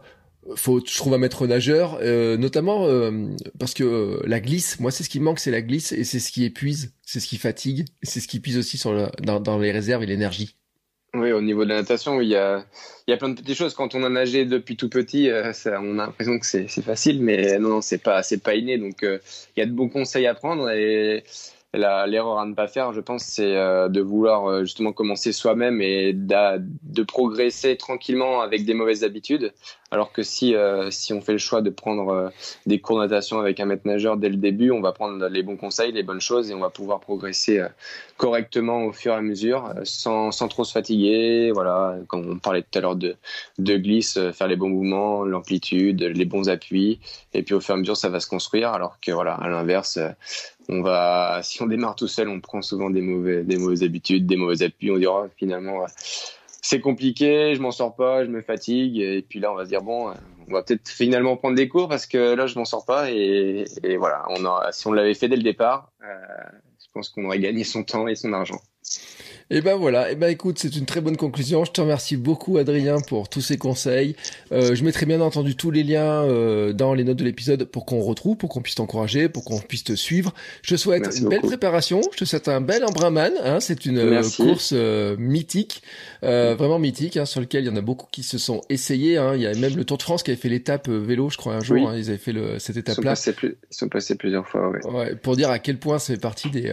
faut 0.57 0.81
je 0.85 0.97
trouve 0.97 1.15
un 1.15 1.19
maître 1.19 1.47
nageur 1.47 1.99
euh, 2.03 2.37
notamment 2.37 2.87
euh, 2.87 3.29
parce 3.59 3.75
que 3.75 4.21
la 4.27 4.41
glisse 4.41 4.81
moi 4.81 4.91
c'est 4.91 5.05
ce 5.05 5.09
qui 5.09 5.21
manque 5.21 5.39
c'est 5.39 5.53
la 5.53 5.63
glisse 5.63 5.93
et 5.93 6.03
c'est 6.03 6.19
ce 6.19 6.33
qui 6.33 6.45
épuise 6.45 6.93
c'est 7.03 7.21
ce 7.21 7.29
qui 7.29 7.37
fatigue 7.37 7.87
c'est 8.03 8.19
ce 8.19 8.27
qui 8.27 8.39
épuise 8.39 8.59
aussi 8.59 8.77
sur 8.77 9.11
dans, 9.23 9.59
les 9.59 9.71
réserves 9.71 10.03
et 10.03 10.07
l'énergie 10.07 10.57
Oui, 11.15 11.31
au 11.31 11.43
niveau 11.43 11.65
de 11.65 11.69
la 11.69 11.77
natation, 11.77 12.21
il 12.21 12.29
y 12.29 12.37
a, 12.37 12.65
il 13.07 13.13
y 13.13 13.15
a 13.15 13.19
plein 13.19 13.29
de 13.29 13.41
petites 13.41 13.57
choses. 13.57 13.75
Quand 13.75 13.95
on 13.95 14.03
a 14.03 14.09
nagé 14.09 14.47
depuis 14.47 14.77
tout 14.77 14.89
petit, 14.89 15.31
on 15.31 15.99
a 15.99 16.07
l'impression 16.07 16.39
que 16.39 16.47
c'est 16.47 16.67
facile, 16.83 17.23
mais 17.23 17.59
non, 17.59 17.69
non, 17.69 17.81
c'est 17.83 18.03
pas, 18.03 18.23
pas 18.43 18.55
inné. 18.55 18.79
Donc, 18.79 19.03
il 19.03 19.21
y 19.59 19.61
a 19.61 19.67
de 19.67 19.73
bons 19.73 19.91
conseils 19.91 20.27
à 20.27 20.35
prendre. 20.35 20.71
Et 20.71 21.23
l'erreur 21.79 22.39
à 22.39 22.47
ne 22.47 22.55
pas 22.55 22.69
faire, 22.69 22.93
je 22.93 23.01
pense, 23.01 23.25
c'est 23.25 23.57
euh, 23.57 23.89
de 23.89 24.01
vouloir 24.01 24.47
euh, 24.47 24.61
justement 24.61 24.93
commencer 24.93 25.33
soi-même 25.33 25.81
et 25.81 26.13
de 26.13 27.03
progresser 27.03 27.77
tranquillement 27.77 28.41
avec 28.41 28.65
des 28.65 28.75
mauvaises 28.75 29.05
habitudes. 29.05 29.53
Alors 29.93 30.11
que 30.11 30.23
si, 30.23 30.55
euh, 30.55 30.91
si 30.91 31.13
on 31.13 31.21
fait 31.21 31.33
le 31.33 31.39
choix 31.39 31.61
de 31.61 31.71
prendre 31.71 32.33
des 32.67 32.81
cours 32.81 32.97
de 32.97 33.03
natation 33.03 33.39
avec 33.39 33.61
un 33.61 33.67
maître 33.67 33.87
nageur 33.87 34.17
dès 34.17 34.31
le 34.31 34.37
début, 34.37 34.71
on 34.71 34.81
va 34.81 34.93
prendre 34.93 35.29
les 35.29 35.43
bons 35.43 35.57
conseils, 35.57 35.93
les 35.93 36.03
bonnes 36.03 36.21
choses 36.21 36.51
et 36.51 36.55
on 36.55 36.61
va 36.61 36.71
pouvoir 36.71 36.99
progresser 36.99 37.63
correctement 38.17 38.87
au 38.87 38.93
fur 38.93 39.13
et 39.13 39.17
à 39.17 39.21
mesure 39.21 39.75
sans, 39.85 40.33
sans 40.33 40.49
trop 40.49 40.65
se 40.65 40.73
fatiguer. 40.73 41.53
Voilà, 41.53 41.97
comme 42.09 42.29
on 42.29 42.39
parlait 42.39 42.63
tout 42.63 42.79
à 42.79 42.81
l'heure 42.81 42.97
de, 42.97 43.17
de 43.59 43.77
glisse, 43.77 44.19
faire 44.33 44.49
les 44.49 44.57
bons 44.57 44.71
mouvements, 44.71 45.25
l'amplitude, 45.25 46.03
les 46.03 46.25
bons 46.25 46.49
appuis. 46.49 46.99
Et 47.35 47.43
puis 47.43 47.55
au 47.55 47.61
fur 47.61 47.75
et 47.75 47.79
à 47.79 47.81
mesure, 47.81 47.97
ça 47.97 48.09
va 48.09 48.19
se 48.19 48.27
construire. 48.27 48.71
Alors 48.71 48.99
que 48.99 49.13
voilà, 49.13 49.35
à 49.35 49.49
l'inverse, 49.49 49.99
on 50.69 50.81
va, 50.81 51.41
si 51.43 51.63
on 51.63 51.67
démarre 51.67 51.97
tout 51.97 52.09
seul, 52.09 52.29
on 52.29 52.41
prend 52.41 52.63
souvent 52.63 52.89
des 52.89 53.03
mauvais, 53.03 53.43
des 53.45 53.59
mauvaises 53.59 53.83
habitudes, 53.83 54.27
des 54.27 54.37
mauvais 54.37 54.63
appuis. 54.63 54.91
On 54.91 54.99
dira 54.99 55.27
finalement, 55.37 55.85
c'est 56.63 56.81
compliqué, 56.81 57.55
je 57.55 57.61
m'en 57.61 57.73
sors 57.73 57.95
pas, 57.95 58.25
je 58.25 58.31
me 58.31 58.41
fatigue. 58.41 58.99
Et 58.99 59.23
puis 59.29 59.41
là, 59.41 59.53
on 59.53 59.57
va 59.57 59.65
se 59.65 59.69
dire 59.69 59.83
bon, 59.83 60.15
on 60.49 60.53
va 60.53 60.63
peut-être 60.63 60.89
finalement 60.89 61.37
prendre 61.37 61.57
des 61.57 61.69
cours 61.69 61.89
parce 61.89 62.07
que 62.07 62.35
là, 62.35 62.47
je 62.47 62.59
m'en 62.59 62.65
sors 62.65 62.87
pas. 62.87 63.11
Et, 63.11 63.67
voilà, 63.99 64.25
on 64.31 64.37
si 64.71 64.87
on 64.87 64.93
l'avait 64.93 65.15
fait 65.15 65.29
dès 65.29 65.37
le 65.37 65.43
départ, 65.43 65.93
euh, 66.03 66.07
je 66.81 66.87
pense 66.95 67.11
qu'on 67.11 67.25
aurait 67.27 67.41
gagné 67.41 67.65
son 67.65 67.83
temps 67.83 68.07
et 68.07 68.15
son 68.15 68.33
argent. 68.33 68.61
Et 69.51 69.61
ben 69.61 69.77
voilà, 69.77 70.11
et 70.11 70.15
ben 70.15 70.29
écoute, 70.29 70.59
c'est 70.59 70.75
une 70.77 70.87
très 70.87 71.01
bonne 71.01 71.17
conclusion. 71.17 71.65
Je 71.65 71.73
te 71.73 71.81
remercie 71.81 72.17
beaucoup 72.17 72.59
Adrien 72.59 73.01
pour 73.01 73.29
tous 73.29 73.41
ces 73.41 73.59
conseils. 73.59 74.17
Euh, 74.53 74.75
je 74.75 74.85
mettrai 74.85 75.07
bien 75.07 75.21
entendu 75.21 75.57
tous 75.57 75.71
les 75.71 75.83
liens 75.83 76.25
euh, 76.25 76.73
dans 76.73 76.95
les 76.95 77.05
notes 77.05 77.19
de 77.19 77.25
l'épisode 77.25 77.65
pour 77.65 77.87
qu'on 77.87 78.01
retrouve, 78.01 78.37
pour 78.37 78.49
qu'on 78.49 78.63
puisse 78.63 78.77
t'encourager, 78.77 79.29
pour 79.29 79.45
qu'on 79.45 79.59
puisse 79.59 79.85
te 79.85 79.95
suivre. 79.95 80.33
Je 80.63 80.75
te 80.75 80.81
souhaite 80.81 81.09
une 81.19 81.29
belle 81.29 81.41
préparation. 81.41 82.01
Je 82.13 82.19
te 82.19 82.25
souhaite 82.25 82.49
un 82.49 82.61
bel 82.61 82.85
embrunman. 82.85 83.33
Hein, 83.45 83.61
c'est 83.61 83.87
une 83.87 83.99
euh, 83.99 84.23
course 84.37 84.73
euh, 84.75 85.17
mythique, 85.19 85.83
euh, 86.23 86.55
vraiment 86.55 86.79
mythique, 86.79 87.17
hein, 87.17 87.25
sur 87.25 87.41
lequel 87.41 87.65
il 87.65 87.67
y 87.67 87.71
en 87.71 87.77
a 87.77 87.81
beaucoup 87.81 88.07
qui 88.11 88.23
se 88.23 88.39
sont 88.39 88.61
essayés. 88.69 89.19
Hein. 89.19 89.35
Il 89.35 89.43
y 89.43 89.47
a 89.47 89.55
même 89.55 89.77
le 89.77 89.85
Tour 89.85 89.99
de 89.99 90.03
France 90.03 90.23
qui 90.23 90.31
avait 90.31 90.41
fait 90.41 90.49
l'étape 90.49 90.89
vélo, 90.89 91.31
je 91.31 91.37
crois 91.37 91.55
un 91.55 91.61
jour. 91.61 91.89
Hein, 91.89 91.97
ils 91.97 92.09
avaient 92.09 92.19
fait 92.19 92.33
le, 92.33 92.59
cette 92.59 92.77
étape-là. 92.77 93.15
Ils, 93.43 93.55
sont 93.71 93.89
passés 93.89 94.15
plusieurs 94.15 94.47
fois. 94.47 94.71
Ouais. 94.71 94.87
ouais. 94.87 95.17
pour 95.17 95.37
dire 95.37 95.51
à 95.51 95.59
quel 95.59 95.79
point 95.79 95.99
ça 95.99 96.15
fait 96.15 96.21
partie 96.21 96.51
des 96.51 96.73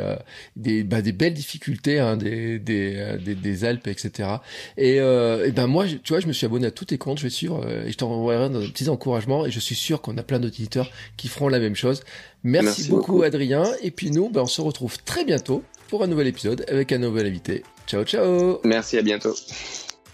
des, 0.55 0.83
bah, 0.83 1.01
des 1.01 1.11
belles 1.11 1.33
difficultés, 1.33 1.99
hein, 1.99 2.17
des 2.63 2.95
euh, 2.97 3.17
des, 3.17 3.35
des, 3.35 3.65
Alpes, 3.65 3.87
etc. 3.87 4.29
Et, 4.77 4.99
euh, 4.99 5.47
et, 5.47 5.51
ben 5.51 5.67
moi, 5.67 5.85
tu 5.87 6.13
vois, 6.13 6.19
je 6.19 6.27
me 6.27 6.33
suis 6.33 6.45
abonné 6.45 6.67
à 6.67 6.71
tous 6.71 6.85
tes 6.85 6.97
comptes, 6.97 7.19
je 7.19 7.23
vais 7.23 7.29
suivre 7.29 7.63
euh, 7.65 7.85
et 7.85 7.91
je 7.91 7.97
t'envoierai 7.97 8.49
des 8.49 8.67
petits 8.67 8.89
encouragements 8.89 9.45
et 9.45 9.51
je 9.51 9.59
suis 9.59 9.75
sûr 9.75 10.01
qu'on 10.01 10.17
a 10.17 10.23
plein 10.23 10.39
d'auditeurs 10.39 10.89
qui 11.17 11.27
feront 11.27 11.49
la 11.49 11.59
même 11.59 11.75
chose. 11.75 12.03
Merci, 12.43 12.89
beaucoup, 12.89 13.23
Adrien. 13.23 13.63
Et 13.81 13.91
puis 13.91 14.11
nous, 14.11 14.29
ben, 14.29 14.41
on 14.41 14.47
se 14.47 14.61
retrouve 14.61 14.97
très 15.03 15.25
bientôt 15.25 15.63
pour 15.87 16.03
un 16.03 16.07
nouvel 16.07 16.27
épisode 16.27 16.65
avec 16.69 16.91
un 16.91 16.99
nouvel 16.99 17.27
invité. 17.27 17.63
Ciao, 17.87 18.03
ciao. 18.03 18.59
Merci, 18.63 18.97
à 18.97 19.01
bientôt. 19.01 19.35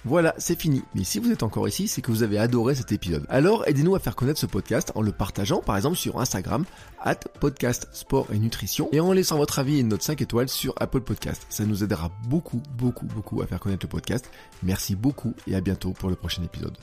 Voilà, 0.07 0.35
c'est 0.37 0.59
fini. 0.59 0.83
Mais 0.93 1.03
si 1.03 1.17
vous 1.17 1.31
êtes 1.31 1.41
encore 1.41 1.67
ici, 1.67 1.87
c'est 1.87 2.03
que 2.03 2.11
vous 2.11 2.21
avez 2.21 2.37
adoré 2.37 2.75
cet 2.75 2.91
épisode. 2.91 3.25
Alors 3.27 3.67
aidez-nous 3.67 3.95
à 3.95 3.99
faire 3.99 4.15
connaître 4.15 4.39
ce 4.39 4.45
podcast 4.45 4.91
en 4.93 5.01
le 5.01 5.11
partageant 5.11 5.61
par 5.61 5.75
exemple 5.75 5.97
sur 5.97 6.19
Instagram, 6.19 6.63
at 7.01 7.15
podcast 7.15 7.87
sport 7.91 8.27
et 8.31 8.37
nutrition, 8.37 8.87
et 8.91 8.99
en 8.99 9.11
laissant 9.11 9.37
votre 9.37 9.57
avis 9.57 9.77
et 9.77 9.79
une 9.79 9.87
note 9.87 10.03
5 10.03 10.21
étoiles 10.21 10.47
sur 10.47 10.75
Apple 10.77 11.01
Podcast. 11.01 11.47
Ça 11.49 11.65
nous 11.65 11.83
aidera 11.83 12.11
beaucoup, 12.27 12.61
beaucoup, 12.77 13.07
beaucoup 13.07 13.41
à 13.41 13.47
faire 13.47 13.59
connaître 13.59 13.83
le 13.83 13.89
podcast. 13.89 14.29
Merci 14.61 14.95
beaucoup 14.95 15.33
et 15.47 15.55
à 15.55 15.61
bientôt 15.61 15.91
pour 15.91 16.09
le 16.09 16.15
prochain 16.15 16.43
épisode. 16.43 16.77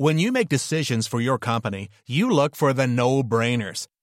When 0.00 0.18
you 0.18 0.32
make 0.32 0.48
decisions 0.48 1.08
for 1.08 1.20
your 1.20 1.38
company, 1.38 1.88
you 2.06 2.30
look 2.30 2.54
for 2.54 2.72
the 2.72 2.86
no-brainers. 2.86 3.86